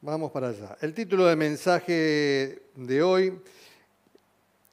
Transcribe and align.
Vamos 0.00 0.30
para 0.30 0.50
allá. 0.50 0.76
El 0.80 0.94
título 0.94 1.26
del 1.26 1.36
mensaje 1.36 2.62
de 2.76 3.02
hoy 3.02 3.36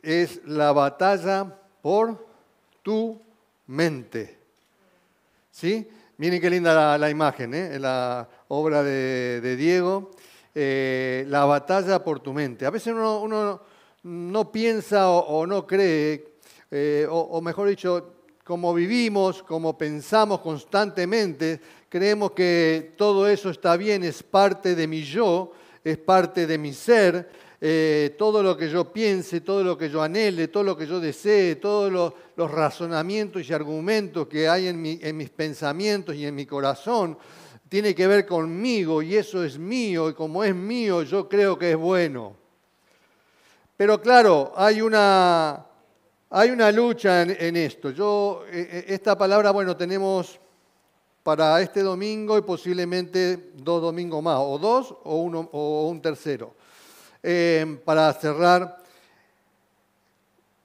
es 0.04 0.40
La 0.46 0.72
batalla 0.72 1.52
por 1.82 2.24
tu 2.84 3.20
mente. 3.66 4.38
¿Sí? 5.50 5.90
Miren 6.18 6.40
qué 6.40 6.48
linda 6.52 6.96
la, 7.00 7.10
imagen, 7.10 7.56
¿eh? 7.56 7.80
la 7.80 8.30
obra 8.50 8.84
de, 8.84 9.56
Diego. 9.58 10.12
Eh, 10.54 11.26
la 11.28 11.46
batalla 11.46 12.04
por 12.04 12.20
tu 12.20 12.32
mente. 12.32 12.68
A 12.68 12.70
veces 12.70 12.94
uno, 12.94 13.62
no 14.04 14.52
piensa 14.52 15.10
o, 15.10 15.48
no 15.48 15.66
cree, 15.66 16.36
eh, 16.70 17.08
o 17.10 17.42
mejor 17.42 17.68
dicho, 17.68 18.15
como 18.46 18.76
vivimos, 18.76 19.42
como 19.42 19.76
pensamos 19.76 20.40
constantemente, 20.40 21.60
creemos 21.90 22.32
que 22.32 22.94
todo 22.96 23.28
eso 23.28 23.50
está 23.50 23.76
bien, 23.76 24.04
es 24.04 24.22
parte 24.22 24.76
de 24.76 24.86
mi 24.86 25.02
yo, 25.02 25.52
es 25.84 25.98
parte 25.98 26.46
de 26.46 26.60
mi 26.60 26.72
ser, 26.72 27.28
eh, 27.60 28.14
todo 28.20 28.44
lo 28.44 28.56
que 28.56 28.70
yo 28.70 28.94
piense, 28.94 29.42
todo 29.42 29.64
lo 29.64 29.76
que 29.76 29.90
yo 29.90 30.04
anhele, 30.04 30.50
todo 30.50 30.62
lo 30.62 30.78
que 30.78 30.86
yo 30.86 31.00
desee, 31.00 31.56
todos 31.56 31.92
los, 31.92 32.14
razonamientos 32.52 33.50
y 33.50 33.54
argumentos 33.54 34.28
que 34.28 34.48
hay 34.48 34.68
en, 34.68 34.86
en 35.02 35.18
mis 35.18 35.32
pensamientos 35.32 36.16
y 36.16 36.28
en 36.28 36.36
mi 36.36 36.46
corazón, 36.46 37.18
tiene 37.68 37.96
que 37.96 38.06
ver 38.06 38.28
conmigo 38.28 39.02
y 39.02 39.16
eso 39.16 39.44
es 39.44 39.58
mío 39.58 40.08
y 40.08 40.14
como 40.14 40.44
es 40.44 40.54
mío 40.54 41.02
yo 41.02 41.28
creo 41.28 41.58
que 41.58 41.72
es 41.72 41.78
bueno. 41.78 42.36
Pero 43.76 44.00
claro, 44.00 44.54
hay 44.56 44.82
una, 44.82 45.65
hay 46.38 46.52
una 46.52 46.70
lucha 46.70 47.22
en, 47.22 47.56
esto. 47.56 47.92
Yo, 47.92 48.44
eh, 48.52 48.68
eh, 48.70 48.86
esta 48.90 49.18
palabra, 49.18 49.52
bueno, 49.52 49.78
tenemos 49.78 50.38
para 51.24 51.62
este 51.62 51.82
domingo 51.82 52.38
y 52.38 52.42
posiblemente 52.42 53.52
dos 53.56 53.82
domingos 53.82 54.22
más, 54.22 54.38
o 54.42 54.60
dos 54.60 54.94
o, 55.06 55.16
uno, 55.16 55.50
o 55.54 55.88
un 55.88 56.02
tercero, 56.02 56.54
eh, 57.24 57.80
para 57.86 58.12
cerrar 58.12 58.84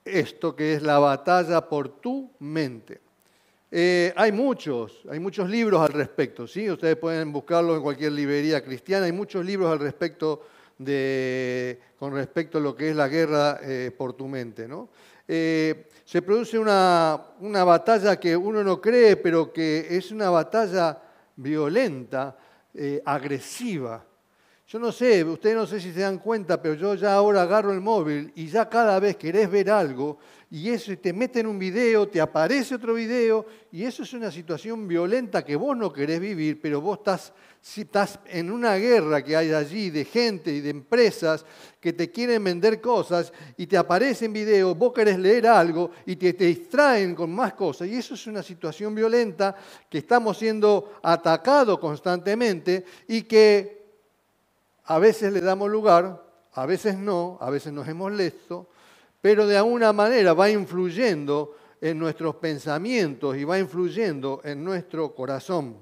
esto 0.03 0.53
que 0.53 0.73
es 0.73 0.81
la 0.81 0.99
batalla 0.99 1.61
por 1.61 1.87
tu 2.01 2.29
mente. 2.39 2.99
hay 3.71 4.31
muchos, 4.33 5.03
hay 5.09 5.21
muchos 5.21 5.49
libros 5.49 5.79
al 5.79 5.93
respecto, 5.93 6.47
¿sí? 6.47 6.69
Ustedes 6.69 6.97
pueden 6.97 7.31
buscarlo 7.31 7.77
en 7.77 7.81
cualquier 7.81 8.11
librería 8.11 8.61
cristiana, 8.61 9.05
hay 9.05 9.13
muchos 9.13 9.45
libros 9.45 9.71
al 9.71 9.79
respecto 9.79 10.47
de, 10.77 11.79
con 11.97 12.13
respecto 12.13 12.57
a 12.57 12.61
lo 12.61 12.75
que 12.75 12.89
es 12.89 12.95
la 12.97 13.07
guerra 13.07 13.61
por 13.97 14.11
tu 14.11 14.27
mente, 14.27 14.67
¿no? 14.67 14.89
Eh, 15.33 15.87
se 16.03 16.21
produce 16.21 16.59
una, 16.59 17.17
una, 17.39 17.63
batalla 17.63 18.19
que 18.19 18.35
uno 18.35 18.65
no 18.65 18.81
cree, 18.81 19.15
pero 19.15 19.53
que 19.53 19.87
es 19.89 20.11
una 20.11 20.29
batalla 20.29 21.01
violenta, 21.37 22.37
eh, 22.73 23.01
agresiva. 23.05 24.03
Yo 24.71 24.79
no 24.79 24.93
sé, 24.93 25.21
ustedes 25.25 25.53
no 25.53 25.67
sé 25.67 25.81
si 25.81 25.91
se 25.91 25.99
dan 25.99 26.17
cuenta, 26.17 26.61
pero 26.61 26.75
yo 26.75 26.95
ya 26.95 27.15
ahora 27.15 27.41
agarro 27.41 27.73
el 27.73 27.81
móvil 27.81 28.31
y 28.35 28.47
ya 28.47 28.69
cada 28.69 29.01
vez 29.01 29.17
querés 29.17 29.51
ver 29.51 29.69
algo 29.69 30.17
y 30.49 30.69
eso 30.69 30.97
te 30.97 31.11
mete 31.11 31.41
en 31.41 31.47
un 31.47 31.59
video, 31.59 32.07
te 32.07 32.21
aparece 32.21 32.75
otro 32.75 32.93
video 32.93 33.45
y 33.69 33.83
eso 33.83 34.03
es 34.03 34.13
una 34.13 34.31
situación 34.31 34.87
violenta 34.87 35.43
que 35.43 35.57
vos 35.57 35.75
no 35.75 35.91
querés 35.91 36.21
vivir, 36.21 36.61
pero 36.61 36.79
vos 36.79 36.99
estás 36.99 38.17
en 38.27 38.49
una 38.49 38.75
guerra 38.77 39.21
que 39.21 39.35
hay 39.35 39.51
allí 39.51 39.89
de 39.89 40.05
gente 40.05 40.53
y 40.53 40.61
de 40.61 40.69
empresas 40.69 41.45
que 41.81 41.91
te 41.91 42.09
quieren 42.09 42.41
vender 42.41 42.79
cosas 42.79 43.33
y 43.57 43.67
te 43.67 43.75
aparecen 43.75 44.31
videos, 44.31 44.77
vos 44.77 44.93
querés 44.93 45.19
leer 45.19 45.47
algo 45.47 45.91
y 46.05 46.15
te, 46.15 46.31
te, 46.31 46.45
distraen 46.45 47.13
con 47.13 47.29
más 47.29 47.55
cosas. 47.55 47.89
Y 47.89 47.95
eso 47.95 48.13
es 48.13 48.25
una 48.25 48.41
situación 48.41 48.95
violenta 48.95 49.53
que 49.89 49.97
estamos 49.97 50.37
siendo 50.37 50.93
atacados 51.03 51.77
constantemente 51.77 52.85
y 53.09 53.23
que 53.23 53.80
a 54.85 54.99
veces 54.99 55.31
le 55.31 55.41
damos 55.41 55.69
lugar, 55.69 56.23
a 56.53 56.65
veces 56.65 56.97
no, 56.97 57.37
a 57.39 57.49
veces 57.49 57.71
nos 57.71 57.87
es 57.87 57.95
molesto, 57.95 58.67
pero 59.21 59.47
de 59.47 59.57
alguna 59.57 59.93
manera 59.93 60.33
va 60.33 60.49
influyendo 60.49 61.55
en 61.79 61.97
nuestros 61.97 62.35
pensamientos 62.35 63.37
y 63.37 63.43
va 63.43 63.59
influyendo 63.59 64.41
en 64.43 64.63
nuestro 64.63 65.13
corazón. 65.15 65.77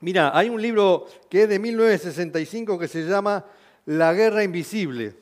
Mira, 0.00 0.36
hay 0.36 0.48
un 0.48 0.62
libro 0.62 1.06
que 1.28 1.42
es 1.42 1.48
de 1.48 1.58
1965 1.58 2.78
que 2.78 2.86
se 2.86 3.02
llama 3.04 3.44
La 3.86 4.12
Guerra 4.12 4.44
Invisible. 4.44 5.16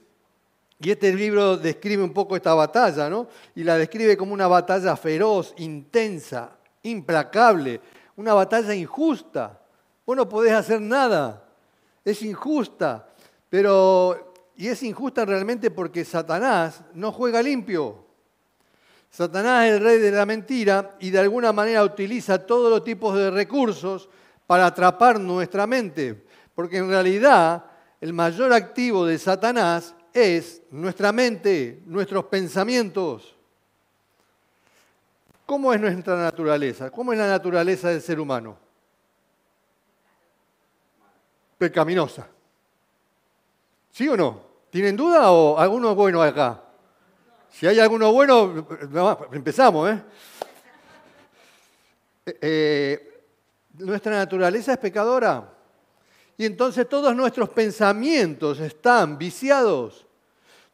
Y 0.79 0.91
este 0.91 1.15
libro 1.15 1.57
describe 1.57 2.03
un 2.03 2.13
poco 2.13 2.37
esta 2.37 2.53
batalla, 2.53 3.09
¿no? 3.09 3.29
Y 3.55 3.65
la 3.65 3.79
describe 3.79 4.17
como 4.17 4.35
una 4.35 4.47
batalla 4.47 4.95
feroz, 4.95 5.55
intensa, 5.57 6.59
implacable, 6.83 7.81
una 8.17 8.35
batalla 8.35 8.75
injusta. 8.75 9.59
Vos 10.07 10.17
no 10.17 10.29
podés 10.29 10.53
hacer 10.53 10.81
nada, 10.81 11.45
es 12.05 12.23
injusta, 12.23 13.09
pero... 13.51 14.35
Y 14.59 14.69
es 14.69 14.83
injusta 14.83 15.27
realmente 15.27 15.71
porque 15.71 16.03
Satanás 16.03 16.81
no 16.95 17.13
juega 17.13 17.43
limpio. 17.43 18.07
Satanás 19.11 19.67
es 19.67 19.75
el 19.75 19.81
rey 19.81 19.99
de 19.99 20.11
la 20.11 20.25
mentira 20.25 20.97
y 20.99 21.11
de 21.11 21.19
alguna 21.19 21.53
manera 21.53 21.85
utiliza 21.85 22.39
todos 22.39 22.71
los 22.71 22.83
tipos 22.83 23.15
de 23.17 23.31
recursos 23.31 24.09
para 24.47 24.65
atrapar 24.65 25.21
nuestra 25.21 25.67
mente, 25.67 26.25
porque 26.55 26.79
en 26.79 26.89
realidad 26.89 27.65
el 28.01 28.15
mayor 28.15 28.53
activo 28.55 29.05
de 29.05 29.19
Satanás 29.19 29.95
es 30.15 30.63
nuestra 30.71 31.13
mente, 31.13 31.83
nuestros 31.85 32.25
pensamientos. 32.25 33.37
¿Cómo 35.45 35.73
es 35.75 35.81
nuestra 35.81 36.17
naturaleza? 36.17 36.91
¿Cómo 36.91 37.13
es 37.13 37.19
la 37.19 37.29
naturaleza 37.29 37.91
del 37.91 38.01
ser 38.01 38.19
humano? 38.19 38.66
Pecaminosa. 41.59 42.29
¿Sí 43.91 44.09
o 44.09 44.17
no? 44.17 44.41
¿Tienen 44.71 44.97
duda 44.97 45.31
o 45.31 45.59
alguno 45.59 45.95
bueno 45.95 46.23
acá? 46.23 46.63
Si 47.51 47.67
hay 47.67 47.81
alguno 47.81 48.13
bueno, 48.13 48.67
empezamos, 49.33 49.91
¿eh? 49.91 50.03
eh, 52.27 52.39
eh 52.43 53.13
nuestra 53.79 54.13
naturaleza 54.13 54.73
es 54.73 54.79
pecadora. 54.79 55.53
Y 56.39 56.45
entonces 56.45 56.89
todos 56.89 57.15
nuestros 57.15 57.49
pensamientos 57.51 58.61
están 58.61 59.17
viciados. 59.19 60.07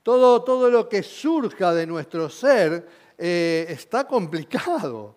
Todo, 0.03 0.43
todo 0.43 0.71
lo 0.71 0.89
que 0.89 1.03
surja 1.03 1.73
de 1.73 1.87
nuestro 1.87 2.29
ser 2.29 2.89
eh, 3.17 3.67
está 3.69 4.07
complicado. 4.07 5.15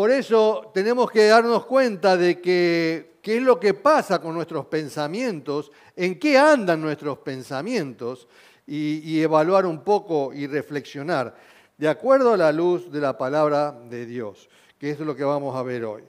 Por 0.00 0.10
eso 0.10 0.70
tenemos 0.72 1.10
que 1.10 1.26
darnos 1.26 1.66
cuenta 1.66 2.16
de 2.16 2.40
que 2.40 3.18
qué 3.20 3.36
es 3.36 3.42
lo 3.42 3.60
que 3.60 3.74
pasa 3.74 4.18
con 4.18 4.32
nuestros 4.32 4.64
pensamientos, 4.64 5.70
en 5.94 6.18
qué 6.18 6.38
andan 6.38 6.80
nuestros 6.80 7.18
pensamientos 7.18 8.26
y, 8.66 9.20
evaluar 9.20 9.66
un 9.66 9.84
poco 9.84 10.32
y 10.32 10.46
reflexionar 10.46 11.36
de 11.76 11.86
acuerdo 11.86 12.32
a 12.32 12.38
la 12.38 12.50
luz 12.50 12.90
de 12.90 12.98
la 12.98 13.18
palabra 13.18 13.72
de 13.72 14.06
Dios 14.06 14.48
que 14.78 14.88
es 14.88 15.00
lo 15.00 15.14
que 15.14 15.22
vamos 15.22 15.54
a 15.54 15.62
ver 15.62 15.84
hoy. 15.84 16.02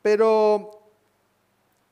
Pero 0.00 0.80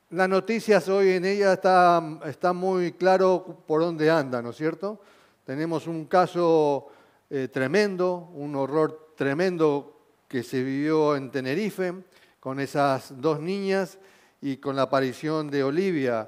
las 0.09 0.27
noticias 0.27 0.89
hoy 0.89 1.11
en 1.11 1.25
ella 1.25 1.53
está, 1.53 2.01
está 2.25 2.51
muy 2.51 2.93
claro 2.93 3.59
por 3.67 3.81
dónde 3.81 4.09
anda, 4.09 4.41
¿no 4.41 4.49
es 4.49 4.55
cierto? 4.55 4.99
Tenemos 5.45 5.85
un 5.85 6.05
caso 6.05 6.87
eh, 7.29 7.47
tremendo, 7.47 8.31
un 8.33 8.55
horror 8.55 9.13
tremendo 9.15 9.92
que 10.33 10.41
se 10.41 10.63
vivió 10.63 11.15
en 11.15 11.29
Tenerife 11.29 11.93
con 12.39 12.59
esas 12.59 13.21
dos 13.21 13.39
niñas 13.39 13.99
y 14.41 14.57
con 14.57 14.75
la 14.75 14.81
aparición 14.81 15.47
de 15.51 15.63
Olivia 15.63 16.27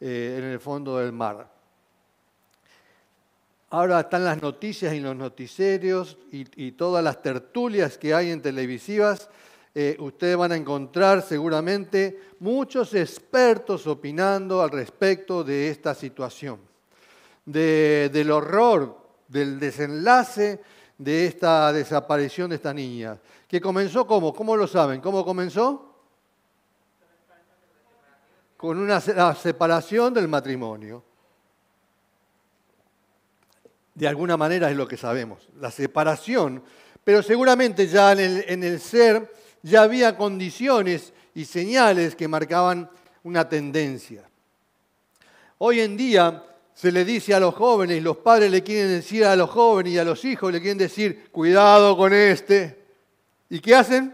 eh, 0.00 0.34
en 0.40 0.44
el 0.46 0.58
fondo 0.58 0.98
del 0.98 1.12
mar. 1.12 1.48
Ahora 3.70 4.00
están 4.00 4.24
las 4.24 4.42
noticias 4.42 4.92
y 4.92 4.98
los 4.98 5.14
noticierios 5.14 6.18
y, 6.32 6.72
todas 6.72 7.04
las 7.04 7.22
tertulias 7.22 7.96
que 7.96 8.12
hay 8.12 8.32
en 8.32 8.42
televisivas. 8.42 9.30
Eh, 9.72 9.96
ustedes 10.00 10.36
van 10.36 10.50
a 10.50 10.56
encontrar 10.56 11.22
seguramente 11.22 12.22
muchos 12.40 12.92
expertos 12.92 13.86
opinando 13.86 14.62
al 14.62 14.70
respecto 14.70 15.44
de 15.44 15.70
esta 15.70 15.94
situación, 15.94 16.58
del 17.44 18.32
horror, 18.32 18.98
del 19.28 19.60
desenlace 19.60 20.60
de 20.98 21.26
esta 21.26 21.72
desaparición 21.72 22.50
de 22.50 22.56
esta 22.56 22.72
niña. 22.72 23.18
¿Que 23.48 23.60
comenzó 23.60 24.06
cómo? 24.06 24.34
¿Cómo 24.34 24.56
lo 24.56 24.66
saben? 24.66 25.00
¿Cómo 25.00 25.24
comenzó? 25.24 25.90
Con 28.56 28.78
una 28.78 29.00
separación 29.34 30.14
del 30.14 30.28
matrimonio. 30.28 31.04
De 33.94 34.08
alguna 34.08 34.36
manera 34.36 34.70
es 34.70 34.76
lo 34.76 34.88
que 34.88 34.96
sabemos, 34.96 35.48
la 35.60 35.70
separación, 35.70 36.64
pero 37.04 37.22
seguramente 37.22 37.86
ya 37.86 38.12
en 38.12 38.64
el, 38.64 38.80
ser 38.80 39.32
ya 39.62 39.82
había 39.82 40.16
condiciones 40.16 41.12
y 41.34 41.44
señales 41.44 42.16
que 42.16 42.26
marcaban 42.26 42.90
una 43.22 43.48
tendencia. 43.48 44.28
Hoy 45.58 45.80
en 45.80 45.96
día 45.96 46.44
se 46.74 46.90
le 46.90 47.04
dice 47.04 47.34
a 47.34 47.40
los 47.40 47.54
jóvenes, 47.54 48.02
los 48.02 48.16
padres 48.16 48.50
le 48.50 48.64
quieren 48.64 48.88
decir 48.88 49.24
a 49.24 49.36
los 49.36 49.48
jóvenes 49.50 49.92
y 49.92 49.98
a 49.98 50.04
los 50.04 50.24
hijos 50.24 50.52
le 50.52 50.60
quieren 50.60 50.78
decir, 50.78 51.30
cuidado 51.30 51.96
con 51.96 52.12
este. 52.12 52.83
¿Y 53.54 53.60
qué 53.60 53.72
hacen? 53.72 54.12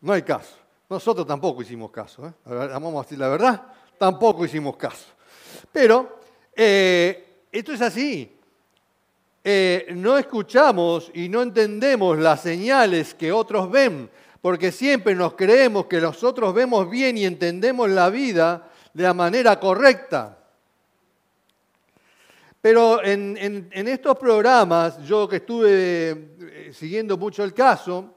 No 0.00 0.14
hay 0.14 0.22
caso. 0.22 0.56
Nosotros 0.88 1.26
tampoco 1.26 1.60
hicimos 1.60 1.90
caso. 1.90 2.26
¿eh? 2.26 2.32
Vamos 2.46 2.94
a 2.94 3.02
decir 3.02 3.18
la 3.18 3.28
verdad, 3.28 3.62
tampoco 3.98 4.46
hicimos 4.46 4.78
caso. 4.78 5.04
Pero 5.70 6.20
eh, 6.54 7.42
esto 7.52 7.74
es 7.74 7.82
así. 7.82 8.38
Eh, 9.44 9.88
no 9.94 10.16
escuchamos 10.16 11.10
y 11.12 11.28
no 11.28 11.42
entendemos 11.42 12.16
las 12.16 12.40
señales 12.40 13.12
que 13.12 13.32
otros 13.32 13.70
ven, 13.70 14.08
porque 14.40 14.72
siempre 14.72 15.14
nos 15.14 15.34
creemos 15.34 15.84
que 15.84 16.00
nosotros 16.00 16.54
vemos 16.54 16.88
bien 16.88 17.18
y 17.18 17.26
entendemos 17.26 17.90
la 17.90 18.08
vida 18.08 18.70
de 18.94 19.02
la 19.02 19.12
manera 19.12 19.60
correcta. 19.60 20.38
Pero 22.66 23.00
en, 23.00 23.70
estos 23.72 24.18
programas, 24.18 25.00
yo 25.04 25.28
que 25.28 25.36
estuve 25.36 26.72
siguiendo 26.72 27.16
mucho 27.16 27.44
el 27.44 27.54
caso, 27.54 28.12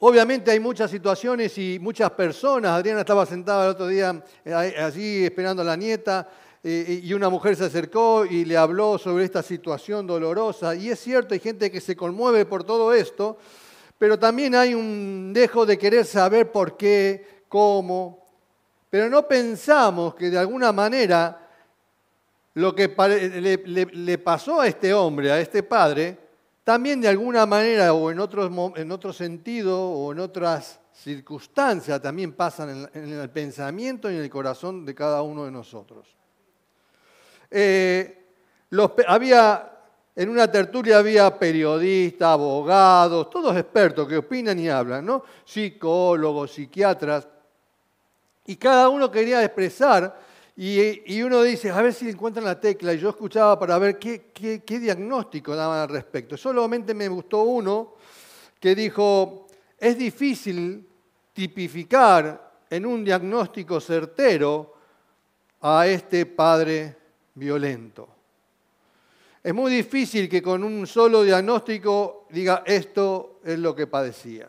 Obviamente 0.00 0.50
hay 0.50 0.60
muchas 0.60 0.90
situaciones 0.90 1.56
y 1.56 1.78
muchas 1.80 2.10
personas. 2.10 2.72
Adriana 2.72 3.00
estaba 3.00 3.24
sentada 3.24 3.64
el 3.64 3.70
otro 3.70 3.86
día 3.86 4.22
eh, 4.44 4.52
allí 4.52 5.24
esperando 5.24 5.62
a 5.62 5.64
la 5.64 5.76
nieta 5.76 6.28
eh, 6.62 7.00
y 7.02 7.12
una 7.14 7.30
mujer 7.30 7.56
se 7.56 7.64
acercó 7.64 8.26
y 8.26 8.44
le 8.44 8.56
habló 8.58 8.98
sobre 8.98 9.24
esta 9.24 9.42
situación 9.42 10.06
dolorosa. 10.06 10.74
Y 10.74 10.90
es 10.90 11.00
cierto, 11.00 11.32
hay 11.32 11.40
gente 11.40 11.70
que 11.70 11.80
se 11.80 11.96
conmueve 11.96 12.44
por 12.44 12.64
todo 12.64 12.92
esto, 12.92 13.38
pero 13.96 14.18
también 14.18 14.54
hay 14.54 14.74
un 14.74 15.32
dejo 15.32 15.64
de 15.64 15.78
querer 15.78 16.04
saber 16.04 16.52
por 16.52 16.76
qué, 16.76 17.44
cómo. 17.48 18.28
Pero 18.90 19.08
no 19.08 19.26
pensamos 19.26 20.14
que 20.14 20.28
de 20.28 20.38
alguna 20.38 20.70
manera 20.70 21.47
lo 22.58 22.74
que 22.74 22.88
le 23.92 24.18
pasó 24.18 24.60
a 24.60 24.66
este 24.66 24.92
hombre, 24.92 25.30
a 25.30 25.40
este 25.40 25.62
padre, 25.62 26.18
también 26.64 27.00
de 27.00 27.08
alguna 27.08 27.46
manera 27.46 27.94
o 27.94 28.10
en, 28.10 28.18
en 28.18 28.92
otro 28.92 29.12
sentido 29.12 29.80
o 29.80 30.12
en 30.12 30.18
otras 30.18 30.80
circunstancias 30.92 32.02
también 32.02 32.32
pasan 32.32 32.88
en, 32.92 33.12
el 33.12 33.30
pensamiento 33.30 34.10
y 34.10 34.16
en 34.16 34.22
el 34.22 34.28
corazón 34.28 34.84
de 34.84 34.92
cada 34.94 35.22
uno 35.22 35.44
de 35.44 35.52
nosotros. 35.52 36.08
Eh, 37.50 38.26
había, 39.06 39.78
en 40.16 40.28
una 40.28 40.50
tertulia 40.50 40.98
había 40.98 41.38
periodistas, 41.38 42.28
abogados, 42.28 43.30
todos 43.30 43.56
expertos 43.56 44.08
que 44.08 44.16
opinan 44.16 44.58
y 44.58 44.68
hablan, 44.68 45.06
¿no? 45.06 45.22
psicólogos, 45.44 46.52
psiquiatras, 46.52 47.28
y 48.46 48.56
cada 48.56 48.88
uno 48.88 49.10
quería 49.10 49.44
expresar 49.44 50.27
y, 50.60 51.22
uno 51.22 51.40
dice, 51.44 51.70
a 51.70 51.80
ver 51.80 51.94
si 51.94 52.08
encuentran 52.08 52.44
la 52.44 52.58
tecla, 52.58 52.92
y 52.92 52.98
yo 52.98 53.10
escuchaba 53.10 53.56
para 53.56 53.78
ver 53.78 53.96
qué, 53.96 54.32
qué, 54.32 54.78
diagnóstico 54.80 55.54
daban 55.54 55.78
al 55.78 55.88
respecto. 55.88 56.36
Solamente 56.36 56.94
me 56.94 57.06
gustó 57.06 57.42
uno 57.42 57.94
que 58.58 58.74
dijo, 58.74 59.46
es 59.78 59.96
difícil 59.96 60.84
tipificar 61.32 62.50
en 62.68 62.86
un 62.86 63.04
diagnóstico 63.04 63.80
certero 63.80 64.74
a 65.60 65.86
este 65.86 66.26
padre 66.26 66.96
violento. 67.34 68.08
Es 69.40 69.54
muy 69.54 69.70
difícil 69.70 70.28
que 70.28 70.42
con 70.42 70.64
un 70.64 70.88
solo 70.88 71.22
diagnóstico 71.22 72.26
diga 72.30 72.64
esto 72.66 73.38
es 73.44 73.60
lo 73.60 73.76
que 73.76 73.86
padecía. 73.86 74.48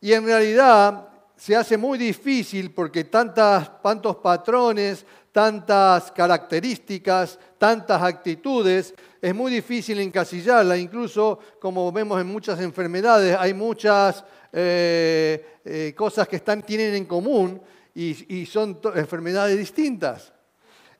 Y 0.00 0.14
en 0.14 0.24
realidad 0.24 1.11
se 1.42 1.56
hace 1.56 1.76
muy 1.76 1.98
difícil 1.98 2.70
porque 2.70 3.02
tantos 3.02 4.16
patrones, 4.22 5.04
tantas 5.32 6.12
características, 6.12 7.36
tantas 7.58 8.00
actitudes, 8.00 8.94
es 9.20 9.34
muy 9.34 9.50
difícil 9.50 9.98
encasillarla. 9.98 10.76
Incluso, 10.76 11.40
como 11.60 11.90
vemos 11.90 12.20
en 12.20 12.28
muchas 12.28 12.60
enfermedades, 12.60 13.36
hay 13.36 13.54
muchas 13.54 14.24
eh, 14.52 15.58
eh, 15.64 15.92
cosas 15.96 16.28
que 16.28 16.38
tienen 16.38 16.94
en 16.94 17.06
común 17.06 17.60
y, 17.92 18.46
son 18.46 18.78
enfermedades 18.94 19.58
distintas. 19.58 20.32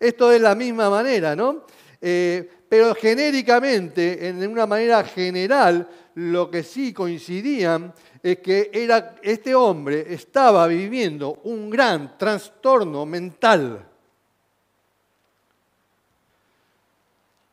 Esto 0.00 0.32
es 0.32 0.40
la 0.40 0.56
misma 0.56 0.90
manera, 0.90 1.36
¿no? 1.36 1.66
Eh, 2.00 2.50
pero 2.68 2.96
genéricamente, 2.96 4.26
en 4.26 4.44
una 4.48 4.66
manera 4.66 5.04
general, 5.04 5.88
lo 6.16 6.50
que 6.50 6.64
sí 6.64 6.92
coincidían 6.92 7.94
es 8.22 8.38
que 8.38 8.70
era, 8.72 9.16
este 9.20 9.54
hombre 9.54 10.06
estaba 10.14 10.66
viviendo 10.68 11.40
un 11.44 11.68
gran 11.68 12.16
trastorno 12.16 13.04
mental. 13.04 13.84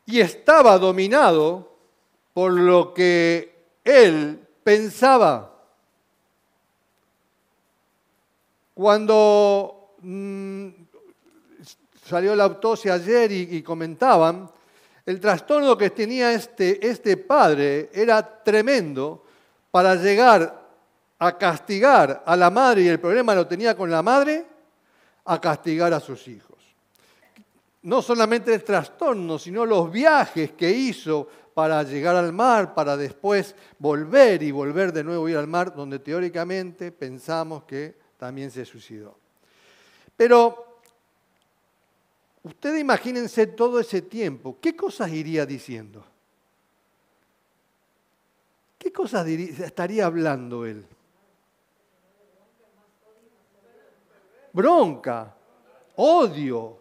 Y 0.06 0.20
estaba 0.20 0.78
dominado 0.78 1.76
por 2.34 2.54
lo 2.54 2.94
que 2.94 3.80
él 3.84 4.40
pensaba. 4.64 5.56
Cuando 8.76 9.96
mm, 10.02 10.68
salió 12.06 12.36
la 12.36 12.44
autopsia 12.44 12.94
ayer 12.94 13.32
y, 13.32 13.64
comentaban, 13.64 14.50
el 15.06 15.20
trastorno 15.20 15.76
que 15.76 15.90
tenía 15.90 16.32
este, 16.32 16.88
este 16.88 17.18
padre 17.18 17.90
era 17.92 18.44
tremendo 18.44 19.24
para 19.72 19.96
llegar 19.96 20.59
a 21.20 21.38
castigar 21.38 22.24
a 22.26 22.36
la 22.36 22.50
madre, 22.50 22.84
y 22.84 22.88
el 22.88 23.00
problema 23.00 23.36
lo 23.36 23.46
tenía 23.46 23.76
con 23.76 23.92
la 23.92 24.02
madre, 24.02 24.46
a 25.26 25.40
castigar 25.40 25.94
a 25.94 26.00
sus 26.00 26.28
hijos. 26.28 26.58
No 27.84 28.02
solamente 28.02 28.54
el 28.54 28.64
trastorno, 28.64 29.38
sino 29.38 29.66
los 29.66 29.92
viajes 29.92 30.52
que 30.52 30.70
hizo 30.70 31.28
para 31.54 31.84
llegar 31.84 32.16
al 32.16 32.32
mar, 32.32 32.74
para 32.74 32.96
después 32.96 33.54
volver 33.78 34.42
y 34.44 34.52
volver 34.52 34.94
de 34.94 35.04
nuevo 35.04 35.26
a 35.26 35.32
ir 35.32 35.38
al 35.38 35.48
mar, 35.48 35.76
donde 35.76 36.00
teóricamente 36.00 36.92
pensamos 36.92 37.64
que 37.64 37.96
también 38.18 38.50
se 38.50 38.66
suicidó. 38.66 39.18
Pero 40.16 40.80
ustedes 42.44 42.80
imagínense 42.80 43.48
todo 43.48 43.80
ese 43.80 44.02
tiempo, 44.02 44.58
¿qué 44.62 44.76
cosas 44.76 45.12
iría 45.12 45.46
diciendo? 45.46 46.06
¿Qué 48.78 48.94
cosas 48.94 49.28
estaría 49.28 50.06
hablando 50.06 50.66
él? 50.66 50.86
Bronca, 54.60 55.34
odio. 55.96 56.78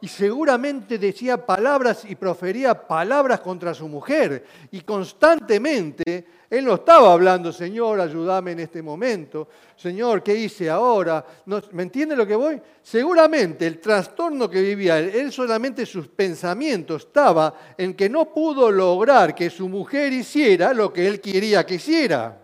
Y 0.00 0.08
seguramente 0.08 0.98
decía 0.98 1.46
palabras 1.46 2.04
y 2.06 2.14
profería 2.14 2.86
palabras 2.86 3.40
contra 3.40 3.72
su 3.72 3.88
mujer. 3.88 4.44
Y 4.70 4.82
constantemente 4.82 6.26
él 6.50 6.66
no 6.66 6.74
estaba 6.74 7.10
hablando, 7.12 7.52
Señor, 7.52 8.00
ayúdame 8.00 8.52
en 8.52 8.60
este 8.60 8.82
momento. 8.82 9.48
Señor, 9.74 10.22
¿qué 10.22 10.34
hice 10.34 10.68
ahora? 10.68 11.24
¿Me 11.72 11.84
entiende 11.84 12.14
lo 12.14 12.26
que 12.26 12.36
voy? 12.36 12.60
Seguramente 12.82 13.66
el 13.66 13.80
trastorno 13.80 14.50
que 14.50 14.60
vivía 14.60 14.98
él 14.98 15.32
solamente 15.32 15.86
sus 15.86 16.08
pensamientos 16.08 17.06
estaba 17.06 17.54
en 17.78 17.94
que 17.94 18.10
no 18.10 18.26
pudo 18.26 18.70
lograr 18.70 19.34
que 19.34 19.48
su 19.48 19.70
mujer 19.70 20.12
hiciera 20.12 20.74
lo 20.74 20.92
que 20.92 21.06
él 21.06 21.20
quería 21.20 21.64
que 21.64 21.76
hiciera. 21.76 22.43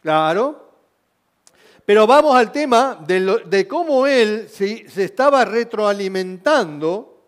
Claro. 0.00 0.70
Pero 1.84 2.06
vamos 2.06 2.36
al 2.36 2.52
tema 2.52 2.98
de, 3.04 3.66
cómo 3.68 4.06
él 4.06 4.48
se, 4.48 4.86
estaba 5.02 5.44
retroalimentando, 5.44 7.24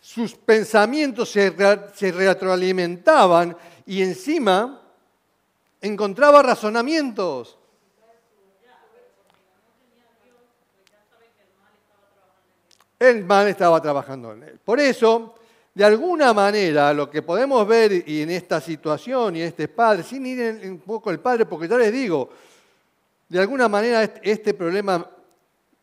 sus 0.00 0.34
pensamientos 0.34 1.30
se, 1.30 1.54
se 1.94 2.12
retroalimentaban 2.12 3.56
y 3.86 4.02
encima 4.02 4.82
encontraba 5.80 6.42
razonamientos. 6.42 7.58
El 12.98 13.24
mal 13.24 13.46
estaba 13.46 13.80
trabajando 13.80 14.32
en 14.32 14.42
él. 14.42 14.60
Por 14.64 14.80
eso, 14.80 15.37
de 15.78 15.84
alguna 15.84 16.34
manera, 16.34 16.92
lo 16.92 17.08
que 17.08 17.22
podemos 17.22 17.64
ver 17.64 18.02
y 18.04 18.22
en 18.22 18.30
esta 18.30 18.60
situación 18.60 19.36
y 19.36 19.42
este 19.42 19.68
padre, 19.68 20.02
sin 20.02 20.26
ir 20.26 20.40
en, 20.40 20.72
un 20.72 20.78
poco 20.80 21.08
el 21.12 21.20
padre, 21.20 21.46
porque 21.46 21.68
ya 21.68 21.78
les 21.78 21.92
digo, 21.92 22.30
de 23.28 23.38
alguna 23.38 23.68
manera 23.68 24.02
este 24.02 24.54
problema 24.54 25.08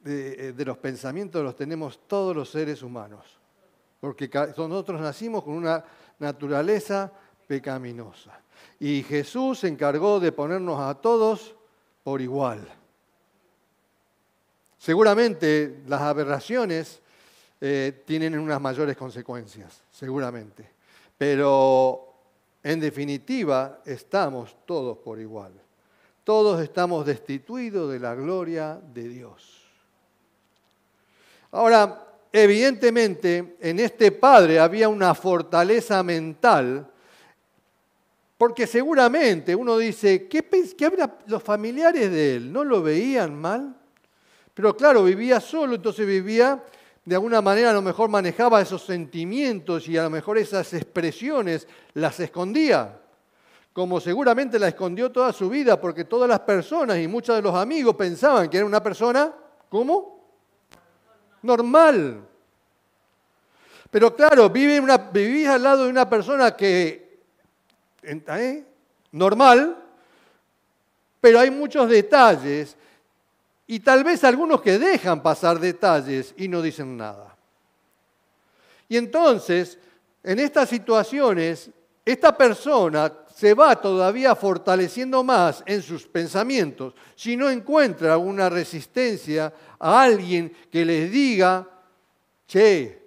de, 0.01 0.53
los 0.65 0.77
pensamientos 0.79 1.41
los 1.41 1.55
tenemos 1.55 2.01
todos 2.09 2.35
los 2.35 2.49
seres 2.49 2.83
humanos, 2.83 3.23
porque 4.01 4.29
nosotros 4.57 4.99
nacimos 4.99 5.45
con 5.45 5.53
una 5.53 5.81
naturaleza 6.19 7.09
pecaminosa. 7.47 8.37
Y 8.81 9.01
Jesús 9.01 9.59
se 9.59 9.69
encargó 9.69 10.19
de 10.19 10.33
ponernos 10.33 10.77
a 10.77 10.95
todos 10.95 11.55
por 12.03 12.19
igual. 12.19 12.67
Seguramente 14.77 15.83
las 15.87 16.01
aberraciones 16.01 17.01
eh, 17.67 18.03
tienen 18.05 18.37
unas 18.37 18.61
mayores 18.61 18.95
consecuencias, 18.95 19.81
seguramente. 19.89 20.69
Pero 21.17 22.13
en 22.61 22.79
definitiva 22.79 23.79
estamos 23.83 24.55
todos 24.67 24.99
por 24.99 25.19
igual. 25.19 25.51
Todos 26.23 26.61
estamos 26.61 27.07
destituidos 27.07 27.91
de 27.91 27.99
la 27.99 28.13
gloria 28.13 28.79
de 28.93 29.09
Dios. 29.09 29.63
Ahora, 31.53 32.05
evidentemente 32.31 33.57
en 33.59 33.79
este 33.79 34.11
padre 34.11 34.59
había 34.59 34.87
una 34.87 35.15
fortaleza 35.15 36.03
mental, 36.03 36.87
porque 38.37 38.67
seguramente 38.67 39.55
uno 39.55 39.79
dice, 39.79 40.27
¿qué, 40.27 40.47
qué 40.77 40.85
habrá 40.85 41.17
los 41.25 41.41
familiares 41.41 42.11
de 42.11 42.35
él? 42.35 42.53
¿No 42.53 42.63
lo 42.63 42.83
veían 42.83 43.33
mal? 43.33 43.75
Pero 44.53 44.77
claro, 44.77 45.03
vivía 45.03 45.39
solo, 45.39 45.73
entonces 45.73 46.05
vivía, 46.05 46.63
de 47.05 47.13
alguna 47.13 47.39
manera 47.39 47.69
a 47.69 47.73
lo 47.73 47.83
mejor 47.83 48.09
manejaba 48.09 48.61
esos 48.61 48.83
sentimientos 48.83 49.87
y 49.87 49.95
a 49.95 50.03
lo 50.03 50.09
mejor 50.09 50.39
esas 50.39 50.73
expresiones 50.73 51.67
las 51.93 52.19
escondía, 52.19 52.99
como 53.73 53.99
seguramente 53.99 54.57
la 54.57 54.69
escondió 54.69 55.11
toda 55.11 55.31
su 55.31 55.47
vida, 55.47 55.79
porque 55.79 56.05
todas 56.05 56.27
las 56.27 56.39
personas 56.39 56.97
y 56.97 57.07
muchos 57.07 57.35
de 57.35 57.43
los 57.43 57.53
amigos 57.53 57.95
pensaban 57.95 58.49
que 58.49 58.57
era 58.57 58.65
una 58.65 58.81
persona, 58.81 59.31
¿cómo? 59.69 60.19
Normal. 61.43 62.27
Pero 63.91 64.15
claro, 64.15 64.49
vive 64.49 64.81
vivís 65.13 65.47
al 65.47 65.61
lado 65.61 65.83
de 65.83 65.89
una 65.91 66.09
persona 66.09 66.55
que, 66.55 67.19
¿eh? 68.01 68.65
normal, 69.11 69.77
pero 71.21 71.39
hay 71.39 71.51
muchos 71.51 71.87
detalles 71.87 72.75
y 73.67 73.79
tal 73.79 74.03
vez 74.03 74.23
algunos 74.23 74.61
que 74.61 74.77
dejan 74.77 75.23
pasar 75.23 75.59
detalles 75.59 76.33
y 76.37 76.47
no 76.47 76.61
dicen 76.61 76.97
nada. 76.97 77.35
Y 78.87 78.97
entonces, 78.97 79.79
en 80.23 80.39
estas 80.39 80.69
situaciones, 80.69 81.69
esta 82.03 82.37
persona 82.37 83.11
se 83.33 83.53
va 83.53 83.75
todavía 83.75 84.35
fortaleciendo 84.35 85.23
más 85.23 85.63
en 85.65 85.81
sus 85.81 86.07
pensamientos 86.07 86.93
si 87.15 87.35
no 87.35 87.49
encuentra 87.49 88.17
una 88.17 88.47
resistencia 88.49 89.51
a 89.79 90.01
alguien 90.01 90.55
que 90.71 90.85
les 90.85 91.11
diga, 91.11 91.67
che, 92.47 93.01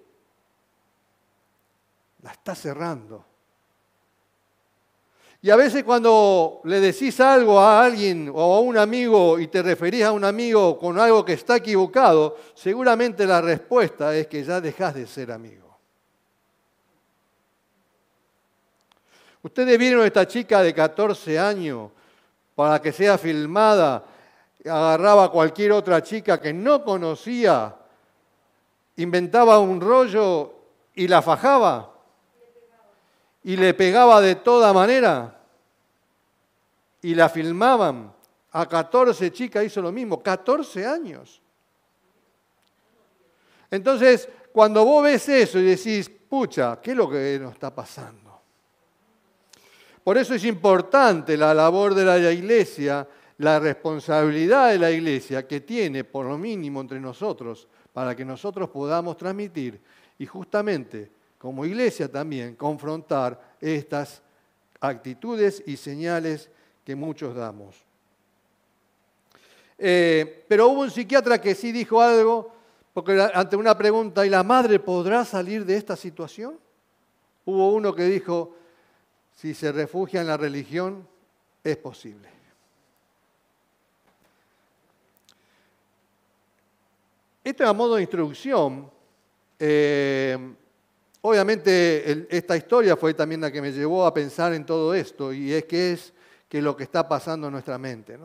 la 2.21 2.31
está 2.31 2.53
cerrando. 2.53 3.28
Y 5.41 5.49
a 5.49 5.55
veces 5.55 5.85
cuando 5.85 6.59
le 6.65 6.81
decís 6.81 7.19
algo 7.21 7.59
a 7.59 7.83
alguien 7.85 8.29
o 8.33 8.55
a 8.55 8.59
un 8.59 8.77
amigo 8.77 9.39
y 9.39 9.47
te 9.47 9.61
referís 9.61 10.03
a 10.03 10.11
un 10.11 10.25
amigo 10.25 10.77
con 10.77 10.99
algo 10.99 11.23
que 11.23 11.33
está 11.33 11.55
equivocado, 11.55 12.37
seguramente 12.53 13.25
la 13.25 13.39
respuesta 13.39 14.13
es 14.13 14.27
que 14.27 14.43
ya 14.43 14.59
dejas 14.59 14.95
de 14.95 15.07
ser 15.07 15.31
amigo. 15.31 15.77
Ustedes 19.41 19.79
vieron 19.79 20.01
a 20.03 20.07
esta 20.07 20.27
chica 20.27 20.61
de 20.61 20.73
14 20.73 21.39
años 21.39 21.91
para 22.53 22.81
que 22.81 22.91
sea 22.91 23.17
filmada, 23.17 24.03
agarraba 24.65 25.25
a 25.25 25.29
cualquier 25.29 25.71
otra 25.71 26.03
chica 26.03 26.41
que 26.41 26.51
no 26.51 26.83
conocía, 26.83 27.73
inventaba 28.97 29.57
un 29.59 29.79
rollo 29.79 30.53
y 30.93 31.07
la 31.07 31.21
fajaba 31.21 31.88
y 33.43 33.55
le 33.55 33.73
pegaba 33.73 34.21
de 34.21 34.35
toda 34.35 34.73
manera 34.73 35.39
y 37.01 37.15
la 37.15 37.29
filmaban. 37.29 38.13
A 38.51 38.67
14 38.67 39.31
chicas 39.31 39.63
hizo 39.63 39.81
lo 39.81 39.91
mismo, 39.91 40.21
14 40.23 40.85
años. 40.85 41.41
Entonces, 43.69 44.27
cuando 44.51 44.83
vos 44.83 45.03
ves 45.03 45.29
eso 45.29 45.59
y 45.59 45.63
decís, 45.63 46.09
pucha, 46.09 46.79
¿qué 46.81 46.91
es 46.91 46.97
lo 46.97 47.09
que 47.09 47.37
nos 47.39 47.53
está 47.53 47.73
pasando? 47.73 48.41
Por 50.03 50.17
eso 50.17 50.33
es 50.33 50.43
importante 50.45 51.37
la 51.37 51.53
labor 51.53 51.93
de 51.93 52.05
la 52.05 52.31
iglesia, 52.31 53.07
la 53.37 53.59
responsabilidad 53.59 54.71
de 54.71 54.79
la 54.79 54.89
iglesia 54.89 55.47
que 55.47 55.61
tiene, 55.61 56.03
por 56.03 56.25
lo 56.25 56.37
mínimo 56.37 56.81
entre 56.81 56.99
nosotros, 56.99 57.67
para 57.93 58.15
que 58.15 58.25
nosotros 58.25 58.69
podamos 58.69 59.17
transmitir 59.17 59.79
y 60.17 60.25
justamente 60.25 61.11
como 61.39 61.65
iglesia 61.65 62.11
también 62.11 62.55
confrontar 62.55 63.55
estas 63.59 64.21
actitudes 64.79 65.63
y 65.65 65.77
señales 65.77 66.49
que 66.85 66.95
muchos 66.95 67.35
damos. 67.35 67.75
Eh, 69.77 70.45
pero 70.47 70.67
hubo 70.67 70.81
un 70.81 70.91
psiquiatra 70.91 71.39
que 71.39 71.55
sí 71.55 71.71
dijo 71.71 72.01
algo, 72.01 72.53
porque 72.93 73.29
ante 73.33 73.55
una 73.55 73.77
pregunta, 73.77 74.25
¿y 74.25 74.29
la 74.29 74.43
madre 74.43 74.79
podrá 74.79 75.23
salir 75.23 75.65
de 75.65 75.77
esta 75.77 75.95
situación? 75.95 76.59
Hubo 77.45 77.71
uno 77.71 77.95
que 77.95 78.03
dijo, 78.03 78.55
si 79.33 79.53
se 79.53 79.71
refugia 79.71 80.19
en 80.19 80.27
la 80.27 80.35
religión, 80.35 81.07
es 81.63 81.77
posible. 81.77 82.27
Esto 87.41 87.63
es 87.63 87.69
a 87.69 87.73
modo 87.73 87.95
de 87.95 88.01
introducción. 88.01 88.91
Eh, 89.57 90.55
Obviamente 91.21 92.27
esta 92.29 92.55
historia 92.55 92.95
fue 92.95 93.13
también 93.13 93.41
la 93.41 93.51
que 93.51 93.61
me 93.61 93.73
llevó 93.73 94.05
a 94.05 94.13
pensar 94.13 94.53
en 94.53 94.65
todo 94.65 94.93
esto 94.93 95.33
y 95.33 95.53
es 95.53 95.65
que 95.65 95.91
es 95.91 96.13
que 96.47 96.61
lo 96.61 96.75
que 96.75 96.83
está 96.83 97.07
pasando 97.07 97.47
en 97.47 97.53
nuestra 97.53 97.77
mente. 97.77 98.17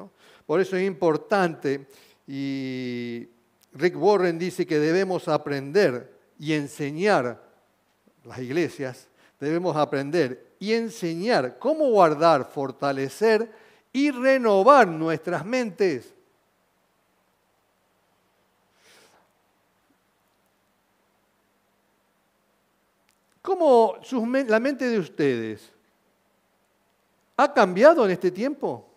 Por 0.47 0.61
eso 0.61 0.77
es 0.77 0.87
importante 0.87 1.87
y 2.27 3.29
Rick 3.73 4.01
Warren 4.01 4.39
dice 4.39 4.67
que 4.67 4.79
debemos 4.79 5.29
aprender 5.29 6.15
y 6.39 6.53
enseñar, 6.53 7.43
las 8.25 8.39
iglesias, 8.39 9.09
debemos 9.41 9.77
aprender 9.77 10.55
y 10.59 10.73
enseñar 10.73 11.59
cómo 11.59 11.91
guardar, 11.91 12.49
fortalecer 12.49 13.51
y 13.93 14.11
renovar 14.11 14.87
nuestras 14.89 15.45
mentes. 15.45 16.14
¿Cómo 23.45 23.99
la 24.49 24.59
mente 24.59 24.89
de 24.89 24.99
ustedes 24.99 25.71
ha 27.37 27.53
cambiado 27.53 28.07
en 28.07 28.13
este 28.13 28.31
tiempo? 28.31 28.89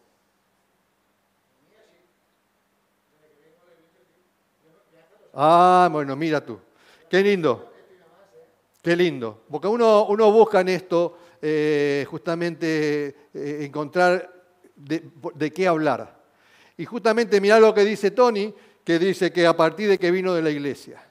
Ah, 5.34 5.90
bueno, 5.92 6.16
mira 6.16 6.40
tú. 6.40 6.58
Qué 7.10 7.22
lindo. 7.22 7.74
Qué 8.82 8.96
lindo. 8.96 9.44
Porque 9.52 9.68
uno, 9.68 10.32
busca 10.32 10.62
en 10.62 10.70
esto 10.70 11.18
eh, 11.42 12.06
justamente 12.10 13.28
eh, 13.34 13.66
encontrar 13.66 14.34
de, 14.78 15.12
de, 15.36 15.52
qué 15.52 15.68
hablar. 15.68 16.24
Y 16.78 16.86
justamente 16.86 17.42
mira 17.42 17.60
lo 17.60 17.74
que 17.74 17.84
dice 17.84 18.12
Tony, 18.12 18.56
que 18.86 18.98
dice 18.98 19.30
que 19.30 19.46
a 19.46 19.58
partir 19.58 19.90
de 19.90 19.98
que 19.98 20.10
vino 20.10 20.34
de 20.34 20.42
la 20.42 20.52
iglesia. 20.52 21.07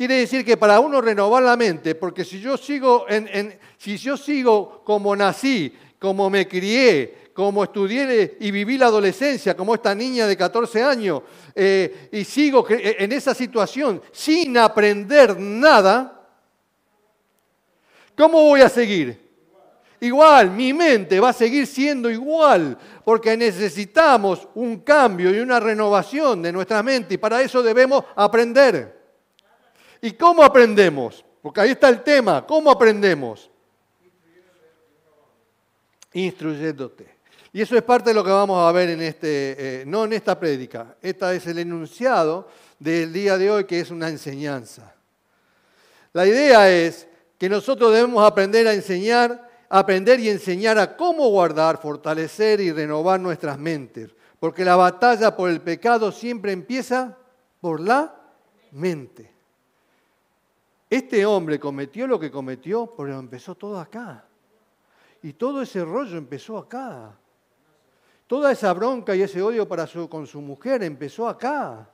Quiere 0.00 0.14
decir 0.14 0.46
que 0.46 0.56
para 0.56 0.80
uno 0.80 1.02
renovar 1.02 1.42
la 1.42 1.58
mente, 1.58 1.94
porque 1.94 2.24
si 2.24 2.40
yo 2.40 2.56
sigo, 2.56 3.04
en, 3.06 3.58
si 3.76 3.98
yo 3.98 4.16
sigo 4.16 4.82
como 4.82 5.14
nací, 5.14 5.74
como 5.98 6.30
me 6.30 6.48
crié, 6.48 7.28
como 7.34 7.64
estudié 7.64 8.38
y 8.40 8.50
viví 8.50 8.78
la 8.78 8.86
adolescencia, 8.86 9.54
como 9.54 9.74
esta 9.74 9.94
niña 9.94 10.26
de 10.26 10.38
14 10.38 10.82
años, 10.82 11.20
eh, 11.54 12.08
y 12.12 12.24
sigo 12.24 12.64
en 12.70 13.12
esa 13.12 13.34
situación 13.34 14.00
sin 14.10 14.56
aprender 14.56 15.38
nada, 15.38 16.26
¿cómo 18.16 18.40
voy 18.40 18.62
a 18.62 18.70
seguir? 18.70 19.20
Igual, 20.00 20.50
mi 20.50 20.72
mente 20.72 21.20
va 21.20 21.28
a 21.28 21.34
seguir 21.34 21.66
siendo 21.66 22.08
igual, 22.08 22.78
porque 23.04 23.36
necesitamos 23.36 24.48
un 24.54 24.78
cambio 24.78 25.30
y 25.30 25.40
una 25.40 25.60
renovación 25.60 26.40
de 26.40 26.52
nuestra 26.52 26.82
mente, 26.82 27.16
y 27.16 27.18
para 27.18 27.42
eso 27.42 27.62
debemos 27.62 28.02
aprender. 28.16 28.99
¿Y 30.00 30.12
cómo 30.12 30.42
aprendemos? 30.42 31.24
Porque 31.42 31.60
ahí 31.60 31.70
está 31.70 31.88
el 31.88 32.02
tema, 32.02 32.46
¿cómo 32.46 32.70
aprendemos? 32.70 33.50
Instruyéndote. 36.12 37.20
Y 37.52 37.62
eso 37.62 37.76
es 37.76 37.82
parte 37.82 38.10
de 38.10 38.14
lo 38.14 38.22
que 38.22 38.30
vamos 38.30 38.58
a 38.66 38.72
ver 38.72 38.90
en 38.90 39.02
este, 39.02 39.80
eh, 39.80 39.84
no 39.86 40.04
en 40.04 40.12
esta 40.12 40.38
prédica, 40.38 40.96
esta 41.02 41.34
es 41.34 41.46
el 41.46 41.58
enunciado 41.58 42.48
del 42.78 43.12
día 43.12 43.36
de 43.36 43.50
hoy 43.50 43.64
que 43.64 43.80
es 43.80 43.90
una 43.90 44.08
enseñanza. 44.08 44.94
La 46.12 46.26
idea 46.26 46.70
es 46.70 47.08
que 47.38 47.48
nosotros 47.48 47.92
debemos 47.92 48.24
aprender 48.24 48.68
a 48.68 48.74
enseñar, 48.74 49.48
aprender 49.68 50.20
y 50.20 50.28
enseñar 50.28 50.78
a 50.78 50.96
cómo 50.96 51.28
guardar, 51.28 51.80
fortalecer 51.80 52.60
y 52.60 52.70
renovar 52.70 53.18
nuestras 53.18 53.58
mentes, 53.58 54.10
porque 54.38 54.64
la 54.64 54.76
batalla 54.76 55.34
por 55.36 55.50
el 55.50 55.60
pecado 55.60 56.12
siempre 56.12 56.52
empieza 56.52 57.16
por 57.60 57.80
la 57.80 58.14
mente. 58.70 59.39
Este 60.90 61.24
hombre 61.24 61.60
cometió 61.60 62.08
lo 62.08 62.18
que 62.18 62.32
cometió 62.32 62.92
porque 62.96 63.12
empezó 63.12 63.54
todo 63.54 63.78
acá. 63.78 64.24
Y 65.22 65.34
todo 65.34 65.62
ese 65.62 65.84
rollo 65.84 66.18
empezó 66.18 66.58
acá. 66.58 67.16
Toda 68.26 68.50
esa 68.50 68.72
bronca 68.72 69.14
y 69.14 69.22
ese 69.22 69.40
odio 69.40 69.68
con 70.08 70.26
su 70.26 70.40
mujer 70.40 70.82
empezó 70.82 71.28
acá. 71.28 71.88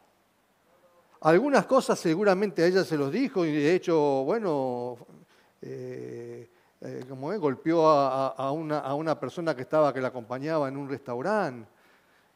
Algunas 1.21 1.67
cosas 1.67 1.99
seguramente 1.99 2.62
a 2.62 2.67
ella 2.67 2.85
se 2.85 2.97
los 2.97 3.12
dijo 3.12 3.45
y 3.45 3.53
de 3.53 3.75
hecho, 3.75 3.99
bueno, 4.25 4.97
eh, 5.61 6.49
eh, 6.81 7.05
como 7.09 7.33
es, 7.33 7.41
golpeó 7.41 7.88
a, 7.88 8.53
una, 8.53 9.19
persona 9.19 9.55
que 9.55 9.62
estaba, 9.62 9.93
que 9.93 10.00
la 10.00 10.09
acompañaba 10.09 10.69
en 10.69 10.76
un 10.76 10.88
restaurante. 10.88 11.69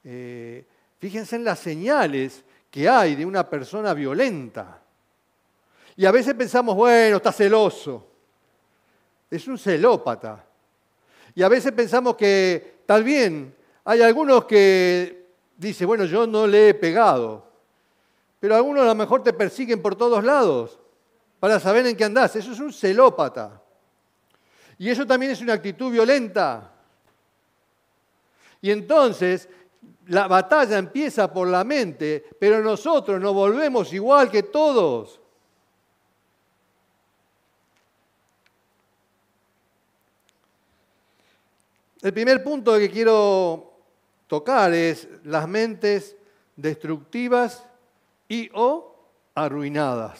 Eh, 0.02 0.67
fíjense 0.99 1.37
en 1.37 1.45
las 1.45 1.59
señales 1.59 2.45
que 2.71 2.88
hay 2.88 3.17
de 3.17 3.25
una 3.25 3.49
persona 3.49 3.95
violenta. 3.95 4.83
Y 6.00 6.07
a 6.07 6.11
veces 6.11 6.33
pensamos, 6.33 6.75
bueno, 6.75 7.19
está 7.19 7.30
celoso. 7.30 8.07
Es 9.30 9.47
un 9.47 9.59
celópata. 9.59 10.42
Y 11.35 11.42
a 11.42 11.49
veces 11.50 11.73
pensamos 11.73 12.16
que, 12.16 12.78
tal 12.87 13.04
bien, 13.04 13.54
hay 13.85 14.00
algunos 14.00 14.47
que 14.47 15.26
dicen, 15.59 15.87
bueno, 15.87 16.07
yo 16.07 16.26
no 16.26 16.47
le 16.47 16.71
he 16.71 16.75
pegado. 16.75 17.47
Pero 18.40 18.57
algunos 18.57 18.85
a 18.85 18.87
lo 18.87 18.95
mejor 18.95 19.23
te 19.23 19.35
persiguen 19.35 19.83
por 19.83 19.95
todos 19.95 20.25
lados 20.25 20.78
para 21.38 21.61
saber 21.61 21.87
en 21.87 21.95
qué 21.95 22.04
andás. 22.04 22.35
Eso 22.35 22.52
es 22.52 22.61
un 22.61 22.73
celópata. 22.73 23.61
Y 24.78 24.88
eso 24.88 25.07
también 25.07 25.33
es 25.33 25.42
una 25.42 25.52
actitud 25.52 25.92
violenta. 25.92 26.73
Y 28.62 28.71
entonces 28.71 29.50
la 30.07 30.28
batalla 30.28 30.78
empieza 30.78 31.30
por 31.30 31.47
la 31.47 31.62
mente, 31.62 32.25
pero 32.40 32.62
nosotros 32.62 33.21
nos 33.21 33.35
volvemos 33.35 33.92
igual 33.92 34.30
que 34.30 34.45
todos. 34.45 35.20
El 42.02 42.14
primer 42.14 42.42
punto 42.42 42.78
que 42.78 42.90
quiero 42.90 43.73
tocar 44.26 44.73
es 44.73 45.07
las 45.25 45.47
mentes 45.47 46.16
destructivas 46.57 47.62
y 48.26 48.49
o 48.54 48.95
arruinadas. 49.35 50.19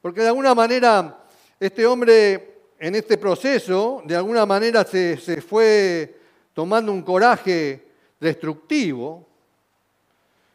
Porque 0.00 0.20
de 0.20 0.28
alguna 0.28 0.54
manera 0.54 1.24
este 1.58 1.84
hombre 1.86 2.52
en 2.78 2.94
este 2.94 3.18
proceso, 3.18 4.02
de 4.04 4.14
alguna 4.14 4.46
manera 4.46 4.84
se, 4.84 5.16
se 5.16 5.40
fue 5.40 6.18
tomando 6.52 6.92
un 6.92 7.02
coraje 7.02 7.84
destructivo, 8.20 9.26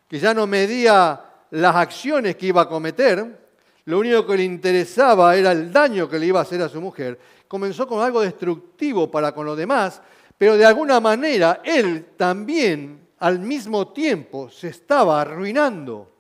que 0.08 0.20
ya 0.20 0.34
no 0.34 0.48
medía 0.48 1.26
las 1.52 1.76
acciones 1.76 2.38
que 2.38 2.48
iba 2.48 2.62
a 2.62 2.70
cometer, 2.70 3.48
lo 3.84 4.00
único 4.00 4.26
que 4.26 4.38
le 4.38 4.44
interesaba 4.44 5.36
era 5.36 5.52
el 5.52 5.72
daño 5.74 6.10
que 6.10 6.20
le 6.20 6.28
iba 6.28 6.40
a 6.40 6.44
hacer 6.44 6.62
a 6.62 6.70
su 6.70 6.80
mujer, 6.80 7.20
comenzó 7.48 7.86
con 7.86 8.02
algo 8.02 8.22
destructivo 8.22 9.10
para 9.10 9.34
con 9.34 9.46
los 9.46 9.58
demás, 9.58 10.02
pero 10.38 10.58
de 10.58 10.66
alguna 10.66 11.00
manera 11.00 11.62
él 11.64 12.10
también 12.16 13.08
al 13.20 13.40
mismo 13.40 13.92
tiempo 13.92 14.50
se 14.50 14.68
estaba 14.68 15.22
arruinando, 15.22 16.12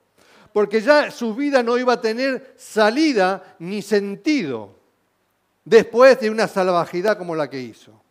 porque 0.51 0.81
ya 0.81 1.11
su 1.11 1.35
vida 1.35 1.61
no 1.61 1.77
iba 1.77 1.93
a 1.93 2.01
tener 2.01 2.53
salida 2.57 3.55
ni 3.59 3.81
sentido 3.81 4.75
después 5.63 6.19
de 6.19 6.29
una 6.29 6.47
salvajidad 6.47 7.17
como 7.17 7.35
la 7.35 7.49
que 7.49 7.59
hizo. 7.59 8.01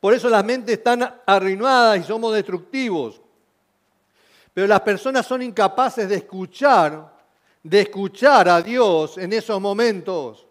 Por 0.00 0.14
eso 0.14 0.30
las 0.30 0.44
mentes 0.44 0.78
están 0.78 1.20
arruinadas 1.26 1.98
y 1.98 2.04
somos 2.04 2.34
destructivos. 2.34 3.20
Pero 4.52 4.66
las 4.66 4.80
personas 4.80 5.26
son 5.26 5.42
incapaces 5.42 6.08
de 6.08 6.16
escuchar, 6.16 7.12
de 7.62 7.80
escuchar 7.80 8.48
a 8.48 8.60
Dios 8.60 9.18
en 9.18 9.32
esos 9.32 9.60
momentos. 9.60 10.46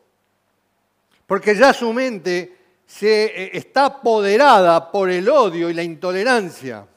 Porque 1.25 1.55
ya 1.55 1.73
su 1.73 1.91
mente 1.93 2.57
se, 2.85 3.25
eh, 3.25 3.51
está 3.53 3.85
apoderada 3.85 4.91
por 4.91 5.09
el 5.09 5.29
odio 5.29 5.69
y 5.69 5.73
la 5.73 5.83
intolerancia. 5.83 6.87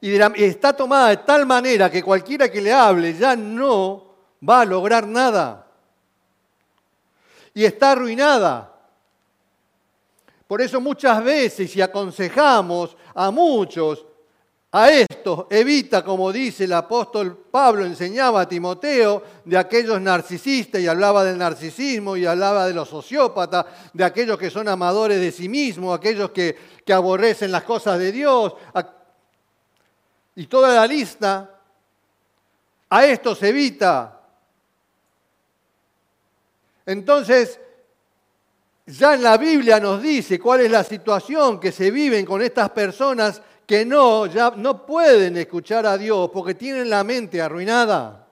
Y 0.00 0.16
está 0.44 0.74
tomada 0.74 1.08
de 1.08 1.16
tal 1.18 1.46
manera 1.46 1.90
que 1.90 2.02
cualquiera 2.02 2.50
que 2.50 2.60
le 2.60 2.72
hable 2.72 3.14
ya 3.14 3.36
no 3.36 4.04
va 4.46 4.60
a 4.60 4.64
lograr 4.64 5.06
nada. 5.06 5.66
Y 7.54 7.64
está 7.64 7.92
arruinada. 7.92 8.70
Por 10.46 10.60
eso 10.60 10.80
muchas 10.80 11.24
veces, 11.24 11.70
si 11.70 11.80
aconsejamos 11.80 12.96
a 13.14 13.30
muchos, 13.30 14.04
a 14.76 14.90
esto, 14.90 15.46
evita, 15.50 16.02
como 16.02 16.32
dice 16.32 16.64
el 16.64 16.72
apóstol 16.72 17.46
Pablo, 17.48 17.86
enseñaba 17.86 18.40
a 18.40 18.48
Timoteo, 18.48 19.22
de 19.44 19.56
aquellos 19.56 20.00
narcisistas 20.00 20.80
y 20.80 20.88
hablaba 20.88 21.22
del 21.22 21.38
narcisismo 21.38 22.16
y 22.16 22.26
hablaba 22.26 22.66
de 22.66 22.74
los 22.74 22.88
sociópatas, 22.88 23.66
de 23.92 24.02
aquellos 24.02 24.36
que 24.36 24.50
son 24.50 24.66
amadores 24.66 25.20
de 25.20 25.30
sí 25.30 25.48
mismos, 25.48 25.96
aquellos 25.96 26.32
que, 26.32 26.58
que 26.84 26.92
aborrecen 26.92 27.52
las 27.52 27.62
cosas 27.62 28.00
de 28.00 28.10
Dios, 28.10 28.54
y 30.34 30.48
toda 30.48 30.74
la 30.74 30.88
lista, 30.88 31.60
a 32.90 33.04
esto 33.04 33.36
se 33.36 33.50
evita. 33.50 34.22
Entonces, 36.84 37.60
ya 38.86 39.14
en 39.14 39.22
la 39.22 39.36
Biblia 39.36 39.78
nos 39.78 40.02
dice 40.02 40.40
cuál 40.40 40.62
es 40.62 40.70
la 40.72 40.82
situación 40.82 41.60
que 41.60 41.70
se 41.70 41.92
viven 41.92 42.26
con 42.26 42.42
estas 42.42 42.70
personas 42.70 43.40
que 43.66 43.84
no, 43.84 44.26
ya 44.26 44.52
no 44.56 44.84
pueden 44.84 45.36
escuchar 45.36 45.86
a 45.86 45.96
Dios 45.96 46.30
porque 46.32 46.54
tienen 46.54 46.90
la 46.90 47.02
mente 47.04 47.40
arruinada. 47.40 48.26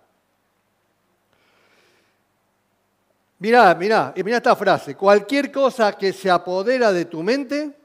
Mirá, 3.38 3.74
mirá, 3.74 4.12
mirá 4.16 4.36
esta 4.36 4.54
frase. 4.54 4.94
Cualquier 4.94 5.50
cosa 5.50 5.96
que 5.96 6.12
se 6.12 6.30
apodera 6.30 6.92
de 6.92 7.06
tu 7.06 7.22
mente, 7.22 7.76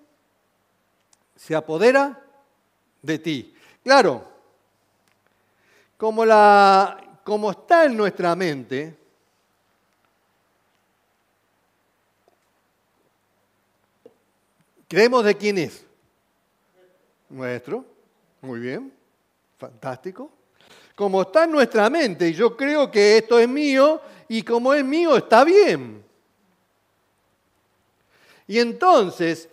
se 1.36 1.56
apodera 1.56 2.22
de 3.02 3.20
ti. 3.20 3.56
Claro, 3.84 4.28
como, 5.98 6.26
la, 6.26 7.20
como 7.24 7.52
está 7.52 7.86
en 7.86 7.98
nuestra 7.98 8.36
mente, 8.36 8.98
¿Creemos 14.88 15.26
de 15.26 15.36
quién 15.36 15.58
es? 15.58 15.87
Nuestro. 17.30 17.86
Muy 18.42 18.60
bien. 18.60 18.94
Fantástico. 19.58 20.32
Como 20.96 21.22
está 21.22 21.44
en 21.44 21.52
nuestra 21.52 21.90
mente, 21.90 22.30
y 22.30 22.34
yo 22.34 22.58
creo 22.58 22.90
que 22.90 23.18
esto 23.18 23.40
es 23.40 23.48
mío, 23.48 24.02
y 24.28 24.42
como 24.42 24.74
es 24.74 24.84
mío, 24.84 25.16
está 25.16 25.44
bien. 25.44 26.04
Y 28.48 28.60
entonces, 28.60 29.50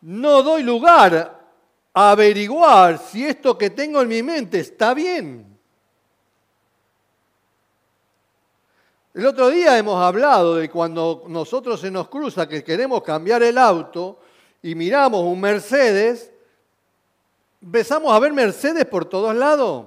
no 0.00 0.42
doy 0.42 0.62
lugar 0.62 1.38
a 1.92 2.10
averiguar 2.10 2.98
si 2.98 3.26
esto 3.26 3.58
que 3.58 3.70
tengo 3.70 4.00
en 4.00 4.08
mi 4.08 4.22
mente 4.22 4.60
está 4.60 4.94
bien. 4.94 5.50
El 9.12 9.26
otro 9.26 9.48
día 9.48 9.76
hemos 9.76 10.00
hablado 10.00 10.54
de 10.54 10.70
cuando 10.70 11.24
nosotros 11.26 11.80
se 11.80 11.90
nos 11.90 12.08
cruza 12.08 12.48
que 12.48 12.62
queremos 12.62 13.02
cambiar 13.02 13.42
el 13.42 13.58
auto 13.58 14.20
y 14.62 14.74
miramos 14.76 15.24
un 15.24 15.40
Mercedes, 15.40 16.32
empezamos 17.62 18.12
a 18.12 18.18
ver 18.18 18.32
Mercedes 18.32 18.84
por 18.86 19.04
todos 19.04 19.34
lados. 19.34 19.86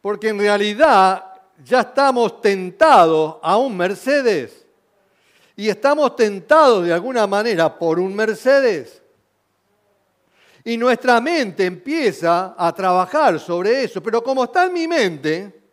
Porque 0.00 0.28
en 0.28 0.38
realidad 0.38 1.24
ya 1.64 1.80
estamos 1.80 2.40
tentados 2.40 3.36
a 3.42 3.56
un 3.56 3.76
Mercedes. 3.76 4.66
Y 5.56 5.68
estamos 5.68 6.16
tentados 6.16 6.84
de 6.84 6.92
alguna 6.92 7.26
manera 7.26 7.78
por 7.78 7.98
un 7.98 8.14
Mercedes. 8.14 9.00
Y 10.64 10.76
nuestra 10.76 11.20
mente 11.20 11.64
empieza 11.64 12.54
a 12.56 12.72
trabajar 12.72 13.38
sobre 13.38 13.84
eso. 13.84 14.02
Pero 14.02 14.22
como 14.22 14.44
está 14.44 14.66
en 14.66 14.72
mi 14.72 14.88
mente, 14.88 15.63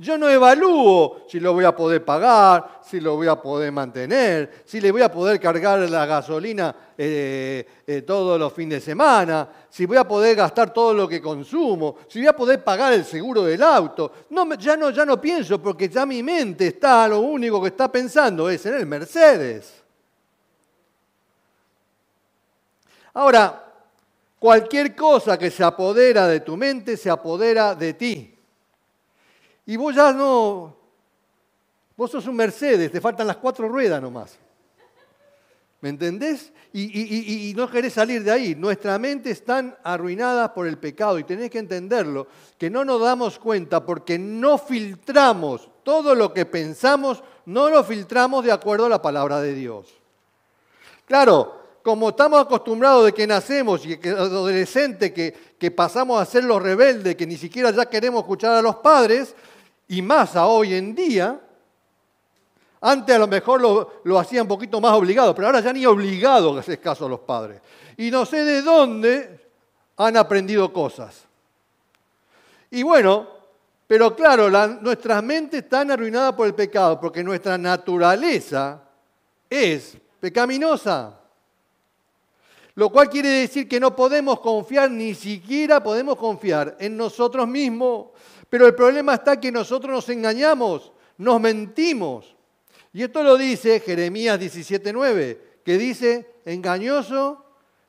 yo 0.00 0.16
no 0.16 0.28
evalúo 0.30 1.24
si 1.28 1.40
lo 1.40 1.52
voy 1.52 1.64
a 1.64 1.74
poder 1.74 2.04
pagar, 2.04 2.80
si 2.84 3.00
lo 3.00 3.16
voy 3.16 3.26
a 3.26 3.34
poder 3.34 3.72
mantener, 3.72 4.62
si 4.64 4.80
le 4.80 4.92
voy 4.92 5.02
a 5.02 5.10
poder 5.10 5.40
cargar 5.40 5.80
la 5.90 6.06
gasolina 6.06 6.74
eh, 6.96 7.66
eh, 7.84 8.02
todos 8.02 8.38
los 8.38 8.52
fines 8.52 8.78
de 8.78 8.92
semana, 8.92 9.48
si 9.68 9.86
voy 9.86 9.96
a 9.96 10.06
poder 10.06 10.36
gastar 10.36 10.72
todo 10.72 10.94
lo 10.94 11.08
que 11.08 11.20
consumo, 11.20 11.96
si 12.06 12.20
voy 12.20 12.28
a 12.28 12.36
poder 12.36 12.62
pagar 12.62 12.92
el 12.92 13.04
seguro 13.04 13.42
del 13.42 13.60
auto. 13.60 14.12
No, 14.30 14.54
ya, 14.54 14.76
no, 14.76 14.90
ya 14.90 15.04
no 15.04 15.20
pienso 15.20 15.60
porque 15.60 15.88
ya 15.88 16.06
mi 16.06 16.22
mente 16.22 16.68
está, 16.68 17.08
lo 17.08 17.18
único 17.18 17.60
que 17.60 17.68
está 17.68 17.90
pensando 17.90 18.48
es 18.48 18.64
en 18.66 18.74
el 18.74 18.86
Mercedes. 18.86 19.82
Ahora, 23.14 23.64
cualquier 24.38 24.94
cosa 24.94 25.36
que 25.36 25.50
se 25.50 25.64
apodera 25.64 26.28
de 26.28 26.38
tu 26.38 26.56
mente 26.56 26.96
se 26.96 27.10
apodera 27.10 27.74
de 27.74 27.94
ti. 27.94 28.37
Y 29.68 29.76
vos 29.76 29.94
ya 29.94 30.14
no, 30.14 30.74
vos 31.94 32.10
sos 32.10 32.26
un 32.26 32.36
Mercedes, 32.36 32.90
te 32.90 33.02
faltan 33.02 33.26
las 33.26 33.36
cuatro 33.36 33.68
ruedas 33.68 34.00
nomás. 34.00 34.38
¿Me 35.82 35.90
entendés? 35.90 36.50
Y, 36.72 37.52
no 37.54 37.70
querés 37.70 37.92
salir 37.92 38.24
de 38.24 38.30
ahí. 38.30 38.54
Nuestra 38.54 38.98
mente 38.98 39.30
está 39.30 39.78
arruinada 39.84 40.54
por 40.54 40.66
el 40.66 40.78
pecado 40.78 41.18
y 41.18 41.24
tenés 41.24 41.50
que 41.50 41.58
entenderlo, 41.58 42.28
que 42.56 42.70
no 42.70 42.82
nos 42.82 42.98
damos 43.02 43.38
cuenta 43.38 43.84
porque 43.84 44.18
no 44.18 44.56
filtramos 44.56 45.68
todo 45.82 46.14
lo 46.14 46.32
que 46.32 46.46
pensamos, 46.46 47.22
no 47.44 47.68
lo 47.68 47.84
filtramos 47.84 48.46
de 48.46 48.52
acuerdo 48.52 48.86
a 48.86 48.88
la 48.88 49.02
palabra 49.02 49.42
de 49.42 49.52
Dios. 49.52 49.88
Claro, 51.04 51.60
como 51.82 52.08
estamos 52.08 52.40
acostumbrados 52.40 53.04
de 53.04 53.12
que 53.12 53.26
nacemos 53.26 53.84
y 53.84 53.98
que 53.98 54.08
adolescentes 54.08 55.12
que, 55.12 55.34
que 55.58 55.70
pasamos 55.70 56.22
a 56.22 56.24
ser 56.24 56.44
los 56.44 56.62
rebeldes, 56.62 57.16
que 57.16 57.26
ni 57.26 57.36
siquiera 57.36 57.70
ya 57.70 57.84
queremos 57.84 58.22
escuchar 58.22 58.54
a 58.54 58.62
los 58.62 58.76
padres, 58.76 59.34
y 59.88 60.02
más 60.02 60.36
a 60.36 60.46
hoy 60.46 60.74
en 60.74 60.94
día, 60.94 61.40
Antes 62.80 63.16
a 63.16 63.18
lo 63.18 63.26
mejor 63.26 63.60
lo, 63.60 64.00
lo 64.04 64.18
hacía 64.18 64.42
un 64.42 64.48
poquito 64.48 64.80
más 64.80 64.92
obligado, 64.92 65.34
pero 65.34 65.48
ahora 65.48 65.60
ya 65.60 65.72
ni 65.72 65.84
obligado 65.84 66.54
que 66.54 66.60
haces 66.60 66.78
caso 66.78 67.06
a 67.06 67.08
los 67.08 67.20
padres. 67.20 67.60
Y 67.96 68.10
no 68.10 68.24
sé 68.24 68.44
de 68.44 68.62
dónde 68.62 69.48
han 69.96 70.16
aprendido 70.16 70.72
cosas. 70.72 71.24
Y 72.70 72.84
bueno, 72.84 73.26
pero 73.86 74.14
claro, 74.14 74.48
nuestras 74.80 75.22
mentes 75.24 75.64
están 75.64 75.90
arruinadas 75.90 76.34
por 76.34 76.46
el 76.46 76.54
pecado, 76.54 77.00
porque 77.00 77.24
nuestra 77.24 77.58
naturaleza 77.58 78.80
es 79.50 79.96
pecaminosa. 80.20 81.18
Lo 82.76 82.90
cual 82.90 83.10
quiere 83.10 83.28
decir 83.28 83.68
que 83.68 83.80
no 83.80 83.96
podemos 83.96 84.38
confiar, 84.38 84.88
ni 84.88 85.14
siquiera 85.14 85.82
podemos 85.82 86.16
confiar 86.16 86.76
en 86.78 86.96
nosotros 86.96 87.48
mismos. 87.48 88.06
Pero 88.50 88.66
el 88.66 88.74
problema 88.74 89.14
está 89.14 89.38
que 89.38 89.52
nosotros 89.52 89.92
nos 89.92 90.08
engañamos, 90.08 90.92
nos 91.18 91.40
mentimos. 91.40 92.34
Y 92.92 93.02
esto 93.02 93.22
lo 93.22 93.36
dice 93.36 93.80
Jeremías 93.80 94.40
17:9, 94.40 95.38
que 95.64 95.76
dice, 95.76 96.40
engañoso 96.44 97.44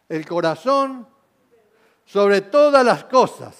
el 0.09 0.25
corazón 0.25 1.07
sobre 2.05 2.41
todas 2.41 2.85
las 2.85 3.05
cosas. 3.05 3.55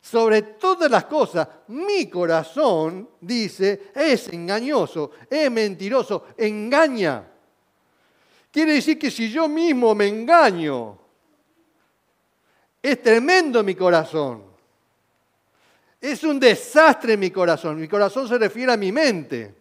Sobre 0.00 0.42
todas 0.42 0.88
las 0.88 1.06
cosas, 1.06 1.48
mi 1.66 2.08
corazón, 2.08 3.08
dice, 3.20 3.90
es 3.92 4.28
engañoso, 4.28 5.10
es 5.28 5.50
mentiroso, 5.50 6.26
engaña. 6.36 7.26
Quiere 8.52 8.74
decir 8.74 8.96
que 8.98 9.10
si 9.10 9.32
yo 9.32 9.48
mismo 9.48 9.96
me 9.96 10.06
engaño, 10.06 10.96
es 12.80 13.02
tremendo 13.02 13.64
mi 13.64 13.74
corazón. 13.74 14.55
Es 16.00 16.22
un 16.24 16.38
desastre 16.38 17.16
mi 17.16 17.30
corazón. 17.30 17.80
Mi 17.80 17.88
corazón 17.88 18.28
se 18.28 18.38
refiere 18.38 18.72
a 18.72 18.76
mi 18.76 18.92
mente. 18.92 19.54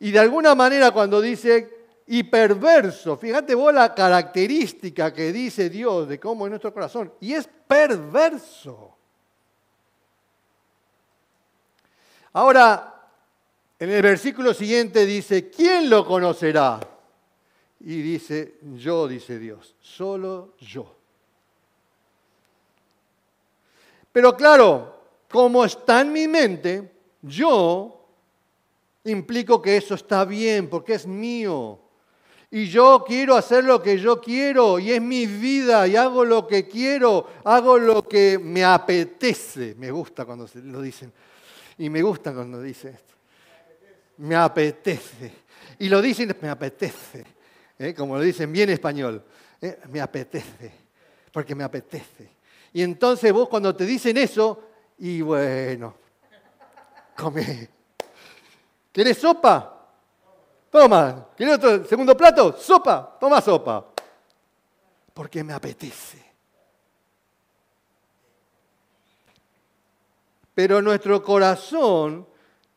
Y 0.00 0.10
de 0.10 0.18
alguna 0.18 0.54
manera 0.54 0.90
cuando 0.90 1.20
dice 1.20 1.76
y 2.06 2.22
perverso, 2.22 3.16
fíjate 3.18 3.54
vos 3.54 3.72
la 3.74 3.94
característica 3.94 5.12
que 5.12 5.32
dice 5.32 5.68
Dios 5.68 6.08
de 6.08 6.18
cómo 6.18 6.46
es 6.46 6.50
nuestro 6.50 6.72
corazón. 6.72 7.12
Y 7.20 7.34
es 7.34 7.48
perverso. 7.66 8.96
Ahora, 12.32 12.94
en 13.78 13.90
el 13.90 14.02
versículo 14.02 14.54
siguiente 14.54 15.04
dice, 15.06 15.50
¿quién 15.50 15.88
lo 15.90 16.06
conocerá? 16.06 16.80
Y 17.80 18.02
dice, 18.02 18.54
yo, 18.74 19.06
dice 19.06 19.38
Dios, 19.38 19.74
solo 19.80 20.54
yo. 20.58 20.94
Pero 24.12 24.36
claro, 24.36 24.97
como 25.30 25.64
está 25.64 26.00
en 26.00 26.12
mi 26.12 26.26
mente, 26.26 26.90
yo 27.22 28.06
implico 29.04 29.60
que 29.60 29.76
eso 29.76 29.94
está 29.94 30.24
bien 30.24 30.68
porque 30.68 30.94
es 30.94 31.06
mío. 31.06 31.80
Y 32.50 32.66
yo 32.66 33.04
quiero 33.06 33.34
hacer 33.36 33.64
lo 33.64 33.82
que 33.82 33.98
yo 33.98 34.20
quiero 34.20 34.78
y 34.78 34.92
es 34.92 35.02
mi 35.02 35.26
vida 35.26 35.86
y 35.86 35.96
hago 35.96 36.24
lo 36.24 36.46
que 36.46 36.66
quiero, 36.66 37.26
hago 37.44 37.78
lo 37.78 38.08
que 38.08 38.38
me 38.38 38.64
apetece. 38.64 39.74
Me 39.76 39.90
gusta 39.90 40.24
cuando 40.24 40.48
lo 40.54 40.80
dicen. 40.80 41.12
Y 41.76 41.90
me 41.90 42.00
gusta 42.02 42.32
cuando 42.32 42.62
dice 42.62 42.88
esto. 42.88 43.14
Me 44.18 44.34
apetece. 44.34 45.32
Y 45.78 45.88
lo 45.88 46.00
dicen, 46.00 46.34
me 46.40 46.48
apetece. 46.48 47.38
¿eh? 47.78 47.94
como 47.94 48.16
lo 48.16 48.22
dicen 48.22 48.52
bien 48.52 48.70
español, 48.70 49.22
¿eh? 49.60 49.78
me 49.90 50.00
apetece, 50.00 50.72
porque 51.32 51.54
me 51.54 51.64
apetece. 51.64 52.30
Y 52.72 52.82
entonces 52.82 53.32
vos 53.32 53.48
cuando 53.48 53.74
te 53.74 53.86
dicen 53.86 54.16
eso, 54.16 54.67
y 54.98 55.20
bueno, 55.20 55.94
come. 57.16 57.68
¿Quieres 58.92 59.18
sopa? 59.18 59.86
Toma. 60.70 61.28
¿Quieres 61.36 61.56
otro 61.56 61.84
segundo 61.84 62.16
plato? 62.16 62.52
Sopa. 62.58 63.16
Toma 63.18 63.40
sopa. 63.40 63.86
Porque 65.14 65.44
me 65.44 65.52
apetece. 65.52 66.24
Pero 70.54 70.82
nuestro 70.82 71.22
corazón 71.22 72.26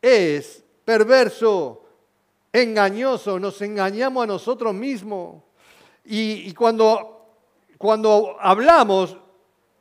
es 0.00 0.62
perverso 0.84 1.82
engañoso, 2.52 3.40
nos 3.40 3.60
engañamos 3.62 4.24
a 4.24 4.26
nosotros 4.26 4.74
mismos. 4.74 5.42
Y, 6.04 6.52
cuando, 6.54 7.26
cuando 7.78 8.36
hablamos 8.40 9.16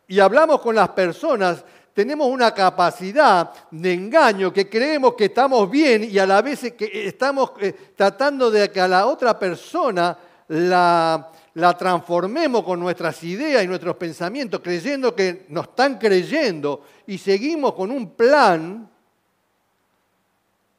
y 0.07 0.19
hablamos 0.19 0.61
con 0.61 0.75
las 0.75 0.89
personas, 0.89 1.63
tenemos 1.93 2.27
una 2.27 2.53
capacidad 2.53 3.51
de 3.69 3.93
engaño 3.93 4.53
que 4.53 4.69
creemos 4.69 5.13
que 5.15 5.25
estamos 5.25 5.69
bien 5.69 6.03
y 6.03 6.17
a 6.17 6.25
la 6.25 6.41
vez 6.41 6.73
que 6.73 7.07
estamos 7.07 7.51
eh, 7.59 7.73
tratando 7.95 8.49
de 8.49 8.71
que 8.71 8.79
a 8.79 8.87
la 8.87 9.07
otra 9.07 9.37
persona 9.37 10.17
la, 10.47 11.29
la 11.55 11.77
transformemos 11.77 12.63
con 12.63 12.79
nuestras 12.79 13.23
ideas 13.23 13.63
y 13.63 13.67
nuestros 13.67 13.95
pensamientos, 13.97 14.61
creyendo 14.61 15.15
que 15.15 15.45
nos 15.49 15.69
están 15.69 15.97
creyendo 15.97 16.83
y 17.07 17.17
seguimos 17.17 17.73
con 17.73 17.91
un 17.91 18.11
plan 18.11 18.89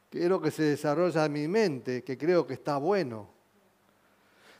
que 0.09 0.23
es 0.23 0.29
lo 0.29 0.39
que 0.39 0.51
se 0.51 0.61
desarrolla 0.61 1.25
en 1.25 1.33
mi 1.33 1.47
mente, 1.47 2.03
que 2.03 2.17
creo 2.17 2.45
que 2.45 2.53
está 2.53 2.77
bueno. 2.77 3.27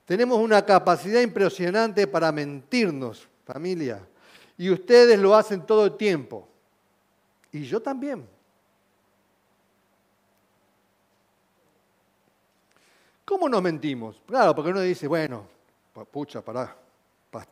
Tenemos 0.06 0.40
una 0.40 0.66
capacidad 0.66 1.22
impresionante 1.22 2.08
para 2.08 2.32
mentirnos, 2.32 3.28
familia, 3.46 4.04
y 4.64 4.72
ustedes 4.72 5.20
lo 5.20 5.36
hacen 5.36 5.66
todo 5.66 5.88
el 5.88 5.98
tiempo, 5.98 6.48
y 7.52 7.64
yo 7.66 7.82
también. 7.82 8.26
¿Cómo 13.26 13.50
nos 13.50 13.62
mentimos? 13.62 14.22
Claro, 14.26 14.56
porque 14.56 14.72
uno 14.72 14.80
dice, 14.80 15.06
bueno, 15.06 15.46
pucha, 16.10 16.42
pará, 16.42 16.74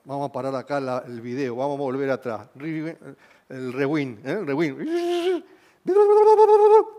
vamos 0.06 0.30
a 0.30 0.32
parar 0.32 0.56
acá 0.56 0.78
el 1.06 1.19
video, 1.19 1.58
vamos 1.58 1.76
a 1.76 1.82
volver 1.82 2.10
atrás, 2.12 2.47
el 2.56 3.74
rewind, 3.74 4.26
¿eh? 4.26 4.32
el 4.32 4.47
rewind. 4.47 5.43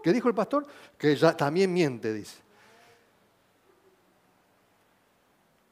¿Qué 0.02 0.12
dijo 0.12 0.28
el 0.28 0.34
pastor? 0.34 0.66
Que 0.98 1.16
ya 1.16 1.34
también 1.34 1.72
miente, 1.72 2.12
dice. 2.12 2.38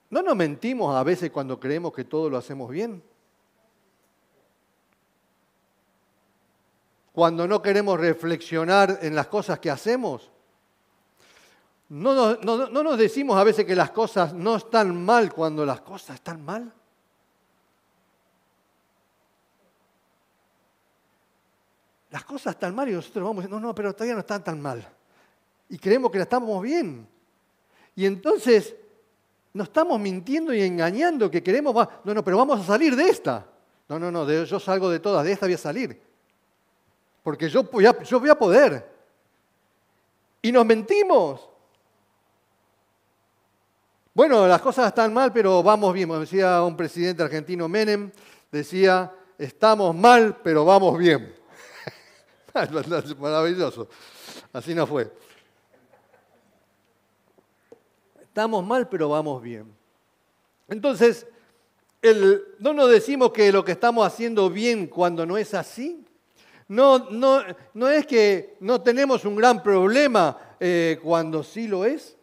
¿No 0.09 0.23
nos 0.23 0.35
mentimos 0.35 0.97
a 0.97 1.03
veces 1.03 1.31
cuando 1.31 1.61
creemos 1.61 1.93
que 1.93 2.05
todo 2.05 2.31
lo 2.31 2.39
hacemos 2.39 2.71
bien? 2.71 3.10
Cuando 7.21 7.47
no 7.47 7.61
queremos 7.61 8.01
reflexionar 8.01 9.01
en 9.03 9.15
las 9.15 9.27
cosas 9.27 9.59
que 9.59 9.71
hacemos. 9.71 10.31
¿No, 11.91 12.15
no, 12.37 12.71
no 12.71 12.83
nos 12.83 12.97
decimos 12.97 13.37
a 13.37 13.45
veces 13.45 13.67
que 13.67 13.77
las 13.77 13.91
cosas 13.91 14.33
no 14.33 14.57
están 14.57 15.05
mal 15.05 15.31
cuando 15.31 15.67
las 15.67 15.83
cosas 15.83 16.15
están 16.15 16.43
mal? 16.43 16.73
las 22.11 22.25
cosas 22.25 22.55
están 22.55 22.75
mal 22.75 22.89
y 22.89 22.93
nosotros 22.93 23.23
vamos 23.23 23.43
diciendo, 23.45 23.61
no, 23.61 23.67
no, 23.67 23.75
pero 23.75 23.93
todavía 23.93 24.15
no 24.15 24.21
están 24.21 24.43
tan 24.43 24.59
mal. 24.59 24.89
Y 25.69 25.77
creemos 25.77 26.11
que 26.11 26.17
la 26.17 26.25
estamos 26.25 26.63
bien. 26.63 27.07
Y 27.97 28.07
entonces 28.07 28.75
nos 29.53 29.69
estamos 29.69 30.01
mintiendo 30.01 30.55
y 30.55 30.63
engañando 30.63 31.31
que 31.31 31.43
queremos, 31.43 31.87
no, 32.03 32.15
no, 32.15 32.25
pero 32.25 32.39
vamos 32.39 32.61
a 32.61 32.65
salir 32.65 32.97
de 32.97 33.11
esta. 33.11 33.47
No, 33.91 33.99
no, 33.99 34.11
no, 34.11 34.27
yo 34.27 34.59
salgo 34.59 34.89
de 34.89 35.01
todas, 35.01 35.23
de 35.23 35.33
esta 35.33 35.45
voy 35.45 35.55
a 35.57 35.59
salir. 35.59 36.10
Porque 37.23 37.49
yo 37.49 37.65
voy 37.65 37.87
a, 37.87 38.35
poder. 38.35 38.89
Y 40.43 40.53
nos 40.53 40.65
mentimos. 40.65 41.49
Bueno, 44.15 44.47
las 44.47 44.61
cosas 44.61 44.89
están 44.89 45.13
mal, 45.13 45.33
pero 45.33 45.63
vamos 45.63 45.93
bien. 45.93 46.09
decía 46.21 46.63
un 46.63 46.77
presidente 46.77 47.23
argentino, 47.23 47.69
Menem, 47.69 48.11
decía, 48.51 49.13
estamos 49.39 49.95
mal, 49.95 50.39
pero 50.43 50.65
vamos 50.65 50.99
bien. 50.99 51.35
Maravilloso. 53.19 53.89
Así 54.53 54.75
no 54.75 54.87
fue. 54.87 55.13
Estamos 58.21 58.65
mal, 58.65 58.89
pero 58.89 59.09
vamos 59.09 59.43
bien. 59.43 59.73
Entonces, 60.69 61.27
no 62.59 62.73
nos 62.73 62.91
decimos 62.91 63.33
que 63.33 63.53
lo 63.53 63.65
que 63.65 63.73
estamos 63.73 64.07
haciendo 64.07 64.49
bien 64.49 64.87
cuando 64.87 65.27
no 65.27 65.37
es 65.37 65.53
así. 65.55 66.05
No, 66.71 67.11
no, 67.11 67.43
no 67.75 67.89
es 67.89 68.07
que 68.07 68.57
no 68.61 68.81
tenemos 68.81 69.25
un 69.25 69.35
gran 69.35 69.61
problema 69.61 70.55
eh, 70.61 71.01
cuando 71.03 71.43
sí 71.43 71.67
lo 71.67 71.85
es. 71.85 72.17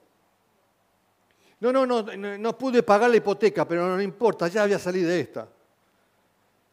No, 1.59 1.73
no, 1.73 1.85
no, 1.85 2.03
no 2.37 2.57
pude 2.57 2.81
pagar 2.81 3.09
la 3.09 3.17
hipoteca, 3.17 3.67
pero 3.67 3.85
no 3.85 4.01
importa, 4.01 4.47
ya 4.47 4.63
había 4.63 4.79
salido 4.79 5.09
de 5.09 5.19
esta. 5.19 5.49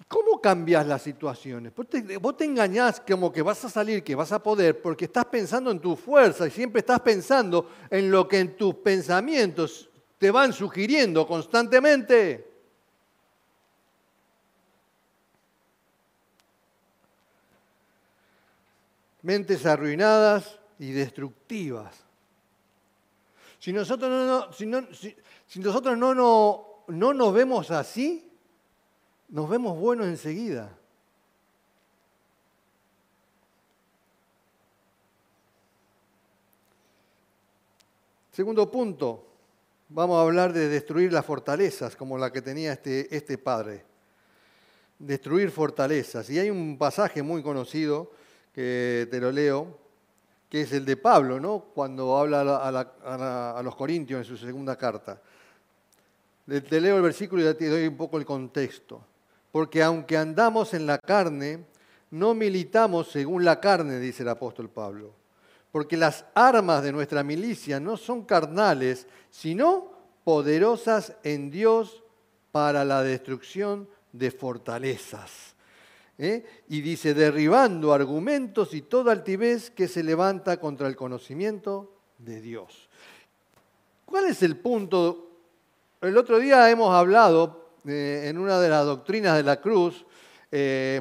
¿Cómo 0.07 0.41
cambias 0.41 0.87
las 0.87 1.03
situaciones? 1.03 1.73
Vos 1.75 2.37
te, 2.37 2.45
engañás 2.45 3.01
como 3.01 3.33
que 3.33 3.43
vas 3.43 3.65
a 3.65 3.69
salir, 3.69 4.05
que 4.05 4.15
vas 4.15 4.31
a 4.31 4.41
poder, 4.41 4.81
porque 4.81 5.07
estás 5.07 5.25
pensando 5.25 5.73
en 5.73 5.81
tu 5.81 5.97
fuerza 5.97 6.47
y 6.47 6.53
siempre 6.53 6.79
estás 6.79 7.01
pensando 7.01 7.71
en 7.91 8.09
lo 8.09 8.29
que 8.29 8.39
en 8.39 8.57
tus 8.57 8.77
pensamientos 8.77 9.91
te 10.19 10.31
van 10.31 10.53
sugiriendo 10.53 11.27
constantemente. 11.27 12.54
Mentes 19.25 19.65
arruinadas 19.65 20.61
y 20.79 20.93
destructivas. 20.93 22.05
Si 23.59 23.73
nosotros 23.73 24.11
no, 24.11 24.85
nosotros 25.63 25.97
no, 25.97 26.15
no, 26.15 26.67
no 26.89 27.15
nos 27.15 27.33
vemos 27.33 27.71
así, 27.71 28.31
nos 29.31 29.49
vemos 29.49 29.79
buenos 29.79 30.09
enseguida. 30.09 30.77
Segundo 38.31 38.71
punto, 38.71 39.27
vamos 39.89 40.19
a 40.19 40.23
hablar 40.23 40.53
de 40.53 40.69
destruir 40.69 41.15
las 41.15 41.25
fortalezas 41.25 41.97
como 41.97 42.19
la 42.19 42.31
que 42.31 42.43
tenía 42.43 42.75
este, 42.75 43.17
este 43.17 43.39
padre. 43.39 43.87
Destruir 44.99 45.51
fortalezas. 45.51 46.29
Y 46.29 46.39
hay 46.39 46.51
un 46.51 46.77
pasaje 46.77 47.23
muy 47.23 47.43
conocido 47.43 48.11
que 48.55 49.09
te 49.11 49.21
lo 49.21 49.33
leo, 49.33 49.79
que 50.49 50.63
es 50.63 50.73
el 50.73 50.85
de 50.85 50.97
Pablo, 50.97 51.41
¿no? 51.41 51.67
cuando 51.75 52.17
habla 52.17 52.41
a, 52.41 53.63
los 53.63 53.75
Corintios 53.75 54.19
en 54.21 54.25
su 54.25 54.37
segunda 54.37 54.77
carta. 54.77 55.21
Te 56.47 56.81
leo 56.81 56.97
el 56.97 57.03
versículo 57.03 57.49
y 57.49 57.55
te 57.55 57.69
doy 57.69 57.87
un 57.87 57.97
poco 57.97 58.19
el 58.19 58.25
contexto. 58.25 59.05
Porque 59.51 59.83
aunque 59.83 60.17
andamos 60.17 60.75
en 60.75 60.87
la 60.87 60.99
carne, 60.99 61.65
no 62.11 62.35
militamos 62.35 63.11
según 63.11 63.45
la 63.45 63.61
carne, 63.61 63.99
dice 63.99 64.23
el 64.23 64.29
apóstol 64.29 64.69
Pablo 64.69 65.25
porque 65.75 65.97
las 65.97 66.25
armas 66.37 66.85
de 66.85 66.93
nuestra 66.93 67.25
milicia 67.25 67.81
no 67.81 67.97
son 67.97 68.23
carnales, 68.23 69.09
sino 69.29 69.91
poderosas 70.23 71.17
en 71.25 71.51
Dios 71.51 72.05
para 72.53 72.85
la 72.85 73.03
destrucción 73.03 73.89
de 74.13 74.31
fortalezas. 74.31 75.54
¿Eh? 76.19 76.45
Y 76.69 76.81
dice, 76.81 77.15
derribando 77.15 77.93
argumentos 77.93 78.75
y 78.75 78.83
toda 78.83 79.13
altivez 79.13 79.71
que 79.71 79.89
se 79.89 80.03
levanta 80.03 80.59
contra 80.59 80.89
el 80.89 80.97
conocimiento 80.97 81.93
de 82.19 82.41
Dios. 82.41 82.89
¿Cuál 84.05 84.27
es 84.27 84.43
el 84.43 84.57
punto? 84.57 85.31
El 86.01 86.17
otro 86.17 86.39
día 86.39 86.71
hemos 86.71 86.95
hablado 86.95 87.71
eh, 87.87 88.25
en 88.27 88.39
una 88.39 88.61
de 88.61 88.69
las 88.69 88.85
doctrinas 88.85 89.37
de 89.37 89.43
la 89.43 89.61
cruz 89.61 90.05
eh, 90.51 91.01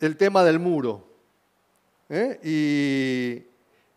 el 0.00 0.16
tema 0.16 0.44
del 0.44 0.58
muro. 0.58 1.06
¿eh? 2.08 2.40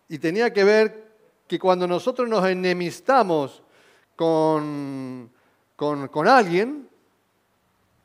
Y, 0.10 0.17
tenía 0.17 0.52
que 0.52 0.63
ver 0.63 1.08
que 1.47 1.60
cuando 1.60 1.88
nosotros 1.88 2.28
nos 2.28 2.45
enemistamos 2.47 3.62
con, 4.15 5.30
con, 5.76 6.28
alguien, 6.28 6.89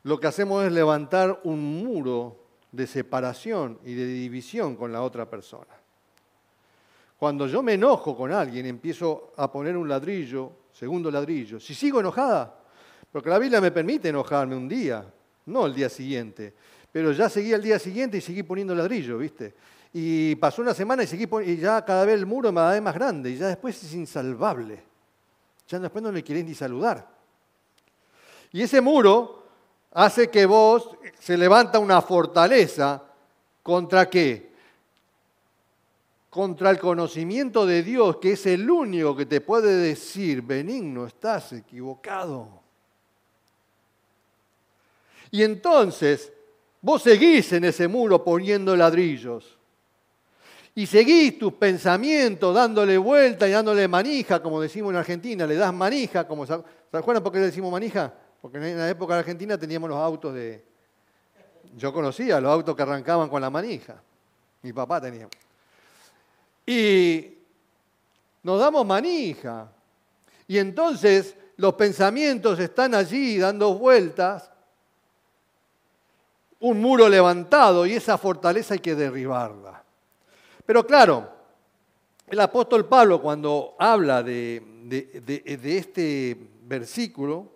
lo 0.03 0.19
que 0.19 0.27
hacemos 0.27 0.63
es 0.65 0.71
levantar 0.71 1.41
un 1.43 1.83
muro 1.83 2.37
de 2.71 2.87
separación 2.87 3.79
y 3.85 3.93
de 3.93 4.05
división 4.05 4.75
con 4.75 4.91
la 4.91 5.01
otra 5.01 5.29
persona. 5.29 5.73
Cuando 7.17 7.47
yo 7.47 7.63
me 7.63 7.73
enojo 7.75 8.17
con 8.17 8.31
alguien, 8.31 8.65
empiezo 8.65 9.31
a 9.37 9.49
poner 9.49 9.77
un 9.77 9.87
ladrillo, 9.87 10.51
segundo 10.73 11.09
ladrillo. 11.09 11.59
Si 11.59 11.73
sigo 11.73 11.99
enojada, 12.01 12.53
porque 13.11 13.29
la 13.29 13.39
Biblia 13.39 13.61
me 13.61 13.71
permite 13.71 14.09
enojarme 14.09 14.55
un 14.55 14.67
día, 14.67 15.05
no 15.45 15.65
el 15.65 15.73
día 15.73 15.87
siguiente, 15.87 16.53
pero 16.91 17.11
ya 17.11 17.29
seguí 17.29 17.53
el 17.53 17.61
día 17.61 17.79
siguiente 17.79 18.17
y 18.17 18.21
seguí 18.21 18.43
poniendo 18.43 18.75
ladrillo, 18.75 19.17
¿viste? 19.17 19.53
Y 19.93 20.35
pasó 20.35 20.61
una 20.61 20.73
semana 20.73 21.03
y, 21.03 21.07
seguí, 21.07 21.27
y 21.45 21.57
ya 21.57 21.85
cada 21.85 22.03
vez 22.03 22.15
el 22.15 22.25
muro 22.25 22.51
me 22.51 22.61
vez 22.61 22.81
más 22.81 22.95
grande 22.95 23.29
y 23.29 23.37
ya 23.37 23.47
después 23.47 23.81
es 23.83 23.93
insalvable. 23.93 24.83
Ya 25.67 25.79
después 25.79 26.03
no 26.03 26.11
le 26.11 26.23
querés 26.23 26.43
ni 26.43 26.55
saludar. 26.55 27.07
Y 28.51 28.63
ese 28.63 28.81
muro 28.81 29.42
hace 29.93 30.29
que 30.29 30.45
vos 30.45 30.89
se 31.19 31.37
levanta 31.37 31.79
una 31.79 32.01
fortaleza 32.01 33.03
contra 33.61 34.09
qué? 34.09 34.51
Contra 36.29 36.71
el 36.71 36.79
conocimiento 36.79 37.65
de 37.65 37.83
Dios, 37.83 38.17
que 38.17 38.33
es 38.33 38.45
el 38.47 38.69
único 38.69 39.15
que 39.15 39.25
te 39.25 39.41
puede 39.41 39.75
decir, 39.75 40.41
benigno, 40.41 41.05
estás 41.05 41.53
equivocado. 41.53 42.61
Y 45.29 45.43
entonces 45.43 46.31
vos 46.81 47.03
seguís 47.03 47.53
en 47.53 47.65
ese 47.65 47.87
muro 47.87 48.23
poniendo 48.23 48.75
ladrillos 48.75 49.57
y 50.75 50.87
seguís 50.87 51.37
tus 51.37 51.53
pensamientos 51.53 52.53
dándole 52.53 52.97
vuelta 52.97 53.47
y 53.47 53.51
dándole 53.51 53.87
manija, 53.87 54.41
como 54.41 54.59
decimos 54.59 54.91
en 54.91 54.97
Argentina, 54.97 55.45
le 55.45 55.55
das 55.55 55.73
manija, 55.73 56.27
como, 56.27 56.47
¿se 56.47 56.53
acuerdan 56.91 57.23
por 57.23 57.31
qué 57.31 57.39
le 57.39 57.45
decimos 57.45 57.71
manija? 57.71 58.11
Porque 58.43 58.57
en 58.57 58.77
la 58.77 58.89
época 58.89 59.13
de 59.13 59.19
Argentina 59.21 59.57
teníamos 59.57 59.89
los 59.89 59.97
autos 59.97 60.33
de... 60.33 60.61
Yo 61.77 61.93
conocía 61.93 62.41
los 62.41 62.51
autos 62.51 62.75
que 62.75 62.81
arrancaban 62.81 63.29
con 63.29 63.41
la 63.41 63.49
manija, 63.49 64.03
mi 64.61 64.73
papá 64.73 64.99
tenía. 64.99 65.29
Y 66.65 67.37
nos 68.43 68.59
damos 68.59 68.85
manija. 68.85 69.71
Y 70.45 70.57
entonces 70.57 71.37
los 71.55 71.75
pensamientos 71.75 72.59
están 72.59 72.93
allí 72.95 73.37
dando 73.37 73.75
vueltas, 73.75 74.51
un 76.59 76.81
muro 76.81 77.07
levantado 77.07 77.85
y 77.85 77.93
esa 77.93 78.17
fortaleza 78.17 78.73
hay 78.73 78.81
que 78.81 78.93
derribarla. 78.93 79.81
Pero 80.65 80.85
claro, 80.85 81.31
el 82.27 82.41
apóstol 82.41 82.89
Pablo 82.89 83.21
cuando 83.21 83.77
habla 83.79 84.21
de, 84.21 84.61
este 85.63 86.37
versículo, 86.63 87.52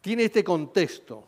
tiene 0.00 0.24
este 0.24 0.44
contexto. 0.44 1.24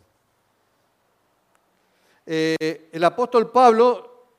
Eh, 2.26 2.88
el 2.92 3.04
apóstol 3.04 3.50
Pablo, 3.50 4.34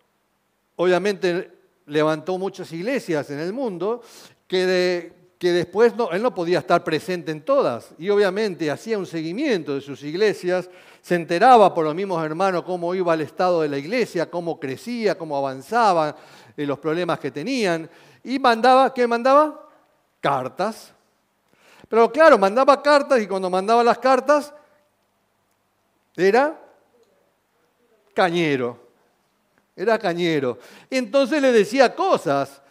obviamente, 0.76 1.52
levantó 1.88 2.38
muchas 2.38 2.72
iglesias 2.72 3.30
en 3.30 3.40
el 3.40 3.54
mundo 3.54 4.02
que, 4.48 5.14
que 5.38 5.52
después 5.52 5.96
no, 5.96 6.12
él 6.12 6.22
no 6.22 6.34
podía 6.34 6.60
estar 6.60 6.84
presente 6.84 7.32
en 7.32 7.42
todas 7.42 7.94
y 7.98 8.10
obviamente 8.10 8.72
hacía 8.72 8.98
un 8.98 9.06
seguimiento 9.06 9.76
de 9.76 9.82
sus 9.82 10.04
iglesias 10.04 10.70
se 11.02 11.16
enteraba 11.16 11.74
por 11.74 11.84
los 11.84 11.96
mismos 11.96 12.24
hermanos 12.24 12.64
cómo 12.64 12.94
iba 12.94 13.14
el 13.14 13.22
estado 13.22 13.62
de 13.62 13.70
la 13.70 13.78
iglesia, 13.78 14.30
cómo 14.30 14.60
crecía, 14.60 15.18
cómo 15.18 15.36
avanzaba, 15.36 16.16
eh, 16.56 16.66
los 16.66 16.80
problemas 16.80 17.20
que 17.20 17.32
tenían. 17.32 17.90
Y 18.24 18.38
mandaba, 18.38 18.94
¿qué 18.94 19.08
mandaba? 19.08 19.68
Cartas. 20.20 20.94
Pero 21.92 22.10
claro, 22.10 22.38
mandaba 22.38 22.82
cartas 22.82 23.22
y 23.22 23.28
cuando 23.28 23.50
mandaba 23.50 23.84
las 23.84 23.98
cartas 23.98 24.54
era 26.16 26.58
cañero. 28.14 28.80
Era 29.76 30.00
cañero. 30.00 30.58
Entonces 30.90 31.42
le 31.42 31.52
decía 31.52 31.94
cosas 31.94 32.62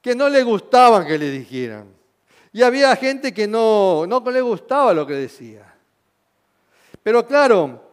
que 0.00 0.16
no 0.16 0.28
le 0.28 0.42
gustaban 0.42 1.06
que 1.06 1.16
le 1.16 1.30
dijeran. 1.30 1.94
Y 2.52 2.64
había 2.64 2.96
gente 2.96 3.32
que 3.32 3.46
no, 3.46 4.04
no 4.08 4.20
le 4.32 4.40
gustaba 4.40 4.92
lo 4.92 5.06
que 5.06 5.14
decía. 5.14 5.72
Pero 7.04 7.24
claro, 7.24 7.92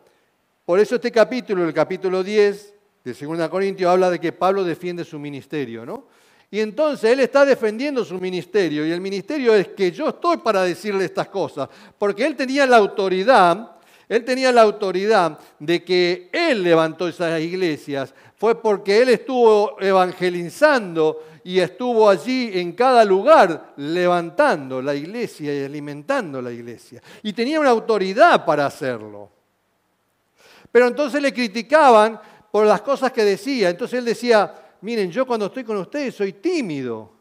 por 0.66 0.80
eso 0.80 0.96
este 0.96 1.12
capítulo, 1.12 1.68
el 1.68 1.74
capítulo 1.74 2.24
10 2.24 2.74
de 3.04 3.14
2 3.14 3.48
Corintios, 3.48 3.92
habla 3.92 4.10
de 4.10 4.20
que 4.20 4.32
Pablo 4.32 4.64
defiende 4.64 5.06
su 5.06 5.20
ministerio, 5.20 5.86
¿no? 5.86 6.06
Y 6.52 6.60
entonces 6.60 7.12
él 7.12 7.20
está 7.20 7.46
defendiendo 7.46 8.04
su 8.04 8.20
ministerio 8.20 8.86
y 8.86 8.92
el 8.92 9.02
ministerio 9.02 9.54
es 9.54 9.68
que 9.70 9.92
yo 9.92 10.10
estoy 10.10 10.38
para 10.38 10.64
decirle 10.64 11.06
estas 11.06 11.28
cosas, 11.28 11.70
porque 11.98 12.26
él 12.26 12.36
tenía 12.36 12.66
la 12.66 12.78
autoridad, 12.78 13.72
él 14.08 14.26
tenía 14.26 14.52
la 14.52 14.64
autoridad 14.64 15.38
de 15.60 15.84
que 15.84 16.30
él 16.34 16.64
levantó 16.64 17.08
esas 17.08 17.40
iglesias, 17.40 18.16
fue 18.36 18.60
porque 18.60 19.02
él 19.02 19.10
estuvo 19.10 19.80
evangelizando 19.80 21.24
y 21.44 21.60
estuvo 21.60 22.10
allí 22.10 22.52
en 22.60 22.74
cada 22.74 23.06
lugar 23.06 23.74
levantando 23.78 24.82
la 24.82 24.96
iglesia 24.96 25.54
y 25.54 25.66
alimentando 25.66 26.42
la 26.42 26.52
iglesia. 26.52 27.02
Y 27.22 27.34
tenía 27.34 27.60
una 27.60 27.70
autoridad 27.70 28.44
para 28.44 28.66
hacerlo. 28.66 29.30
Pero 30.72 30.88
entonces 30.88 31.22
le 31.22 31.34
criticaban 31.34 32.20
por 32.52 32.66
las 32.66 32.82
cosas 32.82 33.12
que 33.12 33.24
decía. 33.24 33.70
Entonces 33.70 34.00
él 34.00 34.06
decía, 34.06 34.54
miren, 34.82 35.12
yo 35.12 35.26
cuando 35.26 35.48
estoy 35.48 35.64
con 35.64 35.78
ustedes 35.78 36.16
soy 36.16 36.34
tímido, 36.34 37.12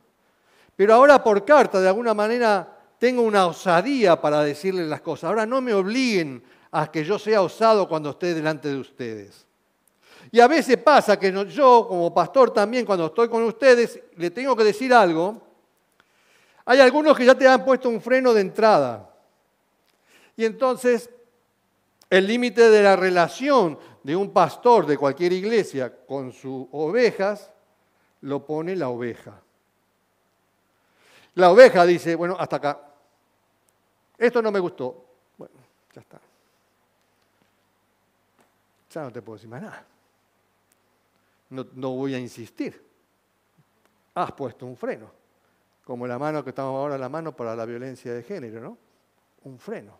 pero 0.76 0.94
ahora 0.94 1.22
por 1.22 1.44
carta 1.44 1.80
de 1.80 1.88
alguna 1.88 2.14
manera 2.14 2.76
tengo 2.98 3.22
una 3.22 3.46
osadía 3.46 4.20
para 4.20 4.42
decirles 4.42 4.86
las 4.88 5.00
cosas. 5.00 5.28
Ahora 5.28 5.46
no 5.46 5.60
me 5.60 5.74
obliguen 5.74 6.42
a 6.70 6.90
que 6.90 7.04
yo 7.04 7.18
sea 7.18 7.42
osado 7.42 7.88
cuando 7.88 8.10
esté 8.10 8.34
delante 8.34 8.68
de 8.68 8.76
ustedes. 8.76 9.46
Y 10.30 10.40
a 10.40 10.48
veces 10.48 10.76
pasa 10.76 11.18
que 11.18 11.32
yo, 11.48 11.86
como 11.88 12.12
pastor 12.12 12.52
también, 12.52 12.84
cuando 12.84 13.06
estoy 13.06 13.28
con 13.28 13.42
ustedes, 13.44 14.00
le 14.16 14.30
tengo 14.30 14.54
que 14.54 14.64
decir 14.64 14.92
algo. 14.92 15.40
Hay 16.66 16.80
algunos 16.80 17.16
que 17.16 17.24
ya 17.24 17.34
te 17.34 17.48
han 17.48 17.64
puesto 17.64 17.88
un 17.88 18.00
freno 18.00 18.34
de 18.34 18.42
entrada. 18.42 19.08
Y 20.36 20.44
entonces, 20.44 21.08
el 22.10 22.26
límite 22.26 22.68
de 22.68 22.82
la 22.82 22.94
relación 22.94 23.78
de 24.02 24.16
un 24.16 24.32
pastor 24.32 24.86
de 24.86 24.96
cualquier 24.96 25.32
iglesia 25.32 26.04
con 26.06 26.32
sus 26.32 26.66
ovejas 26.72 27.50
lo 28.22 28.44
pone 28.44 28.74
la 28.76 28.88
oveja. 28.88 29.40
La 31.34 31.50
oveja 31.50 31.84
dice, 31.86 32.14
bueno, 32.14 32.36
hasta 32.38 32.56
acá. 32.56 32.80
Esto 34.16 34.42
no 34.42 34.50
me 34.50 34.58
gustó. 34.58 35.04
Bueno, 35.36 35.54
ya 35.94 36.00
está. 36.00 36.20
Ya 38.90 39.02
no 39.02 39.12
te 39.12 39.22
puedo 39.22 39.36
decir 39.36 39.48
más 39.48 39.62
nada 39.62 39.86
no, 41.50 41.90
voy 41.90 42.14
a 42.14 42.18
insistir. 42.18 42.82
Has 44.14 44.32
puesto 44.32 44.66
un 44.66 44.76
freno. 44.76 45.10
como 45.84 46.06
la 46.06 46.18
mano 46.18 46.44
que 46.44 46.50
estamos 46.50 46.74
ahora, 46.74 46.98
la 46.98 47.08
mano 47.08 47.34
para 47.34 47.56
la 47.56 47.64
violencia 47.64 48.12
de 48.12 48.22
género, 48.22 48.60
¿no? 48.60 48.76
Un 49.44 49.58
freno. 49.58 49.98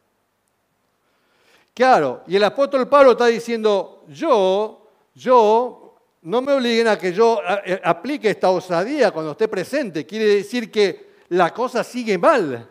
Claro, 1.74 2.22
y 2.26 2.36
el 2.36 2.44
apóstol 2.44 2.88
Pablo 2.88 3.12
está 3.12 3.26
diciendo, 3.26 4.04
yo, 4.08 4.88
yo, 5.14 5.88
no 6.22 6.42
me 6.42 6.52
obliguen 6.52 6.88
a 6.88 6.98
que 6.98 7.12
yo 7.12 7.40
eh, 7.64 7.80
aplique 7.84 8.30
esta 8.30 8.50
osadía 8.50 9.10
cuando 9.10 9.32
esté 9.32 9.48
presente. 9.48 10.04
Quiere 10.04 10.26
decir 10.26 10.70
que 10.70 11.08
la 11.28 11.54
cosa 11.54 11.84
sigue 11.84 12.18
mal, 12.18 12.68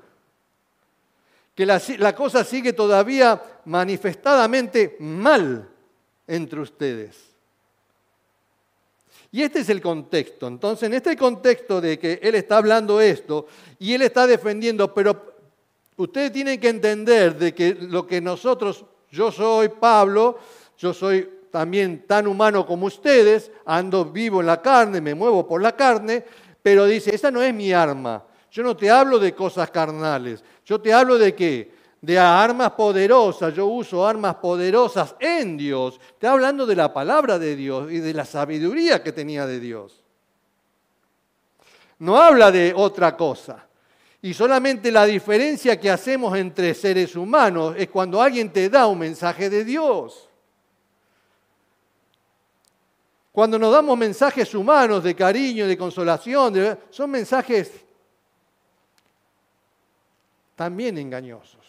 que 1.55 1.65
la, 1.65 1.81
la 1.97 2.13
cosa 2.13 2.43
sigue 2.43 2.73
todavía 2.73 3.41
manifestadamente 3.65 4.97
mal 4.99 5.67
entre 6.27 6.59
ustedes. 6.59 7.27
Y 9.31 9.43
este 9.43 9.59
es 9.59 9.69
el 9.69 9.81
contexto. 9.81 10.47
Entonces, 10.47 10.87
en 10.87 10.93
este 10.93 11.15
contexto 11.17 11.81
de 11.81 11.99
que 11.99 12.19
él 12.21 12.35
está 12.35 12.57
hablando 12.57 13.01
esto 13.01 13.47
y 13.79 13.93
él 13.93 14.01
está 14.01 14.25
defendiendo, 14.25 14.93
pero 14.93 15.26
ustedes 15.97 16.31
tienen 16.31 16.59
que 16.59 16.69
entender 16.69 17.37
de 17.37 17.53
que 17.53 17.75
lo 17.75 18.07
que 18.07 18.21
nosotros, 18.21 18.85
yo 19.11 19.31
soy 19.31 19.69
Pablo, 19.69 20.39
yo 20.77 20.93
soy 20.93 21.29
también 21.51 22.05
tan 22.07 22.27
humano 22.27 22.65
como 22.65 22.85
ustedes, 22.85 23.51
ando 23.65 24.05
vivo 24.05 24.41
en 24.41 24.47
la 24.47 24.61
carne, 24.61 25.01
me 25.01 25.15
muevo 25.15 25.47
por 25.47 25.61
la 25.61 25.75
carne, 25.75 26.23
pero 26.61 26.85
dice, 26.85 27.13
esa 27.13 27.31
no 27.31 27.41
es 27.41 27.53
mi 27.53 27.73
arma. 27.73 28.23
Yo 28.51 28.63
no 28.63 28.75
te 28.75 28.89
hablo 28.89 29.19
de 29.19 29.35
cosas 29.35 29.69
carnales, 29.69 30.43
yo 30.65 30.79
te 30.79 30.93
hablo 30.93 31.17
de 31.17 31.35
qué? 31.35 31.77
de 32.01 32.19
armas 32.19 32.71
poderosas, 32.71 33.53
yo 33.53 33.65
uso 33.65 34.05
armas 34.05 34.35
poderosas 34.35 35.15
en 35.19 35.57
Dios. 35.57 35.99
Está 36.09 36.31
hablando 36.31 36.65
de 36.65 36.75
la 36.75 36.93
palabra 36.93 37.39
de 37.39 37.55
Dios 37.55 37.91
y 37.91 37.99
de 37.99 38.13
la 38.13 38.25
sabiduría 38.25 39.01
que 39.01 39.11
tenía 39.11 39.45
de 39.45 39.59
Dios. 39.59 40.03
No 41.99 42.17
habla 42.17 42.51
de 42.51 42.73
otra 42.75 43.17
cosa. 43.17 43.66
Y 44.21 44.33
solamente 44.33 44.91
la 44.91 45.05
diferencia 45.05 45.79
que 45.79 45.91
hacemos 45.91 46.35
entre 46.37 46.73
seres 46.73 47.15
humanos 47.15 47.75
es 47.77 47.87
cuando 47.89 48.21
alguien 48.21 48.51
te 48.51 48.69
da 48.69 48.87
un 48.87 48.99
mensaje 48.99 49.49
de 49.49 49.63
Dios. 49.63 50.27
Cuando 53.31 53.59
nos 53.59 53.71
damos 53.71 53.95
mensajes 53.95 54.55
humanos 54.55 55.03
de 55.03 55.15
cariño, 55.15 55.67
de 55.67 55.77
consolación, 55.77 56.79
son 56.89 57.11
mensajes 57.11 57.71
también 60.55 60.97
engañosos. 60.97 61.63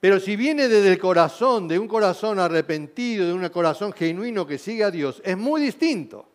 Pero 0.00 0.18
si 0.18 0.34
viene 0.34 0.66
desde 0.66 0.92
el 0.92 0.98
corazón, 0.98 1.68
de 1.68 1.78
un 1.78 1.86
corazón 1.86 2.40
arrepentido, 2.40 3.28
de 3.28 3.32
un 3.32 3.48
corazón 3.48 3.92
genuino 3.92 4.44
que 4.44 4.58
sigue 4.58 4.82
a 4.82 4.90
Dios, 4.90 5.22
es 5.24 5.36
muy 5.36 5.60
distinto. 5.60 6.28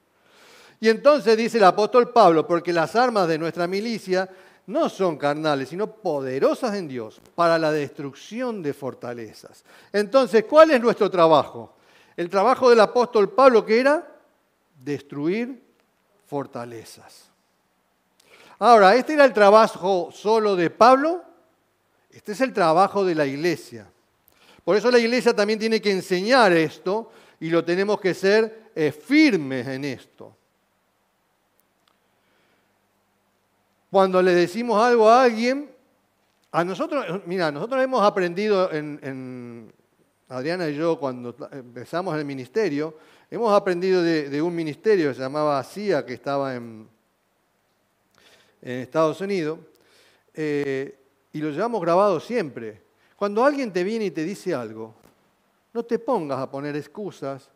Y 0.81 0.89
entonces 0.89 1.37
dice 1.37 1.59
el 1.59 1.63
apóstol 1.63 2.09
Pablo, 2.09 2.47
porque 2.47 2.73
las 2.73 2.95
armas 2.95 3.27
de 3.27 3.37
nuestra 3.37 3.67
milicia 3.67 4.27
no 4.65 4.89
son 4.89 5.15
carnales, 5.15 5.69
sino 5.69 5.85
poderosas 5.85 6.73
en 6.75 6.87
Dios 6.87 7.21
para 7.35 7.59
la 7.59 7.71
destrucción 7.71 8.63
de 8.63 8.73
fortalezas. 8.73 9.63
Entonces, 9.93 10.43
¿cuál 10.45 10.71
es 10.71 10.81
nuestro 10.81 11.11
trabajo? 11.11 11.75
El 12.17 12.31
trabajo 12.31 12.67
del 12.67 12.79
apóstol 12.79 13.29
Pablo 13.29 13.63
que 13.63 13.79
era 13.79 14.07
destruir 14.83 15.61
fortalezas. 16.25 17.29
Ahora, 18.57 18.95
¿este 18.95 19.13
era 19.13 19.25
el 19.25 19.33
trabajo 19.33 20.09
solo 20.11 20.55
de 20.55 20.71
Pablo? 20.71 21.23
Este 22.09 22.31
es 22.31 22.41
el 22.41 22.53
trabajo 22.53 23.05
de 23.05 23.13
la 23.13 23.27
iglesia. 23.27 23.87
Por 24.63 24.75
eso 24.77 24.89
la 24.89 24.97
iglesia 24.97 25.35
también 25.35 25.59
tiene 25.59 25.79
que 25.79 25.91
enseñar 25.91 26.51
esto 26.53 27.11
y 27.39 27.51
lo 27.51 27.63
tenemos 27.63 28.01
que 28.01 28.15
ser 28.15 28.71
eh, 28.73 28.91
firmes 28.91 29.67
en 29.67 29.85
esto. 29.85 30.37
Cuando 33.91 34.21
le 34.21 34.33
decimos 34.33 34.81
algo 34.81 35.09
a 35.09 35.23
alguien, 35.23 35.69
a 36.53 36.63
nosotros, 36.63 37.23
mira, 37.25 37.51
nosotros 37.51 37.83
hemos 37.83 38.01
aprendido 38.01 38.71
en, 38.71 39.69
Adriana 40.29 40.69
y 40.69 40.75
yo 40.75 40.97
cuando 40.97 41.35
empezamos 41.51 42.17
el 42.17 42.23
ministerio, 42.23 42.95
hemos 43.29 43.51
aprendido 43.51 44.01
de, 44.01 44.41
un 44.41 44.55
ministerio 44.55 45.09
que 45.09 45.15
se 45.15 45.19
llamaba 45.19 45.61
CIA, 45.61 46.05
que 46.05 46.13
estaba 46.13 46.55
en, 46.55 46.87
Estados 48.61 49.19
Unidos, 49.19 49.59
eh, 50.33 50.97
y 51.33 51.41
lo 51.41 51.49
llevamos 51.49 51.81
grabado 51.81 52.21
siempre. 52.21 52.81
Cuando 53.17 53.43
alguien 53.43 53.73
te 53.73 53.83
viene 53.83 54.05
y 54.05 54.11
te 54.11 54.23
dice 54.23 54.53
algo, 54.53 54.95
no 55.73 55.83
te 55.83 55.99
pongas 55.99 56.39
a 56.39 56.49
poner 56.49 56.77
excusas, 56.77 57.50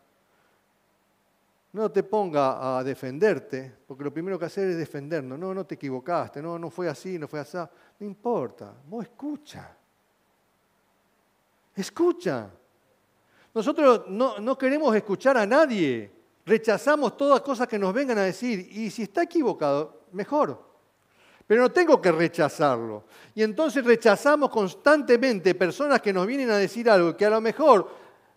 no 1.75 1.91
te 1.91 2.03
pongas 2.03 2.55
a 2.57 2.83
defenderte, 2.85 3.69
porque 3.85 4.05
lo 4.05 4.13
primero 4.13 4.39
que 4.39 4.45
hacer 4.45 4.69
es 4.69 4.77
defendernos. 4.77 5.37
No, 5.37 5.53
no 5.53 5.65
te 5.65 5.75
equivocaste, 5.75 6.41
no, 6.41 6.57
no 6.57 6.69
fue 6.69 6.87
así, 6.87 7.19
no 7.19 7.27
fue 7.27 7.41
así. 7.41 7.57
No 7.99 8.07
importa, 8.07 8.73
vos 8.87 9.03
escucha. 9.03 9.75
Escucha. 11.75 12.49
Nosotros 13.53 14.05
no, 14.07 14.39
no 14.39 14.57
queremos 14.57 14.95
escuchar 14.95 15.37
a 15.37 15.45
nadie. 15.45 16.09
Rechazamos 16.45 17.17
todas 17.17 17.41
cosas 17.41 17.67
que 17.67 17.77
nos 17.77 17.93
vengan 17.93 18.19
a 18.19 18.23
decir. 18.23 18.69
Y 18.71 18.89
si 18.89 19.03
está 19.03 19.23
equivocado, 19.23 20.05
mejor. 20.13 20.63
Pero 21.45 21.63
no 21.63 21.71
tengo 21.73 22.01
que 22.01 22.11
rechazarlo. 22.13 23.03
Y 23.33 23.43
entonces 23.43 23.83
rechazamos 23.83 24.49
constantemente 24.49 25.53
personas 25.55 26.01
que 26.01 26.13
nos 26.13 26.25
vienen 26.25 26.51
a 26.51 26.57
decir 26.57 26.89
algo 26.89 27.17
que 27.17 27.25
a 27.25 27.29
lo 27.31 27.41
mejor 27.41 27.89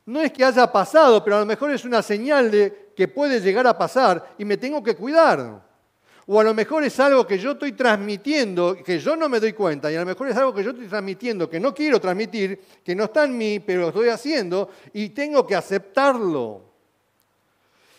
no 0.07 0.21
es 0.21 0.33
que 0.33 0.45
haya 0.45 0.73
pasado, 0.73 1.23
pero 1.23 1.37
a 1.37 1.41
lo 1.41 1.47
mejor 1.47 1.71
es 1.71 1.85
una 1.85 2.03
señal 2.03 2.51
de 2.51 2.88
que 2.99 3.07
puede 3.07 3.41
llegar 3.41 3.65
a 3.65 3.79
pasar 3.79 4.35
y 4.39 4.45
me 4.45 4.57
tengo 4.57 4.83
que 4.83 4.97
cuidar. 4.97 5.63
O 6.27 6.41
a 6.41 6.43
lo 6.43 6.53
mejor 6.53 6.83
es 6.83 6.99
algo 6.99 7.25
que 7.25 7.39
yo 7.39 7.53
estoy 7.53 7.71
transmitiendo, 7.71 8.75
que 8.75 8.99
yo 8.99 9.15
no 9.15 9.29
me 9.29 9.39
doy 9.39 9.53
cuenta, 9.53 9.89
y 9.89 9.95
a 9.95 10.01
lo 10.01 10.07
mejor 10.07 10.29
es 10.29 10.37
algo 10.37 10.53
que 10.53 10.65
yo 10.65 10.71
estoy 10.71 10.89
transmitiendo, 10.89 11.49
que 11.49 11.61
no 11.61 11.73
quiero 11.73 12.01
transmitir, 12.01 12.61
que 12.83 12.97
no 12.97 13.05
está 13.05 13.23
en 13.23 13.39
mí, 13.39 13.61
pero 13.61 13.83
lo 13.83 13.89
estoy 13.91 14.09
haciendo, 14.09 14.71
y 14.93 15.11
tengo 15.11 15.47
que 15.47 15.55
aceptarlo. 15.55 16.65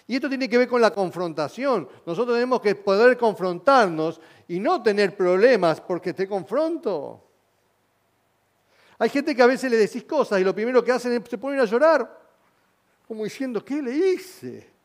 Y 0.05 0.15
esto 0.15 0.27
tiene 0.27 0.49
que 0.49 0.57
ver 0.57 0.67
con 0.67 0.81
la 0.81 0.91
confrontación. 0.91 1.87
Nosotros 2.05 2.35
tenemos 2.35 2.59
que 2.59 2.75
poder 2.75 3.17
confrontarnos 3.17 4.19
y 4.49 4.59
no 4.59 4.83
tener 4.83 5.15
problemas 5.15 5.79
porque 5.79 6.13
te 6.13 6.27
confronto. 6.27 7.23
Hay 8.97 9.07
gente 9.07 9.33
que 9.33 9.43
a 9.43 9.47
veces 9.47 9.71
le 9.71 9.77
decís 9.77 10.03
cosas 10.03 10.41
y 10.41 10.43
lo 10.43 10.53
primero 10.53 10.83
que 10.83 10.91
hacen 10.91 11.13
es 11.13 11.29
se 11.29 11.37
ponen 11.37 11.61
a 11.61 11.65
llorar, 11.65 12.19
como 13.07 13.23
diciendo, 13.23 13.63
¿qué 13.63 13.81
le 13.81 13.95
hice? 13.95 14.78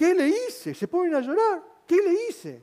¿Qué 0.00 0.14
le 0.14 0.28
hice? 0.28 0.72
Se 0.72 0.88
ponen 0.88 1.14
a 1.14 1.20
llorar, 1.20 1.62
¿qué 1.86 1.96
le 1.96 2.14
hice? 2.26 2.62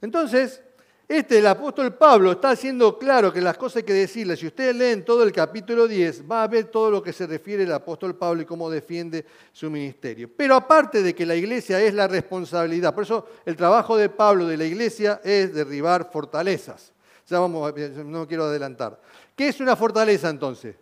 Entonces, 0.00 0.62
este, 1.06 1.40
el 1.40 1.46
apóstol 1.48 1.92
Pablo, 1.92 2.32
está 2.32 2.52
haciendo 2.52 2.98
claro 2.98 3.30
que 3.30 3.42
las 3.42 3.58
cosas 3.58 3.76
hay 3.76 3.82
que 3.82 3.92
decirles. 3.92 4.38
Si 4.38 4.46
ustedes 4.46 4.74
leen 4.74 5.04
todo 5.04 5.22
el 5.22 5.32
capítulo 5.32 5.86
10, 5.86 6.24
va 6.30 6.44
a 6.44 6.48
ver 6.48 6.64
todo 6.68 6.90
lo 6.90 7.02
que 7.02 7.12
se 7.12 7.26
refiere 7.26 7.64
el 7.64 7.72
apóstol 7.72 8.16
Pablo 8.16 8.40
y 8.40 8.46
cómo 8.46 8.70
defiende 8.70 9.26
su 9.52 9.70
ministerio. 9.70 10.30
Pero 10.34 10.54
aparte 10.54 11.02
de 11.02 11.14
que 11.14 11.26
la 11.26 11.34
iglesia 11.34 11.82
es 11.82 11.92
la 11.92 12.08
responsabilidad, 12.08 12.94
por 12.94 13.04
eso 13.04 13.28
el 13.44 13.56
trabajo 13.56 13.98
de 13.98 14.08
Pablo 14.08 14.46
de 14.46 14.56
la 14.56 14.64
iglesia 14.64 15.20
es 15.22 15.52
derribar 15.52 16.10
fortalezas. 16.10 16.90
Ya 17.28 17.38
vamos, 17.38 17.74
no 18.02 18.26
quiero 18.26 18.44
adelantar. 18.44 18.98
¿Qué 19.36 19.48
es 19.48 19.60
una 19.60 19.76
fortaleza 19.76 20.30
entonces? 20.30 20.74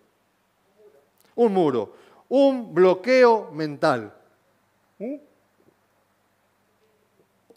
Un 1.34 1.52
muro, 1.52 1.94
un 2.34 2.72
bloqueo 2.72 3.50
mental. 3.52 4.10
¿Mm? 4.98 5.16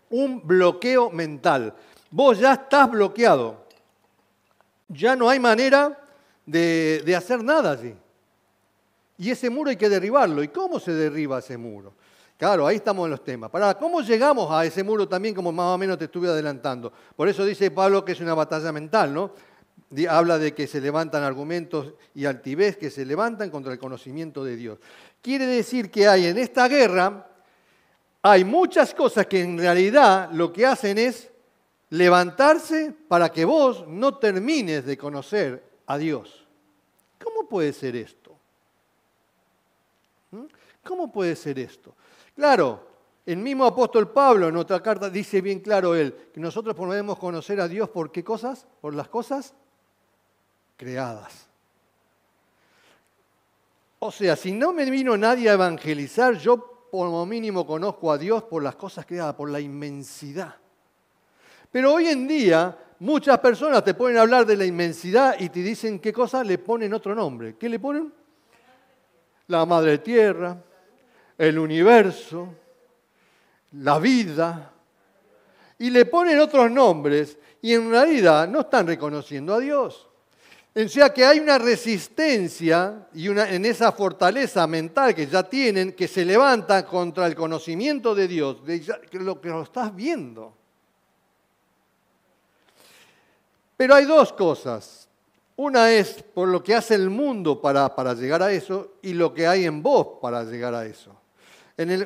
Un 0.09 0.45
bloqueo 0.45 1.09
mental 1.09 1.73
vos 2.15 2.39
ya 2.39 2.53
estás 2.53 2.89
bloqueado. 2.89 3.65
Ya 4.87 5.15
no 5.15 5.29
hay 5.29 5.39
manera 5.39 5.97
de, 6.45 7.13
hacer 7.15 7.43
nada 7.43 7.71
allí. 7.71 7.93
Y 9.17 9.31
ese 9.31 9.49
muro 9.49 9.69
hay 9.69 9.75
que 9.75 9.89
derribarlo. 9.89 10.41
¿Y 10.43 10.47
cómo 10.47 10.79
se 10.79 10.93
derriba 10.93 11.39
ese 11.39 11.57
muro? 11.57 11.93
Claro, 12.37 12.67
ahí 12.67 12.77
estamos 12.77 13.05
en 13.05 13.11
los 13.11 13.23
temas. 13.23 13.49
Para, 13.49 13.73
¿cómo 13.77 14.01
llegamos 14.01 14.49
a 14.51 14.65
ese 14.65 14.83
muro 14.83 15.07
también, 15.07 15.35
como 15.35 15.51
más 15.51 15.75
o 15.75 15.77
menos 15.77 15.97
te 15.97 16.05
estuve 16.05 16.27
adelantando? 16.27 16.91
Por 17.15 17.27
eso 17.27 17.45
dice 17.45 17.71
Pablo 17.71 18.03
que 18.03 18.11
es 18.11 18.19
una 18.19 18.33
batalla 18.33 18.71
mental, 18.71 19.13
¿no? 19.13 19.31
Habla 20.09 20.37
de 20.37 20.53
que 20.53 20.67
se 20.67 20.81
levantan 20.81 21.23
argumentos 21.23 21.93
y 22.13 22.25
altivez 22.25 22.77
que 22.77 22.89
se 22.89 23.05
levantan 23.05 23.49
contra 23.49 23.71
el 23.71 23.79
conocimiento 23.79 24.43
de 24.43 24.55
Dios. 24.55 24.79
Quiere 25.21 25.45
decir 25.45 25.89
que 25.89 26.07
hay 26.07 26.25
en 26.25 26.37
esta 26.37 26.67
guerra, 26.67 27.27
hay 28.21 28.43
muchas 28.43 28.93
cosas 28.93 29.27
que 29.27 29.41
en 29.41 29.57
realidad 29.57 30.29
lo 30.31 30.51
que 30.51 30.65
hacen 30.65 30.97
es 30.97 31.31
levantarse 31.91 32.93
para 33.07 33.29
que 33.31 33.45
vos 33.45 33.87
no 33.87 34.17
termines 34.17 34.85
de 34.85 34.97
conocer 34.97 35.63
a 35.85 35.97
Dios. 35.97 36.45
¿Cómo 37.23 37.47
puede 37.47 37.71
ser 37.71 37.95
esto? 37.95 38.35
¿Mm? 40.31 40.45
¿Cómo 40.83 41.11
puede 41.11 41.35
ser 41.35 41.59
esto? 41.59 41.93
Claro, 42.35 42.87
el 43.25 43.37
mismo 43.37 43.65
apóstol 43.65 44.11
Pablo 44.11 44.49
en 44.49 44.57
otra 44.57 44.81
carta 44.81 45.09
dice 45.09 45.41
bien 45.41 45.59
claro 45.59 45.95
él, 45.95 46.13
que 46.33 46.39
nosotros 46.39 46.75
podemos 46.75 47.17
conocer 47.17 47.59
a 47.61 47.67
Dios 47.67 47.89
por 47.89 48.11
qué 48.11 48.23
cosas? 48.23 48.67
Por 48.81 48.93
las 48.93 49.07
cosas 49.07 49.53
creadas. 50.75 51.47
O 53.99 54.11
sea, 54.11 54.35
si 54.35 54.51
no 54.51 54.73
me 54.73 54.89
vino 54.89 55.17
nadie 55.17 55.49
a 55.49 55.53
evangelizar, 55.53 56.35
yo 56.35 56.87
como 56.91 57.25
mínimo 57.25 57.65
conozco 57.65 58.11
a 58.11 58.17
Dios 58.17 58.43
por 58.43 58.63
las 58.63 58.75
cosas 58.75 59.05
creadas, 59.05 59.35
por 59.35 59.49
la 59.49 59.59
inmensidad. 59.59 60.55
Pero 61.71 61.93
hoy 61.93 62.07
en 62.07 62.27
día 62.27 62.77
muchas 62.99 63.39
personas 63.39 63.83
te 63.83 63.93
pueden 63.93 64.17
hablar 64.17 64.45
de 64.45 64.55
la 64.55 64.65
inmensidad 64.65 65.35
y 65.39 65.49
te 65.49 65.61
dicen 65.61 65.99
qué 65.99 66.13
cosa, 66.13 66.43
le 66.43 66.57
ponen 66.57 66.93
otro 66.93 67.13
nombre. 67.13 67.55
¿Qué 67.57 67.67
le 67.67 67.79
ponen? 67.79 68.13
La 69.47 69.65
madre 69.65 69.97
tierra, 69.97 70.57
el 71.37 71.59
universo, 71.59 72.47
la 73.73 73.99
vida. 73.99 74.71
Y 75.77 75.89
le 75.89 76.05
ponen 76.05 76.39
otros 76.39 76.71
nombres 76.71 77.37
y 77.61 77.73
en 77.73 77.89
realidad 77.89 78.47
no 78.47 78.61
están 78.61 78.87
reconociendo 78.87 79.53
a 79.53 79.59
Dios. 79.59 80.07
O 80.77 80.89
sea 80.89 81.13
que 81.13 81.23
hay 81.23 81.39
una 81.39 81.57
resistencia 81.57 83.07
y 83.13 83.27
en 83.29 83.65
esa 83.65 83.93
fortaleza 83.93 84.67
mental 84.67 85.15
que 85.15 85.25
ya 85.25 85.41
tienen, 85.43 85.93
que 85.93 86.05
se 86.05 86.25
levanta 86.25 86.85
contra 86.85 87.27
el 87.27 87.35
conocimiento 87.35 88.13
de 88.13 88.27
Dios, 88.27 88.65
de 88.65 88.83
lo 89.13 89.39
que 89.39 89.47
lo 89.47 89.61
estás 89.61 89.95
viendo. 89.95 90.53
Pero 93.77 93.95
hay 93.95 94.03
dos 94.03 94.33
cosas. 94.33 95.07
Una 95.55 95.93
es 95.93 96.21
por 96.21 96.49
lo 96.49 96.61
que 96.61 96.75
hace 96.75 96.95
el 96.95 97.09
mundo 97.09 97.61
para, 97.61 97.95
para 97.95 98.13
llegar 98.13 98.43
a 98.43 98.51
eso 98.51 98.95
y 99.01 99.13
lo 99.13 99.33
que 99.33 99.47
hay 99.47 99.63
en 99.63 99.81
vos 99.81 100.19
para 100.21 100.43
llegar 100.43 100.75
a 100.75 100.85
eso. 100.85 101.15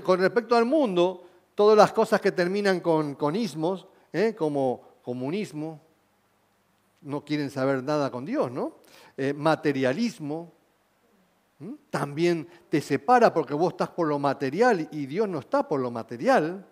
con 0.03 0.19
respecto 0.19 0.55
al 0.55 0.65
mundo, 0.65 1.25
todas 1.55 1.75
las 1.75 1.91
cosas 1.91 2.21
que 2.21 2.31
terminan 2.31 2.81
con, 2.81 3.15
con 3.15 3.35
ismos, 3.35 3.87
¿eh? 4.13 4.35
como 4.37 4.99
comunismo, 5.01 5.88
no 7.01 7.23
quieren 7.23 7.49
saber 7.49 7.83
nada 7.83 8.11
con 8.11 8.25
Dios, 8.25 8.51
¿no? 8.51 8.75
Eh, 9.17 9.33
materialismo, 9.33 10.53
también 11.89 12.47
te 12.69 12.79
separa 12.79 13.33
porque 13.33 13.53
vos 13.53 13.73
estás 13.73 13.89
por 13.89 14.07
lo 14.07 14.17
material 14.17 14.87
y 14.91 15.05
Dios 15.05 15.27
no 15.27 15.39
está 15.39 15.67
por 15.67 15.79
lo 15.79 15.91
material. 15.91 16.65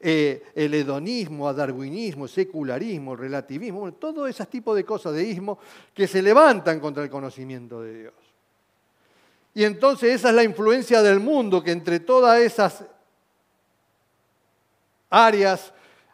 Eh, 0.00 0.52
el 0.54 0.74
hedonismo, 0.74 1.52
darwinismo, 1.52 2.28
secularismo, 2.28 3.16
relativismo, 3.16 3.92
todo 3.94 4.28
ese 4.28 4.46
tipo 4.46 4.72
de 4.76 4.84
cosas 4.84 5.14
de 5.14 5.24
ismo 5.24 5.58
que 5.92 6.06
se 6.06 6.22
levantan 6.22 6.78
contra 6.78 7.02
el 7.02 7.10
conocimiento 7.10 7.82
de 7.82 8.02
Dios. 8.02 8.14
Y 9.54 9.64
entonces 9.64 10.14
esa 10.14 10.28
es 10.28 10.34
la 10.36 10.44
influencia 10.44 11.02
del 11.02 11.18
mundo 11.18 11.64
que 11.64 11.72
entre 11.72 11.98
todas 11.98 12.38
esas 12.38 12.84
áreas 15.10 15.72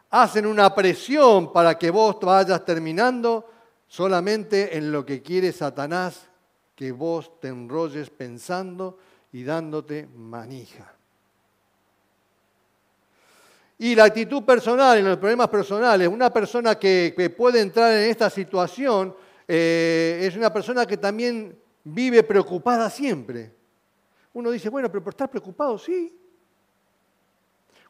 hacen 0.09 0.47
una 0.47 0.73
presión 0.73 1.53
para 1.53 1.77
que 1.77 1.91
vos 1.91 2.17
vayas 2.19 2.65
terminando 2.65 3.47
solamente 3.95 4.75
en 4.77 4.91
lo 4.91 5.05
que 5.05 5.21
quiere 5.21 5.53
Satanás 5.53 6.27
que 6.75 6.91
vos 6.91 7.39
te 7.39 7.47
enrolles 7.47 8.09
pensando 8.09 8.97
y 9.31 9.45
dándote 9.45 10.05
manija. 10.13 10.93
Y 13.77 13.95
la 13.95 14.03
actitud 14.03 14.43
personal, 14.43 14.97
en 14.97 15.05
los 15.05 15.17
problemas 15.17 15.47
personales, 15.47 16.09
una 16.09 16.29
persona 16.29 16.75
que, 16.75 17.33
puede 17.37 17.61
entrar 17.61 17.93
en 17.93 18.09
esta 18.09 18.29
situación 18.29 19.15
eh, 19.47 20.19
es 20.23 20.35
una 20.35 20.51
persona 20.51 20.85
que 20.85 20.97
también 20.97 21.57
vive 21.85 22.21
preocupada 22.23 22.89
siempre. 22.89 23.53
Uno 24.33 24.51
dice, 24.51 24.67
bueno, 24.67 24.89
pero 24.91 25.05
por 25.05 25.13
estar 25.13 25.31
preocupado, 25.31 25.77
sí, 25.77 26.13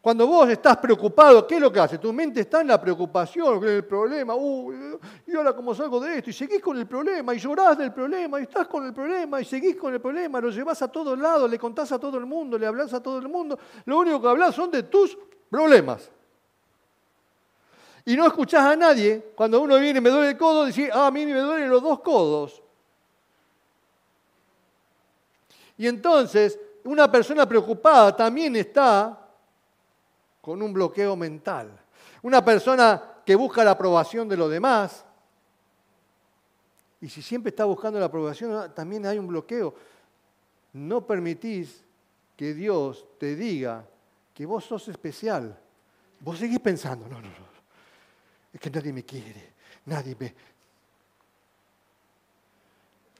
cuando 0.05 0.27
vos 0.27 0.47
estás 0.47 0.77
preocupado, 0.77 1.47
¿qué 1.47 1.55
es 1.55 1.61
lo 1.61 1.73
que 1.73 1.79
hace? 1.79 1.97
Tu 1.97 2.13
mente 2.13 2.41
está 2.41 2.61
en 2.61 2.67
la 2.67 2.79
preocupación, 2.79 3.57
en 3.63 3.69
el 3.77 3.85
problema. 3.85 4.35
¿Y 5.25 5.35
ahora 5.35 5.53
cómo 5.53 5.73
salgo 5.73 5.99
de 5.99 6.19
esto? 6.19 6.29
Y 6.29 6.33
seguís 6.33 6.61
con 6.61 6.77
el 6.77 6.85
problema, 6.85 7.33
y 7.33 7.39
llorás 7.39 7.75
del 7.75 7.91
problema, 7.91 8.39
y 8.39 8.43
estás 8.43 8.67
con 8.67 8.85
el 8.85 8.93
problema, 8.93 9.41
y 9.41 9.45
seguís 9.45 9.75
con 9.75 9.91
el 9.95 9.99
problema, 9.99 10.39
lo 10.39 10.51
llevas 10.51 10.79
a 10.83 10.89
todos 10.89 11.17
lados, 11.17 11.49
le 11.49 11.57
contás 11.57 11.91
a 11.91 11.97
todo 11.97 12.19
el 12.19 12.27
mundo, 12.27 12.55
le 12.55 12.67
hablas 12.67 12.93
a 12.93 13.01
todo 13.01 13.17
el 13.17 13.27
mundo. 13.27 13.57
Lo 13.85 13.97
único 13.97 14.21
que 14.21 14.27
hablas 14.27 14.53
son 14.53 14.69
de 14.69 14.83
tus 14.83 15.17
problemas. 15.49 16.11
Y 18.05 18.15
no 18.15 18.27
escuchás 18.27 18.63
a 18.63 18.75
nadie 18.75 19.31
cuando 19.33 19.59
uno 19.59 19.79
viene 19.79 19.97
y 19.97 20.01
me 20.03 20.11
duele 20.11 20.29
el 20.29 20.37
codo, 20.37 20.65
decís, 20.65 20.87
ah, 20.93 21.07
a 21.07 21.11
mí 21.11 21.25
me 21.25 21.33
duelen 21.33 21.67
los 21.67 21.81
dos 21.81 22.01
codos. 22.01 22.61
Y 25.79 25.87
entonces, 25.87 26.59
una 26.83 27.11
persona 27.11 27.49
preocupada 27.49 28.15
también 28.15 28.55
está 28.55 29.23
con 30.45 30.61
un 30.61 30.71
bloqueo 30.71 31.15
mental. 31.15 31.71
Una 32.21 32.45
persona 32.45 33.01
que 33.25 33.33
busca 33.33 33.63
la 33.63 33.71
aprobación 33.71 34.29
de 34.29 34.37
los 34.37 34.47
demás, 34.47 35.03
y 37.01 37.09
si 37.09 37.23
siempre 37.23 37.49
está 37.49 37.65
buscando 37.65 37.99
la 37.99 38.05
aprobación, 38.05 38.71
también 38.75 39.07
hay 39.07 39.17
un 39.17 39.25
bloqueo. 39.25 39.73
No 40.73 41.07
permitís 41.07 41.83
que 42.37 42.53
Dios 42.53 43.07
te 43.17 43.35
diga 43.35 43.87
que 44.35 44.45
vos 44.45 44.63
sos 44.63 44.87
especial. 44.87 45.59
Vos 46.19 46.37
seguís 46.37 46.59
pensando, 46.59 47.07
no, 47.07 47.19
no, 47.19 47.27
no, 47.27 47.45
es 48.53 48.59
que 48.59 48.69
nadie 48.69 48.93
me 48.93 49.03
quiere, 49.03 49.53
nadie 49.85 50.15
me, 50.19 50.35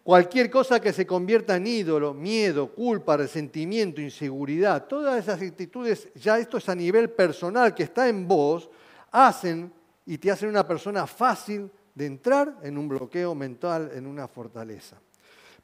Cualquier 0.05 0.51
cosa 0.51 0.79
que 0.79 0.93
se 0.93 1.07
convierta 1.07 1.55
en 1.55 1.65
ídolo, 1.65 2.13
miedo, 2.13 2.67
culpa, 2.67 3.17
resentimiento, 3.17 3.99
inseguridad, 3.99 4.85
todas 4.85 5.17
esas 5.17 5.41
actitudes, 5.41 6.09
ya 6.13 6.37
esto 6.37 6.59
es 6.59 6.69
a 6.69 6.75
nivel 6.75 7.09
personal 7.09 7.73
que 7.73 7.81
está 7.81 8.07
en 8.07 8.27
vos, 8.27 8.69
hacen 9.11 9.73
y 10.05 10.19
te 10.19 10.29
hacen 10.29 10.49
una 10.49 10.67
persona 10.67 11.07
fácil 11.07 11.71
de 11.95 12.05
entrar 12.05 12.55
en 12.61 12.77
un 12.77 12.87
bloqueo 12.87 13.33
mental, 13.33 13.89
en 13.95 14.05
una 14.05 14.27
fortaleza. 14.27 14.95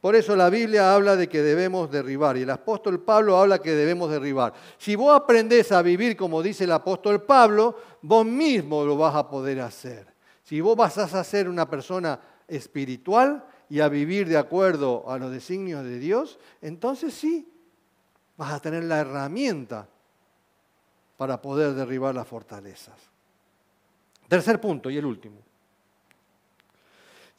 Por 0.02 0.16
eso 0.16 0.36
la 0.36 0.50
Biblia 0.50 0.96
habla 0.96 1.16
de 1.16 1.30
que 1.30 1.44
debemos 1.44 1.92
derribar 1.92 2.36
y 2.36 2.42
el 2.42 2.50
apóstol 2.50 3.00
Pablo 3.00 3.38
habla 3.38 3.60
que 3.60 3.76
debemos 3.76 4.10
derribar. 4.10 4.54
Si 4.80 4.96
vos 4.96 5.16
aprendés 5.16 5.72
a 5.72 5.84
vivir 5.84 6.18
como 6.18 6.42
dice 6.42 6.64
el 6.64 6.72
apóstol 6.72 7.22
Pablo, 7.22 7.76
vos 8.02 8.26
mismo 8.26 8.86
lo 8.86 8.98
vas 8.98 9.14
a 9.14 9.30
poder 9.30 9.62
hacer. 9.62 10.08
Si 10.42 10.62
vos 10.62 10.76
vas 10.76 10.98
a 10.98 11.24
ser 11.24 11.48
una 11.48 11.70
persona 11.70 12.20
espiritual, 12.48 13.46
y 13.72 13.80
a 13.80 13.88
vivir 13.88 14.28
de 14.28 14.36
acuerdo 14.36 15.10
a 15.10 15.18
los 15.18 15.32
designios 15.32 15.86
de 15.86 15.98
Dios, 15.98 16.38
entonces 16.62 17.14
sí, 17.14 17.48
vas 18.36 18.52
a 18.52 18.60
tener 18.60 18.84
la 18.84 19.00
herramienta 19.00 19.88
para 21.16 21.42
poder 21.42 21.74
derribar 21.74 22.14
las 22.14 22.28
fortalezas. 22.28 23.00
Tercer 24.28 24.60
punto 24.60 24.90
y 24.90 24.98
el 24.98 25.06
último. 25.06 25.38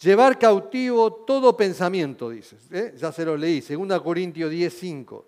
Llevar 0.01 0.39
cautivo 0.39 1.13
todo 1.13 1.55
pensamiento, 1.55 2.31
dice. 2.31 2.57
¿eh? 2.71 2.95
Ya 2.97 3.13
se 3.13 3.27
lo 3.27 3.37
leí, 3.37 3.61
2 3.61 4.01
Corintios 4.01 4.51
10, 4.51 4.73
5. 4.73 5.27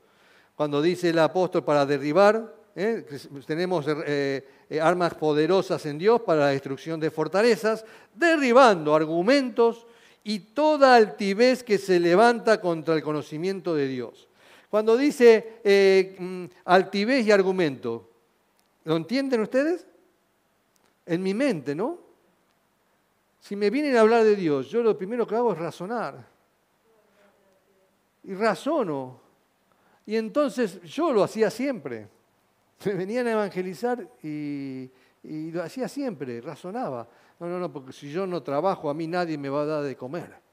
Cuando 0.57 0.81
dice 0.81 1.11
el 1.11 1.19
apóstol 1.19 1.65
para 1.65 1.85
derribar, 1.85 2.57
¿eh? 2.75 3.05
tenemos 3.47 3.85
eh, 4.07 4.43
armas 4.81 5.13
poderosas 5.17 5.85
en 5.85 5.99
Dios 5.99 6.23
para 6.23 6.41
la 6.41 6.49
destrucción 6.49 6.99
de 6.99 7.11
fortalezas, 7.11 7.85
derribando 8.15 8.95
argumentos 8.95 9.87
y 10.25 10.39
toda 10.41 10.97
altivez 10.97 11.63
que 11.63 11.77
se 11.77 12.01
levanta 12.01 12.61
contra 12.61 12.95
el 12.95 13.03
conocimiento 13.03 13.75
de 13.75 13.87
Dios. 13.87 14.27
Cuando 14.71 14.97
dice 14.97 15.61
eh, 15.63 16.17
mm, 16.19 16.45
altivez 16.65 17.27
y 17.27 17.31
argumento, 17.31 18.11
¿lo 18.85 18.97
entienden 18.97 19.43
ustedes? 19.43 19.87
En 21.07 21.23
mi 21.23 21.35
mente, 21.35 21.75
¿no? 21.75 21.99
Si 23.39 23.55
me 23.55 23.69
vienen 23.69 23.97
a 23.97 24.01
hablar 24.01 24.25
de 24.25 24.35
Dios, 24.35 24.71
yo 24.71 24.83
lo 24.83 24.97
primero 24.97 25.27
que 25.27 25.35
hago 25.35 25.53
es 25.53 25.59
razonar. 25.59 26.27
Y 28.25 28.33
razono. 28.35 29.21
Y 30.07 30.17
entonces 30.17 30.81
yo 30.83 31.13
lo 31.13 31.23
hacía 31.23 31.51
siempre. 31.51 32.09
Me 32.87 32.95
venían 32.95 33.27
a 33.27 33.33
evangelizar 33.33 34.09
y, 34.23 34.91
y 35.23 35.51
lo 35.51 35.63
hacía 35.63 35.89
siempre, 35.89 36.41
razonaba. 36.41 37.07
No, 37.41 37.49
no, 37.49 37.59
no, 37.59 37.73
porque 37.73 37.93
si 37.93 38.11
yo 38.11 38.27
no 38.27 38.43
trabajo, 38.43 38.89
a 38.89 38.95
mí 38.95 39.07
nadie 39.07 39.37
me 39.37 39.49
va 39.49 39.63
a 39.63 39.67
dar 39.67 39.83
de 39.83 39.97
comer. 39.97 40.45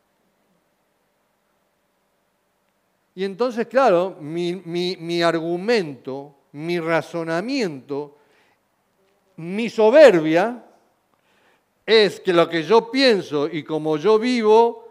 Y 3.13 3.23
entonces, 3.23 3.67
claro, 3.67 4.17
mi, 4.19 5.21
argumento, 5.21 6.35
mi 6.53 6.79
razonamiento, 6.79 8.17
mi 9.37 9.69
soberbia 9.69 10.63
es 11.85 12.19
que 12.21 12.33
lo 12.33 12.47
que 12.47 12.63
yo 12.63 12.89
pienso 12.89 13.47
y 13.47 13.63
como 13.63 13.97
yo 13.97 14.17
vivo 14.17 14.87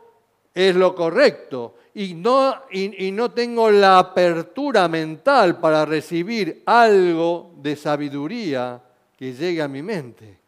es 0.55 0.76
lo 0.76 0.95
correcto. 0.95 1.76
Y 1.95 2.14
no, 2.14 2.55
y 2.70 3.11
no 3.11 3.32
tengo 3.32 3.70
la 3.70 3.99
apertura 3.99 4.86
mental 4.86 5.59
para 5.59 5.84
recibir 5.84 6.62
algo 6.66 7.53
de 7.57 7.74
sabiduría 7.74 8.80
que 9.16 9.32
llegue 9.32 9.61
a 9.61 9.68
mi 9.68 9.82
mente 9.82 10.39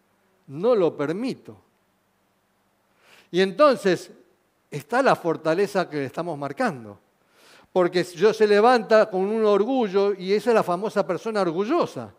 no 0.52 0.74
lo 0.74 0.96
permito. 0.96 1.56
Y 3.30 3.40
entonces 3.40 4.10
está 4.70 5.02
la 5.02 5.16
fortaleza 5.16 5.88
que 5.88 5.96
le 5.96 6.04
estamos 6.04 6.38
marcando. 6.38 6.98
Porque 7.72 8.04
yo 8.04 8.34
se 8.34 8.46
levanta 8.46 9.08
con 9.08 9.22
un 9.22 9.44
orgullo 9.46 10.12
y 10.12 10.34
esa 10.34 10.50
es 10.50 10.54
la 10.54 10.62
famosa 10.62 11.06
persona 11.06 11.40
orgullosa. 11.40 12.12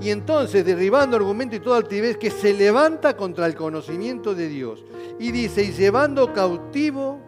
Y 0.00 0.10
entonces, 0.10 0.64
derribando 0.64 1.16
argumento 1.16 1.54
y 1.54 1.60
toda 1.60 1.76
altivez 1.76 2.16
que 2.16 2.30
se 2.30 2.52
levanta 2.52 3.16
contra 3.16 3.46
el 3.46 3.54
conocimiento 3.54 4.34
de 4.34 4.48
Dios. 4.48 4.84
Y 5.18 5.30
dice, 5.30 5.62
y 5.62 5.72
llevando 5.72 6.32
cautivo 6.32 7.20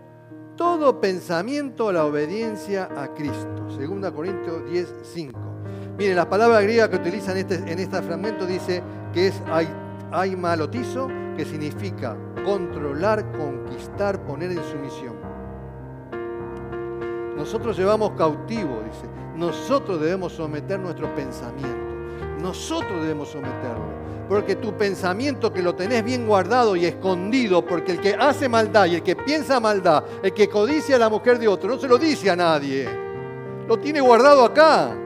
todo 0.56 1.00
pensamiento 1.00 1.88
a 1.88 1.92
la 1.92 2.04
obediencia 2.04 2.88
a 2.96 3.12
Cristo. 3.14 3.68
2 3.76 4.12
Corintios 4.12 4.70
10, 4.70 4.94
5. 5.02 5.53
Miren, 5.96 6.16
la 6.16 6.28
palabra 6.28 6.60
griega 6.60 6.90
que 6.90 6.96
utilizan 6.96 7.36
en 7.36 7.50
este, 7.50 7.72
en 7.72 7.78
este 7.78 8.02
fragmento 8.02 8.46
dice 8.46 8.82
que 9.12 9.28
es 9.28 9.42
aimalotizo, 10.10 11.08
que 11.36 11.44
significa 11.44 12.16
controlar, 12.44 13.24
conquistar, 13.32 14.20
poner 14.24 14.50
en 14.50 14.64
sumisión. 14.64 15.14
Nosotros 17.36 17.76
llevamos 17.76 18.12
cautivo, 18.12 18.82
dice. 18.84 19.08
Nosotros 19.36 20.00
debemos 20.00 20.32
someter 20.32 20.80
nuestro 20.80 21.12
pensamiento. 21.14 21.78
Nosotros 22.40 23.02
debemos 23.02 23.28
someterlo. 23.28 24.04
Porque 24.28 24.56
tu 24.56 24.72
pensamiento 24.76 25.52
que 25.52 25.62
lo 25.62 25.74
tenés 25.74 26.02
bien 26.04 26.26
guardado 26.26 26.74
y 26.76 26.86
escondido, 26.86 27.64
porque 27.64 27.92
el 27.92 28.00
que 28.00 28.14
hace 28.14 28.48
maldad 28.48 28.86
y 28.86 28.96
el 28.96 29.02
que 29.02 29.14
piensa 29.14 29.60
maldad, 29.60 30.02
el 30.22 30.32
que 30.32 30.48
codicia 30.48 30.96
a 30.96 30.98
la 30.98 31.08
mujer 31.08 31.38
de 31.38 31.46
otro, 31.46 31.68
no 31.68 31.78
se 31.78 31.86
lo 31.86 31.98
dice 31.98 32.30
a 32.30 32.36
nadie. 32.36 32.88
Lo 33.68 33.78
tiene 33.78 34.00
guardado 34.00 34.44
acá. 34.44 34.96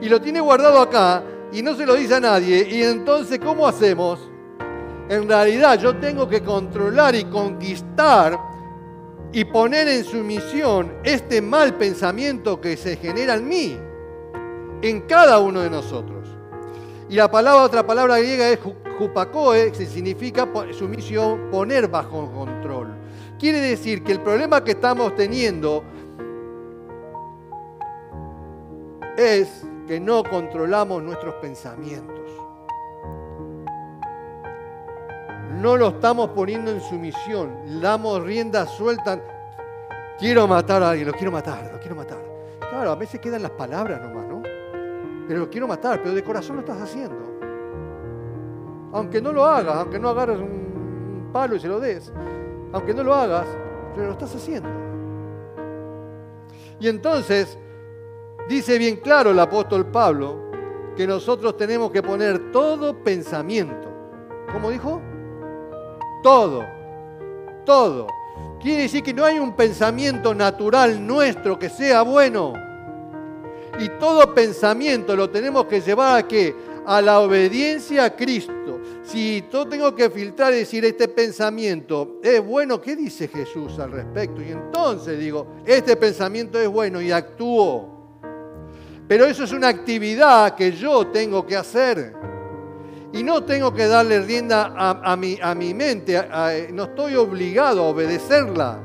Y 0.00 0.08
lo 0.08 0.20
tiene 0.20 0.40
guardado 0.40 0.80
acá 0.80 1.22
y 1.52 1.62
no 1.62 1.74
se 1.74 1.86
lo 1.86 1.94
dice 1.94 2.14
a 2.14 2.20
nadie. 2.20 2.66
Y 2.70 2.82
entonces, 2.82 3.38
¿cómo 3.38 3.66
hacemos? 3.66 4.30
En 5.08 5.28
realidad 5.28 5.78
yo 5.78 5.96
tengo 5.96 6.28
que 6.28 6.42
controlar 6.42 7.14
y 7.14 7.24
conquistar 7.24 8.38
y 9.32 9.44
poner 9.44 9.88
en 9.88 10.04
sumisión 10.04 10.92
este 11.04 11.40
mal 11.42 11.74
pensamiento 11.74 12.60
que 12.60 12.76
se 12.76 12.96
genera 12.96 13.34
en 13.34 13.48
mí, 13.48 13.76
en 14.82 15.00
cada 15.02 15.38
uno 15.38 15.60
de 15.60 15.70
nosotros. 15.70 16.28
Y 17.08 17.16
la 17.16 17.30
palabra, 17.30 17.62
otra 17.62 17.86
palabra 17.86 18.18
griega 18.18 18.48
es 18.48 18.60
jupacoe, 18.98 19.72
que 19.72 19.86
significa 19.86 20.48
sumisión, 20.72 21.50
poner 21.50 21.88
bajo 21.88 22.30
control. 22.32 22.94
Quiere 23.38 23.60
decir 23.60 24.04
que 24.04 24.12
el 24.12 24.20
problema 24.20 24.62
que 24.62 24.72
estamos 24.72 25.16
teniendo 25.16 25.82
es 29.16 29.64
que 29.90 29.98
no 29.98 30.22
controlamos 30.22 31.02
nuestros 31.02 31.34
pensamientos. 31.42 32.30
No 35.60 35.76
lo 35.76 35.88
estamos 35.88 36.30
poniendo 36.30 36.70
en 36.70 36.80
sumisión, 36.80 37.80
damos 37.80 38.22
rienda 38.22 38.66
suelta. 38.66 39.20
Quiero 40.16 40.46
matar 40.46 40.80
a 40.84 40.90
alguien, 40.90 41.08
lo 41.08 41.12
quiero 41.14 41.32
matar, 41.32 41.72
lo 41.72 41.80
quiero 41.80 41.96
matar. 41.96 42.18
Claro, 42.60 42.92
a 42.92 42.94
veces 42.94 43.20
quedan 43.20 43.42
las 43.42 43.50
palabras 43.50 44.00
nomás, 44.00 44.28
¿no? 44.28 44.42
Pero 45.26 45.40
lo 45.40 45.50
quiero 45.50 45.66
matar, 45.66 46.00
pero 46.00 46.14
de 46.14 46.22
corazón 46.22 46.54
lo 46.54 46.60
estás 46.60 46.80
haciendo. 46.82 47.18
Aunque 48.92 49.20
no 49.20 49.32
lo 49.32 49.44
hagas, 49.44 49.74
aunque 49.74 49.98
no 49.98 50.10
agarres 50.10 50.38
un 50.38 51.30
palo 51.32 51.56
y 51.56 51.58
se 51.58 51.66
lo 51.66 51.80
des, 51.80 52.12
aunque 52.72 52.94
no 52.94 53.02
lo 53.02 53.12
hagas, 53.12 53.48
pero 53.96 54.06
lo 54.06 54.12
estás 54.12 54.36
haciendo. 54.36 54.68
Y 56.78 56.86
entonces, 56.86 57.58
dice 58.48 58.78
bien 58.78 58.96
claro 58.96 59.30
el 59.30 59.38
apóstol 59.38 59.86
Pablo 59.86 60.50
que 60.96 61.06
nosotros 61.06 61.56
tenemos 61.56 61.90
que 61.90 62.02
poner 62.02 62.52
todo 62.52 63.02
pensamiento. 63.02 63.88
¿Cómo 64.52 64.70
dijo? 64.70 65.00
Todo. 66.22 66.64
Todo. 67.64 68.06
Quiere 68.60 68.82
decir 68.82 69.02
que 69.02 69.14
no 69.14 69.24
hay 69.24 69.38
un 69.38 69.56
pensamiento 69.56 70.34
natural 70.34 71.06
nuestro 71.06 71.58
que 71.58 71.70
sea 71.70 72.02
bueno. 72.02 72.52
Y 73.78 73.88
todo 73.98 74.34
pensamiento 74.34 75.16
lo 75.16 75.30
tenemos 75.30 75.64
que 75.64 75.80
llevar 75.80 76.18
a 76.18 76.28
qué? 76.28 76.54
A 76.84 77.00
la 77.00 77.20
obediencia 77.20 78.04
a 78.04 78.16
Cristo. 78.16 78.80
Si 79.02 79.44
yo 79.50 79.66
tengo 79.66 79.94
que 79.94 80.10
filtrar 80.10 80.52
y 80.52 80.58
decir 80.58 80.84
este 80.84 81.08
pensamiento 81.08 82.18
es 82.22 82.44
bueno, 82.44 82.80
¿qué 82.80 82.96
dice 82.96 83.28
Jesús 83.28 83.78
al 83.78 83.92
respecto? 83.92 84.42
Y 84.42 84.50
entonces 84.50 85.18
digo, 85.18 85.46
este 85.64 85.96
pensamiento 85.96 86.60
es 86.60 86.68
bueno 86.68 87.00
y 87.00 87.10
actúo. 87.10 87.99
Pero 89.10 89.24
eso 89.24 89.42
es 89.42 89.50
una 89.50 89.66
actividad 89.66 90.54
que 90.54 90.70
yo 90.70 91.08
tengo 91.08 91.44
que 91.44 91.56
hacer. 91.56 92.14
Y 93.12 93.24
no 93.24 93.42
tengo 93.42 93.74
que 93.74 93.88
darle 93.88 94.20
rienda 94.20 94.72
a, 94.76 95.16
mi, 95.16 95.36
a 95.42 95.52
mi, 95.52 95.74
mente, 95.74 96.16
no 96.72 96.84
estoy 96.84 97.16
obligado 97.16 97.82
a 97.82 97.88
obedecerla. 97.88 98.78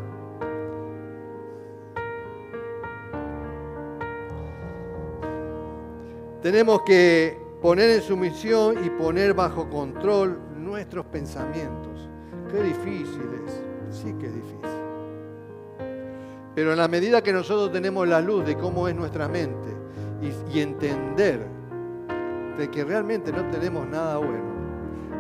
Tenemos 6.42 6.82
que 6.82 7.38
poner 7.62 7.92
en 7.92 8.02
sumisión 8.02 8.84
y 8.84 8.90
poner 8.90 9.36
bajo 9.36 9.70
control 9.70 10.40
nuestros 10.58 11.06
pensamientos. 11.06 12.10
Qué 12.52 12.64
difícil 12.64 13.30
es, 13.46 13.96
sí 13.96 14.12
que 14.20 14.30
difícil. 14.30 14.60
Pero 16.56 16.72
en 16.72 16.80
la 16.80 16.88
medida 16.88 17.22
que 17.22 17.32
nosotros 17.32 17.72
tenemos 17.72 18.08
la 18.08 18.22
luz 18.22 18.44
de 18.44 18.58
cómo 18.58 18.88
es 18.88 18.96
nuestra 18.96 19.28
mente, 19.28 19.85
y, 20.54 20.60
entender 20.60 21.46
de 22.58 22.72
que 22.72 22.84
realmente 22.84 23.32
no 23.32 23.50
tenemos 23.50 23.88
nada 23.88 24.18
bueno. 24.18 24.56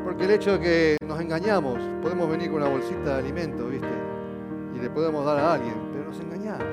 Porque 0.03 0.25
el 0.25 0.31
hecho 0.31 0.53
de 0.53 0.59
que 0.59 0.97
nos 1.05 1.19
engañamos, 1.19 1.79
podemos 2.01 2.29
venir 2.29 2.51
con 2.51 2.61
una 2.61 2.69
bolsita 2.69 3.13
de 3.15 3.15
alimentos, 3.15 3.69
¿viste? 3.69 3.87
Y 4.75 4.79
le 4.79 4.89
podemos 4.89 5.25
dar 5.25 5.39
a 5.39 5.53
alguien, 5.53 5.75
pero 5.91 6.05
nos 6.05 6.19
engañamos. 6.19 6.65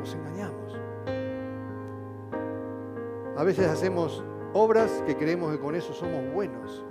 Nos 0.00 0.14
engañamos. 0.14 0.76
A 3.36 3.44
veces 3.44 3.66
hacemos 3.68 4.22
obras 4.52 5.02
que 5.06 5.16
creemos 5.16 5.52
que 5.52 5.58
con 5.58 5.74
eso 5.74 5.92
somos 5.92 6.32
buenos. 6.32 6.84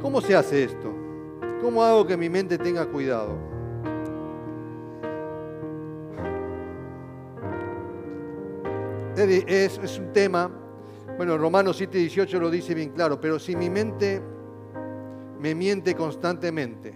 ¿Cómo 0.00 0.20
se 0.20 0.34
hace 0.34 0.64
esto? 0.64 0.92
¿Cómo 1.62 1.82
hago 1.84 2.04
que 2.06 2.16
mi 2.16 2.28
mente 2.28 2.58
tenga 2.58 2.86
cuidado? 2.86 3.51
Es, 9.16 9.98
un 9.98 10.12
tema, 10.12 10.50
bueno, 11.16 11.36
Romanos 11.36 11.76
7, 11.76 11.98
18 11.98 12.40
lo 12.40 12.50
dice 12.50 12.74
bien 12.74 12.90
claro, 12.90 13.20
pero 13.20 13.38
si 13.38 13.54
mi 13.54 13.68
mente 13.68 14.22
me 15.38 15.54
miente 15.54 15.94
constantemente, 15.94 16.94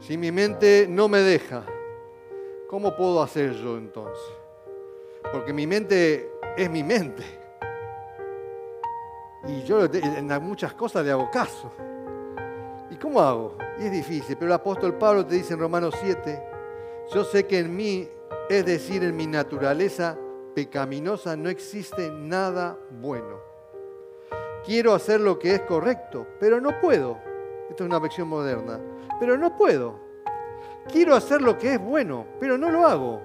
si 0.00 0.18
mi 0.18 0.30
mente 0.30 0.86
no 0.88 1.08
me 1.08 1.20
deja, 1.20 1.64
¿cómo 2.68 2.94
puedo 2.94 3.22
hacer 3.22 3.54
yo 3.54 3.78
entonces? 3.78 4.22
Porque 5.32 5.52
mi 5.52 5.66
mente 5.66 6.30
es 6.56 6.70
mi 6.70 6.82
mente. 6.82 7.22
Y 9.46 9.62
yo 9.62 9.84
en 9.84 10.26
muchas 10.42 10.74
cosas 10.74 11.04
le 11.04 11.12
hago 11.12 11.30
caso. 11.30 11.72
¿Y 12.90 12.96
cómo 12.96 13.20
hago? 13.20 13.56
Y 13.78 13.86
es 13.86 13.92
difícil, 13.92 14.36
pero 14.36 14.46
el 14.46 14.54
apóstol 14.54 14.94
Pablo 14.98 15.24
te 15.24 15.36
dice 15.36 15.54
en 15.54 15.60
Romanos 15.60 15.94
7, 16.02 16.42
yo 17.12 17.24
sé 17.24 17.46
que 17.46 17.58
en 17.58 17.74
mí, 17.74 18.08
es 18.48 18.64
decir, 18.64 19.02
en 19.02 19.16
mi 19.16 19.26
naturaleza, 19.26 20.16
pecaminosa 20.54 21.36
no 21.36 21.48
existe 21.48 22.10
nada 22.10 22.78
bueno. 23.00 23.40
Quiero 24.64 24.94
hacer 24.94 25.20
lo 25.20 25.38
que 25.38 25.54
es 25.54 25.60
correcto, 25.62 26.26
pero 26.40 26.60
no 26.60 26.80
puedo. 26.80 27.18
Esto 27.68 27.84
es 27.84 27.90
una 27.90 27.98
versión 27.98 28.28
moderna. 28.28 28.80
Pero 29.20 29.36
no 29.36 29.56
puedo. 29.56 30.00
Quiero 30.90 31.14
hacer 31.14 31.42
lo 31.42 31.58
que 31.58 31.74
es 31.74 31.80
bueno, 31.80 32.26
pero 32.40 32.56
no 32.56 32.70
lo 32.70 32.86
hago. 32.86 33.22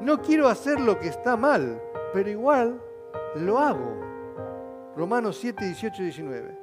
No 0.00 0.22
quiero 0.22 0.48
hacer 0.48 0.80
lo 0.80 0.98
que 0.98 1.08
está 1.08 1.36
mal, 1.36 1.80
pero 2.14 2.30
igual 2.30 2.80
lo 3.36 3.58
hago. 3.58 4.00
Romanos 4.96 5.36
7, 5.38 5.64
18 5.64 6.02
y 6.02 6.04
19. 6.06 6.58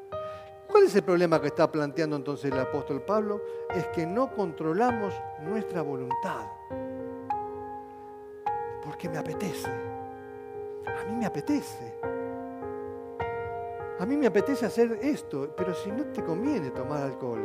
¿Cuál 0.68 0.84
es 0.84 0.95
el 0.95 1.03
problema 1.03 1.39
que 1.39 1.47
está 1.47 1.72
planteando 1.72 2.15
entonces 2.15 2.51
el 2.51 2.59
apóstol 2.59 3.01
Pablo? 3.01 3.41
Es 3.74 3.88
que 3.88 4.05
no 4.05 4.32
controlamos 4.32 5.13
nuestra 5.41 5.82
voluntad 5.82 6.57
porque 8.88 9.09
me 9.09 9.17
apetece. 9.17 9.69
A 10.85 11.03
mí 11.03 11.15
me 11.17 11.25
apetece. 11.25 11.93
A 13.99 14.05
mí 14.05 14.15
me 14.15 14.27
apetece 14.27 14.65
hacer 14.65 14.97
esto, 15.01 15.53
pero 15.57 15.73
si 15.75 15.91
no 15.91 16.05
te 16.05 16.23
conviene 16.23 16.71
tomar 16.71 17.03
alcohol. 17.03 17.41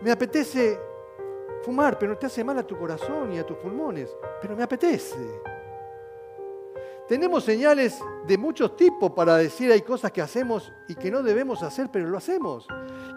Me 0.00 0.10
apetece 0.10 0.80
fumar, 1.62 1.98
pero 1.98 2.16
te 2.16 2.26
hace 2.26 2.42
mal 2.42 2.58
a 2.58 2.66
tu 2.66 2.78
corazón 2.78 3.30
y 3.32 3.38
a 3.38 3.44
tus 3.44 3.58
pulmones, 3.58 4.16
pero 4.40 4.56
me 4.56 4.62
apetece. 4.62 5.42
Tenemos 7.08 7.44
señales 7.44 8.00
de 8.26 8.38
muchos 8.38 8.76
tipos 8.76 9.10
para 9.10 9.36
decir 9.36 9.72
hay 9.72 9.82
cosas 9.82 10.12
que 10.12 10.22
hacemos 10.22 10.72
y 10.86 10.94
que 10.94 11.10
no 11.10 11.22
debemos 11.22 11.62
hacer, 11.62 11.88
pero 11.90 12.08
lo 12.08 12.16
hacemos. 12.16 12.66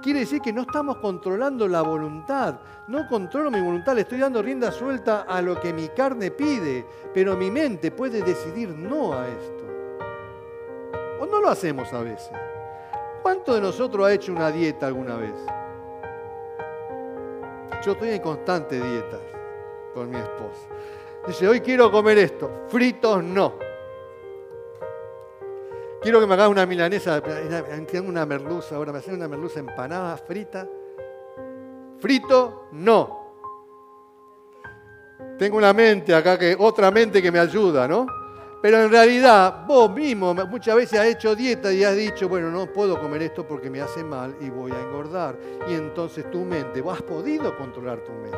Quiere 0.01 0.21
decir 0.21 0.41
que 0.41 0.51
no 0.51 0.61
estamos 0.61 0.97
controlando 0.97 1.67
la 1.67 1.81
voluntad. 1.83 2.59
No 2.87 3.07
controlo 3.07 3.51
mi 3.51 3.61
voluntad, 3.61 3.93
le 3.93 4.01
estoy 4.01 4.19
dando 4.19 4.41
rienda 4.41 4.71
suelta 4.71 5.21
a 5.21 5.41
lo 5.41 5.59
que 5.59 5.71
mi 5.71 5.89
carne 5.89 6.31
pide, 6.31 6.85
pero 7.13 7.37
mi 7.37 7.51
mente 7.51 7.91
puede 7.91 8.21
decidir 8.23 8.69
no 8.69 9.13
a 9.13 9.27
esto. 9.27 9.63
O 11.21 11.25
no 11.27 11.39
lo 11.39 11.49
hacemos 11.49 11.93
a 11.93 12.01
veces. 12.01 12.31
¿Cuánto 13.21 13.53
de 13.53 13.61
nosotros 13.61 14.05
ha 14.05 14.13
hecho 14.13 14.31
una 14.31 14.51
dieta 14.51 14.87
alguna 14.87 15.15
vez? 15.15 15.35
Yo 17.83 17.91
estoy 17.91 18.09
en 18.09 18.21
constante 18.21 18.81
dieta 18.81 19.19
con 19.93 20.09
mi 20.09 20.17
esposa. 20.17 20.67
Dice, 21.27 21.47
hoy 21.47 21.61
quiero 21.61 21.91
comer 21.91 22.17
esto. 22.17 22.65
Fritos 22.67 23.23
no. 23.23 23.64
Quiero 26.05 26.19
que 26.19 26.27
me 26.27 26.35
hagas 26.35 26.49
una 26.49 26.67
milanesa, 26.67 27.19
una 28.05 28.27
merluza 28.27 28.75
ahora, 28.75 28.91
me 28.91 28.99
hacen 28.99 29.15
una 29.15 29.27
merluza 29.27 29.59
empanada, 29.59 30.15
frita. 30.17 30.69
Frito, 31.97 32.67
no. 32.73 33.33
Tengo 35.35 35.57
una 35.57 35.73
mente 35.73 36.13
acá, 36.13 36.37
que 36.37 36.55
otra 36.59 36.91
mente 36.91 37.23
que 37.23 37.31
me 37.31 37.39
ayuda, 37.39 37.87
¿no? 37.87 38.05
Pero 38.61 38.83
en 38.83 38.91
realidad 38.91 39.65
vos 39.65 39.89
mismo 39.89 40.35
muchas 40.35 40.75
veces 40.75 40.99
has 40.99 41.07
hecho 41.07 41.35
dieta 41.35 41.73
y 41.73 41.83
has 41.83 41.95
dicho, 41.95 42.29
bueno, 42.29 42.51
no 42.51 42.71
puedo 42.71 43.01
comer 43.01 43.23
esto 43.23 43.47
porque 43.47 43.71
me 43.71 43.81
hace 43.81 44.03
mal 44.03 44.35
y 44.39 44.51
voy 44.51 44.73
a 44.73 44.79
engordar. 44.79 45.35
Y 45.67 45.73
entonces 45.73 46.29
tu 46.29 46.45
mente, 46.45 46.81
vos 46.81 46.97
has 46.97 47.01
podido 47.01 47.57
controlar 47.57 48.01
tu 48.01 48.11
mente. 48.11 48.37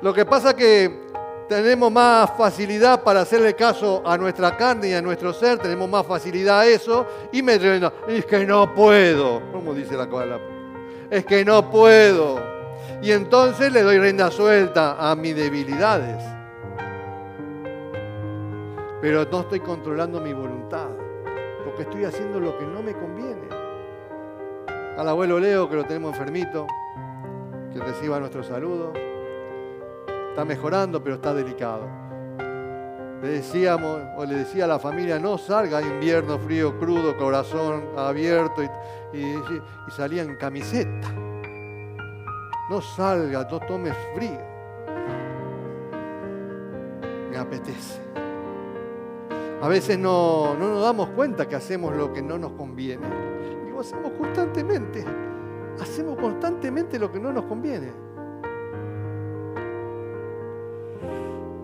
Lo 0.00 0.14
que 0.14 0.24
pasa 0.24 0.56
que 0.56 1.12
tenemos 1.48 1.92
más 1.92 2.30
facilidad 2.36 3.02
para 3.02 3.20
hacerle 3.20 3.54
caso 3.54 4.02
a 4.04 4.16
nuestra 4.16 4.56
carne 4.56 4.88
y 4.88 4.92
a 4.94 5.02
nuestro 5.02 5.32
ser, 5.32 5.58
tenemos 5.58 5.88
más 5.88 6.06
facilidad 6.06 6.60
a 6.60 6.66
eso 6.66 7.06
y 7.32 7.42
me 7.42 7.58
dicen, 7.58 7.90
es 8.08 8.24
que 8.24 8.46
no 8.46 8.74
puedo, 8.74 9.42
como 9.52 9.74
dice 9.74 9.96
la 9.96 10.08
cosa, 10.08 10.38
es 11.10 11.24
que 11.24 11.44
no 11.44 11.70
puedo. 11.70 12.40
Y 13.02 13.10
entonces 13.10 13.72
le 13.72 13.82
doy 13.82 13.98
rienda 13.98 14.30
suelta 14.30 14.96
a 14.98 15.14
mis 15.14 15.36
debilidades. 15.36 16.24
Pero 19.00 19.26
no 19.30 19.40
estoy 19.40 19.60
controlando 19.60 20.20
mi 20.20 20.32
voluntad, 20.32 20.88
porque 21.64 21.82
estoy 21.82 22.04
haciendo 22.04 22.40
lo 22.40 22.56
que 22.58 22.64
no 22.64 22.82
me 22.82 22.94
conviene. 22.94 23.48
Al 24.96 25.08
abuelo 25.08 25.38
Leo, 25.38 25.68
que 25.68 25.76
lo 25.76 25.84
tenemos 25.84 26.12
enfermito, 26.12 26.66
que 27.72 27.80
reciba 27.80 28.18
nuestro 28.18 28.42
saludo 28.42 28.92
está 30.34 30.44
mejorando, 30.44 31.00
pero 31.00 31.14
está 31.14 31.32
delicado. 31.32 31.86
Le 33.22 33.28
decíamos, 33.28 34.00
o 34.16 34.24
le 34.24 34.34
decía 34.34 34.64
a 34.64 34.66
la 34.66 34.80
familia, 34.80 35.20
no 35.20 35.38
salga 35.38 35.80
invierno 35.80 36.40
frío, 36.40 36.76
crudo, 36.76 37.16
corazón 37.16 37.84
abierto 37.96 38.60
y, 39.12 39.18
y 39.18 39.90
salía 39.96 40.22
en 40.22 40.34
camiseta. 40.34 41.08
No 42.68 42.80
salga, 42.80 43.46
no 43.48 43.60
tome 43.60 43.92
frío. 44.16 44.40
Me 47.30 47.36
apetece. 47.36 48.00
A 49.62 49.68
veces 49.68 49.96
no, 49.96 50.56
no 50.58 50.70
nos 50.70 50.82
damos 50.82 51.10
cuenta 51.10 51.46
que 51.46 51.54
hacemos 51.54 51.94
lo 51.94 52.12
que 52.12 52.22
no 52.22 52.38
nos 52.38 52.50
conviene. 52.54 53.06
Y 53.68 53.70
lo 53.70 53.78
hacemos 53.78 54.10
constantemente. 54.18 55.04
Hacemos 55.80 56.18
constantemente 56.18 56.98
lo 56.98 57.12
que 57.12 57.20
no 57.20 57.32
nos 57.32 57.44
conviene. 57.44 58.13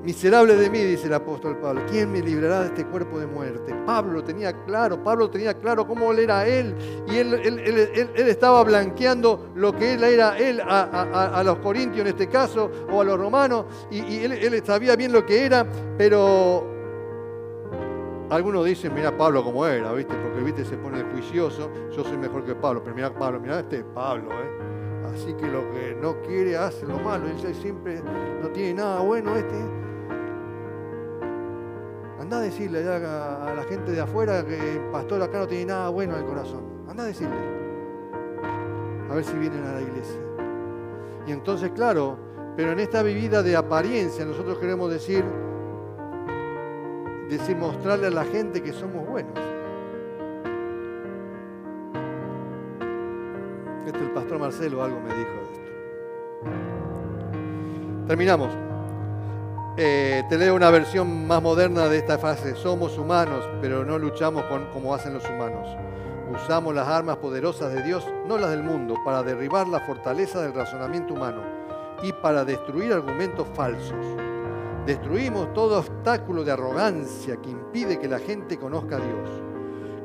Miserable 0.03 0.57
de 0.57 0.71
mí, 0.71 0.79
dice 0.79 1.09
el 1.09 1.15
apóstol 1.15 1.59
Pablo, 1.59 1.83
¿quién 1.91 2.11
me 2.11 2.23
librará 2.23 2.61
de 2.61 2.67
este 2.69 2.87
cuerpo 2.87 3.19
de 3.19 3.27
muerte? 3.27 3.75
Pablo 3.85 4.25
tenía 4.25 4.55
claro, 4.65 5.05
Pablo 5.05 5.29
tenía 5.29 5.53
claro 5.53 5.87
cómo 5.87 6.11
él 6.13 6.21
era 6.21 6.47
él, 6.49 6.75
y 7.07 7.17
él, 7.17 7.35
estaba 8.17 8.65
blanqueando 8.65 9.51
lo 9.55 9.77
que 9.77 9.95
él 9.95 10.05
era 10.05 10.39
él 10.39 10.63
a, 10.67 11.43
los 11.45 11.59
corintios 11.59 12.01
en 12.01 12.07
este 12.07 12.29
caso, 12.29 12.71
o 12.91 13.03
a 13.03 13.05
los 13.05 13.19
romanos, 13.19 13.67
y, 13.91 14.25
él, 14.25 14.63
sabía 14.65 14.97
bien 14.97 15.13
lo 15.13 15.27
que 15.27 15.45
era, 15.45 15.67
pero 15.99 16.67
algunos 18.31 18.65
dicen, 18.65 18.95
mira 18.95 19.15
Pablo 19.15 19.45
como 19.45 19.67
era, 19.67 19.93
¿viste? 19.93 20.15
Porque 20.15 20.41
viste 20.41 20.65
se 20.65 20.79
pone 20.79 21.03
juicioso, 21.13 21.71
yo 21.95 22.05
soy 22.05 22.17
mejor 22.17 22.43
que 22.45 22.55
Pablo, 22.55 22.83
pero 22.83 22.97
mira 22.97 23.13
Pablo, 23.13 23.39
mira 23.39 23.61
este 23.61 23.81
es 23.81 23.85
Pablo, 23.95 24.31
¿eh? 24.31 24.71
Así 25.13 25.35
que 25.35 25.47
lo 25.47 25.71
que 25.73 25.95
no 26.01 26.23
quiere 26.23 26.57
hace 26.57 26.87
lo 26.87 26.99
malo, 27.01 27.27
él 27.27 27.55
siempre 27.55 28.01
no 28.41 28.49
tiene 28.49 28.75
nada 28.75 29.01
bueno 29.01 29.37
este. 29.37 29.80
Anda 32.21 32.37
a 32.37 32.41
decirle 32.41 32.87
a, 32.87 33.55
la 33.57 33.65
gente 33.65 33.93
de 33.93 34.01
afuera 34.01 34.45
que 34.45 34.75
el 34.75 34.91
pastor 34.91 35.23
acá 35.23 35.39
no 35.39 35.49
tiene 35.49 35.65
nada 35.65 35.89
bueno 35.89 36.13
en 36.13 36.21
el 36.21 36.27
corazón. 36.27 36.85
Anda 36.87 37.05
a 37.05 37.07
decirle. 37.07 37.35
A 39.11 39.15
ver 39.15 39.25
si 39.25 39.33
vienen 39.39 39.65
a 39.65 39.73
la 39.73 39.81
iglesia. 39.81 40.21
Y 41.27 41.33
entonces, 41.33 41.71
claro, 41.71 42.19
pero 42.57 42.73
en 42.73 42.81
esta 42.81 43.03
vida 43.03 43.43
de 43.43 43.57
apariencia 43.57 44.27
nosotros 44.27 44.59
queremos 44.59 44.91
decir, 44.91 45.25
decir, 47.31 47.57
mostrarle 47.57 48.09
a 48.09 48.11
la 48.11 48.25
gente 48.25 48.63
que 48.63 48.75
somos 48.75 49.09
buenos. 49.09 49.39
Este 53.87 53.99
el 53.99 54.11
pastor 54.11 54.39
Marcelo 54.39 54.85
algo 54.85 55.01
me 55.01 55.09
dijo 55.15 55.31
de 55.31 55.43
esto. 55.55 55.71
Terminamos. 58.09 58.70
Eh, 59.83 60.25
te 60.29 60.37
leo 60.37 60.55
una 60.55 60.69
versión 60.69 61.27
más 61.27 61.43
moderna 61.43 61.89
de 61.89 61.97
esta 61.97 62.19
frase. 62.19 62.55
Somos 62.55 62.99
humanos, 62.99 63.49
pero 63.63 63.83
no 63.83 63.99
luchamos 63.99 64.43
con, 64.43 64.67
como 64.75 64.95
hacen 64.95 65.15
los 65.15 65.25
humanos. 65.25 65.67
Usamos 66.31 66.75
las 66.75 66.87
armas 66.87 67.17
poderosas 67.17 67.73
de 67.73 67.83
Dios, 67.83 68.07
no 68.29 68.37
las 68.37 68.51
del 68.51 68.63
mundo, 68.63 68.97
para 69.07 69.23
derribar 69.23 69.67
la 69.69 69.81
fortaleza 69.81 70.43
del 70.43 70.53
razonamiento 70.53 71.15
humano 71.15 71.41
y 72.03 72.13
para 72.13 72.45
destruir 72.45 72.93
argumentos 72.93 73.49
falsos. 73.55 74.05
Destruimos 74.85 75.55
todo 75.55 75.79
obstáculo 75.79 76.45
de 76.45 76.53
arrogancia 76.53 77.37
que 77.37 77.49
impide 77.49 77.99
que 77.99 78.07
la 78.07 78.19
gente 78.19 78.59
conozca 78.59 78.97
a 78.97 79.01
Dios. 79.01 79.31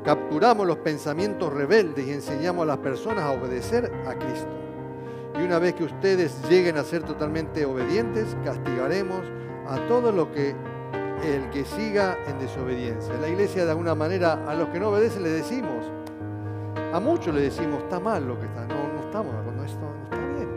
Capturamos 0.06 0.66
los 0.66 0.78
pensamientos 0.78 1.52
rebeldes 1.52 2.06
y 2.06 2.12
enseñamos 2.12 2.62
a 2.62 2.66
las 2.68 2.78
personas 2.78 3.24
a 3.24 3.32
obedecer 3.32 3.92
a 4.06 4.14
Cristo. 4.14 4.48
Y 5.38 5.42
una 5.42 5.58
vez 5.58 5.74
que 5.74 5.84
ustedes 5.84 6.34
lleguen 6.48 6.78
a 6.78 6.82
ser 6.82 7.02
totalmente 7.02 7.66
obedientes, 7.66 8.34
castigaremos 8.42 9.20
a 9.68 9.76
todo 9.88 10.12
lo 10.12 10.32
que 10.32 10.54
el 11.24 11.50
que 11.50 11.64
siga 11.64 12.18
en 12.26 12.38
desobediencia. 12.38 13.14
La 13.20 13.28
iglesia 13.28 13.64
de 13.64 13.70
alguna 13.70 13.94
manera 13.94 14.44
a 14.46 14.54
los 14.54 14.68
que 14.68 14.78
no 14.78 14.90
obedecen 14.90 15.22
le 15.22 15.30
decimos, 15.30 15.84
a 16.92 17.00
muchos 17.00 17.34
le 17.34 17.42
decimos, 17.42 17.82
está 17.82 17.98
mal 18.00 18.26
lo 18.26 18.38
que 18.38 18.46
está, 18.46 18.66
no, 18.66 18.92
no 18.92 19.00
estamos, 19.00 19.32
no, 19.34 19.64
esto 19.64 19.80
no 19.80 20.04
está 20.04 20.16
bien. 20.34 20.48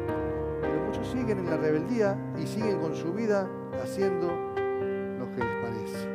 Pero 0.62 0.86
muchos 0.86 1.08
siguen 1.08 1.40
en 1.40 1.50
la 1.50 1.58
rebeldía 1.58 2.18
y 2.38 2.46
siguen 2.46 2.80
con 2.80 2.96
su 2.96 3.14
vida 3.14 3.48
haciendo 3.82 4.28
lo 4.28 5.32
que 5.32 5.44
les 5.44 5.56
parece. 5.64 6.10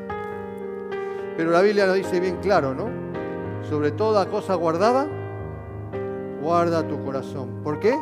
Pero 1.36 1.50
la 1.50 1.62
Biblia 1.62 1.86
nos 1.86 1.96
dice 1.96 2.20
bien 2.20 2.36
claro, 2.36 2.74
¿no? 2.74 2.88
Sobre 3.68 3.90
toda 3.92 4.28
cosa 4.28 4.54
guardada, 4.54 5.08
guarda 6.40 6.86
tu 6.86 7.02
corazón. 7.04 7.60
¿Por 7.62 7.80
qué? 7.80 7.98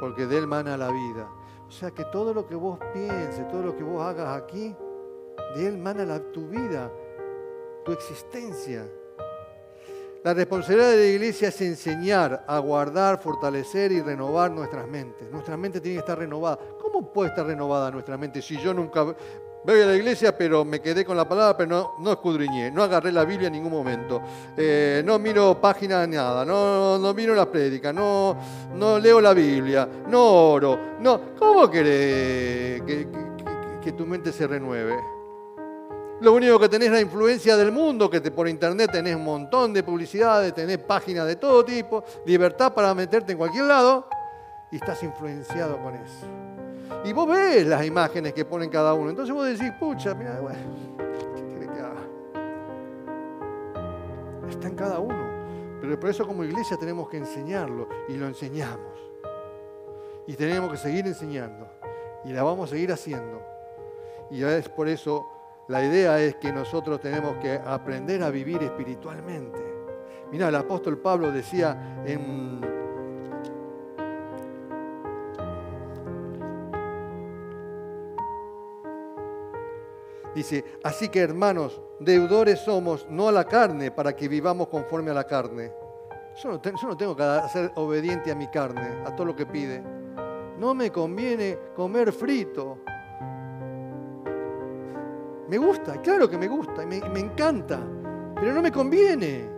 Porque 0.00 0.26
de 0.26 0.38
él 0.38 0.46
mana 0.46 0.76
la 0.76 0.88
vida. 0.88 1.28
O 1.68 1.70
sea 1.70 1.90
que 1.90 2.04
todo 2.06 2.32
lo 2.32 2.46
que 2.46 2.54
vos 2.54 2.78
pienses, 2.92 3.46
todo 3.48 3.62
lo 3.62 3.76
que 3.76 3.82
vos 3.82 4.02
hagas 4.02 4.40
aquí, 4.40 4.74
de 5.56 5.66
Él 5.66 5.78
mana 5.78 6.04
la, 6.04 6.20
tu 6.20 6.48
vida, 6.48 6.90
tu 7.84 7.92
existencia. 7.92 8.88
La 10.22 10.34
responsabilidad 10.34 10.90
de 10.90 10.96
la 10.96 11.06
iglesia 11.06 11.48
es 11.48 11.60
enseñar 11.60 12.44
a 12.48 12.58
guardar, 12.58 13.20
fortalecer 13.20 13.92
y 13.92 14.02
renovar 14.02 14.50
nuestras 14.50 14.88
mentes. 14.88 15.30
Nuestra 15.30 15.56
mente 15.56 15.80
tiene 15.80 15.96
que 15.96 16.00
estar 16.00 16.18
renovada. 16.18 16.58
¿Cómo 16.80 17.12
puede 17.12 17.30
estar 17.30 17.46
renovada 17.46 17.90
nuestra 17.90 18.16
mente 18.16 18.42
si 18.42 18.56
yo 18.58 18.74
nunca 18.74 19.14
Voy 19.66 19.80
a 19.80 19.86
la 19.86 19.96
iglesia, 19.96 20.38
pero 20.38 20.64
me 20.64 20.80
quedé 20.80 21.04
con 21.04 21.16
la 21.16 21.28
palabra, 21.28 21.56
pero 21.56 21.68
no, 21.68 21.94
no 21.98 22.12
escudriñé, 22.12 22.70
no 22.70 22.84
agarré 22.84 23.10
la 23.10 23.24
Biblia 23.24 23.48
en 23.48 23.54
ningún 23.54 23.72
momento. 23.72 24.22
Eh, 24.56 25.02
no 25.04 25.18
miro 25.18 25.60
páginas 25.60 26.08
nada, 26.08 26.44
no, 26.44 26.96
no 26.98 27.12
miro 27.12 27.34
la 27.34 27.50
prédica, 27.50 27.92
no, 27.92 28.36
no 28.76 29.00
leo 29.00 29.20
la 29.20 29.34
Biblia, 29.34 29.88
no 30.06 30.52
oro. 30.52 30.78
No. 31.00 31.34
¿Cómo 31.36 31.68
querés 31.68 32.80
que, 32.82 33.08
que, 33.82 33.90
tu 33.90 34.06
mente 34.06 34.30
se 34.30 34.46
renueve? 34.46 34.94
Lo 36.20 36.32
único 36.32 36.60
que 36.60 36.68
tenés 36.68 36.86
es 36.86 36.92
la 36.92 37.00
influencia 37.00 37.56
del 37.56 37.72
mundo, 37.72 38.08
que 38.08 38.20
te, 38.20 38.30
por 38.30 38.48
internet 38.48 38.92
tenés 38.92 39.16
un 39.16 39.24
montón 39.24 39.72
de 39.72 39.82
publicidades, 39.82 40.54
tenés 40.54 40.78
páginas 40.78 41.26
de 41.26 41.34
todo 41.34 41.64
tipo, 41.64 42.04
libertad 42.24 42.72
para 42.72 42.94
meterte 42.94 43.32
en 43.32 43.38
cualquier 43.38 43.64
lado, 43.64 44.08
y 44.70 44.76
estás 44.76 45.02
influenciado 45.02 45.76
con 45.82 45.96
eso. 45.96 46.45
Y 47.06 47.12
vos 47.12 47.28
ves 47.28 47.64
las 47.64 47.86
imágenes 47.86 48.32
que 48.32 48.44
ponen 48.44 48.68
cada 48.68 48.92
uno. 48.92 49.10
Entonces 49.10 49.32
vos 49.32 49.46
decís, 49.46 49.70
pucha, 49.78 50.12
mira, 50.12 50.40
bueno, 50.40 50.58
¿qué 51.36 51.44
quiere 51.44 51.66
que 51.72 51.78
haga? 51.78 52.02
Está 54.50 54.66
en 54.66 54.74
cada 54.74 54.98
uno. 54.98 55.24
Pero 55.80 56.00
por 56.00 56.10
eso 56.10 56.26
como 56.26 56.42
iglesia 56.42 56.76
tenemos 56.76 57.08
que 57.08 57.18
enseñarlo 57.18 57.88
y 58.08 58.14
lo 58.14 58.26
enseñamos. 58.26 58.98
Y 60.26 60.34
tenemos 60.34 60.72
que 60.72 60.78
seguir 60.78 61.06
enseñando. 61.06 61.68
Y 62.24 62.32
la 62.32 62.42
vamos 62.42 62.70
a 62.70 62.72
seguir 62.72 62.90
haciendo. 62.90 63.40
Y 64.32 64.42
es 64.42 64.68
por 64.68 64.88
eso 64.88 65.28
la 65.68 65.84
idea 65.84 66.20
es 66.20 66.34
que 66.34 66.52
nosotros 66.52 67.00
tenemos 67.00 67.36
que 67.36 67.52
aprender 67.52 68.20
a 68.24 68.30
vivir 68.30 68.60
espiritualmente. 68.64 69.62
Mira, 70.32 70.48
el 70.48 70.56
apóstol 70.56 70.98
Pablo 70.98 71.30
decía 71.30 72.02
en 72.04 72.75
Dice, 80.36 80.62
así 80.84 81.08
que 81.08 81.20
hermanos, 81.20 81.80
deudores 81.98 82.60
somos, 82.60 83.06
no 83.08 83.26
a 83.26 83.32
la 83.32 83.46
carne, 83.46 83.90
para 83.90 84.14
que 84.14 84.28
vivamos 84.28 84.68
conforme 84.68 85.10
a 85.10 85.14
la 85.14 85.24
carne. 85.24 85.72
Yo 86.42 86.50
no, 86.50 86.60
tengo 86.60 87.16
que 87.16 87.48
ser 87.50 87.72
obediente 87.76 88.30
a 88.30 88.34
mi 88.34 88.46
carne, 88.48 89.02
a 89.06 89.16
todo 89.16 89.28
lo 89.28 89.34
que 89.34 89.46
pide. 89.46 89.82
No 90.58 90.74
me 90.74 90.92
conviene 90.92 91.58
comer 91.74 92.12
frito. 92.12 92.80
Me 95.48 95.56
gusta, 95.56 96.02
claro 96.02 96.28
que 96.28 96.36
me 96.36 96.48
gusta, 96.48 96.84
me, 96.84 97.00
me 97.00 97.20
encanta, 97.20 97.80
pero 98.34 98.52
no 98.52 98.60
me 98.60 98.70
conviene. 98.70 99.48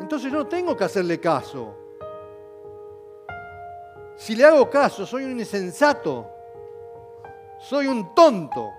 Entonces 0.00 0.32
yo 0.32 0.38
no 0.38 0.48
tengo 0.48 0.76
que 0.76 0.82
hacerle 0.82 1.20
caso. 1.20 1.76
Si 4.16 4.34
le 4.34 4.44
hago 4.44 4.68
caso, 4.68 5.06
soy 5.06 5.26
un 5.26 5.38
insensato, 5.38 6.26
soy 7.60 7.86
un 7.86 8.12
tonto. 8.16 8.72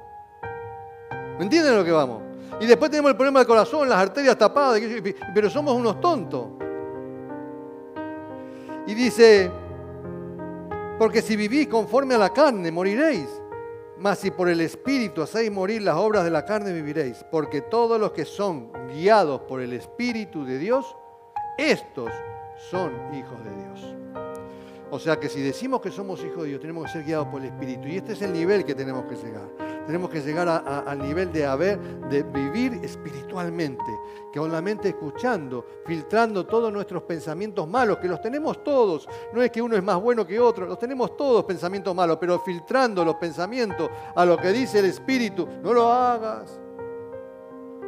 ¿Me 1.37 1.43
entienden 1.43 1.75
lo 1.75 1.83
que 1.83 1.91
vamos? 1.91 2.23
Y 2.59 2.65
después 2.65 2.89
tenemos 2.89 3.11
el 3.11 3.17
problema 3.17 3.39
del 3.39 3.47
corazón, 3.47 3.87
las 3.87 3.99
arterias 3.99 4.37
tapadas, 4.37 4.81
pero 5.33 5.49
somos 5.49 5.75
unos 5.75 6.01
tontos. 6.01 6.47
Y 8.87 8.93
dice, 8.93 9.51
porque 10.97 11.21
si 11.21 11.35
vivís 11.35 11.67
conforme 11.67 12.15
a 12.15 12.17
la 12.17 12.29
carne, 12.29 12.71
moriréis. 12.71 13.27
Mas 13.99 14.19
si 14.19 14.31
por 14.31 14.47
el 14.47 14.61
Espíritu 14.61 15.21
hacéis 15.21 15.51
morir 15.51 15.81
las 15.81 15.95
obras 15.95 16.23
de 16.23 16.31
la 16.31 16.45
carne, 16.45 16.71
viviréis. 16.71 17.23
Porque 17.29 17.61
todos 17.61 17.99
los 17.99 18.11
que 18.11 18.25
son 18.25 18.71
guiados 18.93 19.41
por 19.41 19.61
el 19.61 19.73
Espíritu 19.73 20.45
de 20.45 20.57
Dios, 20.57 20.95
estos 21.57 22.11
son 22.69 22.91
hijos 23.13 23.43
de 23.43 23.55
Dios. 23.55 23.95
O 24.89 24.99
sea 24.99 25.19
que 25.19 25.27
si 25.29 25.41
decimos 25.41 25.81
que 25.81 25.91
somos 25.91 26.23
hijos 26.23 26.43
de 26.43 26.49
Dios, 26.49 26.61
tenemos 26.61 26.85
que 26.85 26.91
ser 26.93 27.03
guiados 27.03 27.27
por 27.27 27.41
el 27.41 27.47
Espíritu. 27.47 27.87
Y 27.87 27.97
este 27.97 28.13
es 28.13 28.21
el 28.21 28.33
nivel 28.33 28.63
que 28.63 28.73
tenemos 28.73 29.05
que 29.05 29.15
llegar. 29.15 29.66
Tenemos 29.87 30.09
que 30.09 30.19
llegar 30.19 30.49
al 30.49 30.99
nivel 30.99 31.31
de 31.31 31.45
haber, 31.45 31.79
de 32.09 32.21
vivir 32.21 32.73
espiritualmente, 32.83 33.85
que 34.33 34.37
con 34.37 34.51
la 34.51 34.61
mente 34.61 34.89
escuchando, 34.89 35.65
filtrando 35.85 36.45
todos 36.45 36.73
nuestros 36.73 37.03
pensamientos 37.03 37.65
malos, 37.69 37.97
que 37.97 38.09
los 38.09 38.21
tenemos 38.21 38.61
todos. 38.65 39.07
No 39.33 39.41
es 39.41 39.49
que 39.49 39.61
uno 39.61 39.77
es 39.77 39.83
más 39.83 39.99
bueno 40.01 40.27
que 40.27 40.41
otro, 40.41 40.65
los 40.65 40.77
tenemos 40.77 41.15
todos 41.15 41.45
pensamientos 41.45 41.95
malos, 41.95 42.17
pero 42.19 42.37
filtrando 42.41 43.05
los 43.05 43.15
pensamientos 43.15 43.89
a 44.13 44.25
lo 44.25 44.35
que 44.35 44.49
dice 44.49 44.79
el 44.79 44.85
Espíritu. 44.85 45.47
No 45.63 45.71
lo 45.71 45.89
hagas. 45.89 46.59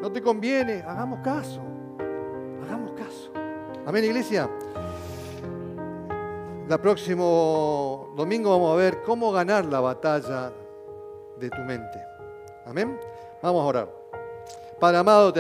No 0.02 0.10
te 0.10 0.22
conviene. 0.22 0.82
Hagamos 0.82 1.20
caso. 1.20 1.60
Hagamos 2.64 2.94
caso. 2.94 3.30
Amén, 3.86 4.06
iglesia. 4.06 4.50
El 6.70 6.80
próximo 6.80 8.14
domingo 8.16 8.52
vamos 8.52 8.74
a 8.74 8.78
ver 8.78 9.02
cómo 9.02 9.34
ganar 9.34 9.66
la 9.66 9.82
batalla 9.82 10.54
de 11.40 11.50
tu 11.50 11.62
mente. 11.62 12.00
Amén. 12.66 13.00
Vamos 13.42 13.62
a 13.62 13.66
orar. 13.66 13.90
Padre 14.80 14.98
amado, 14.98 15.34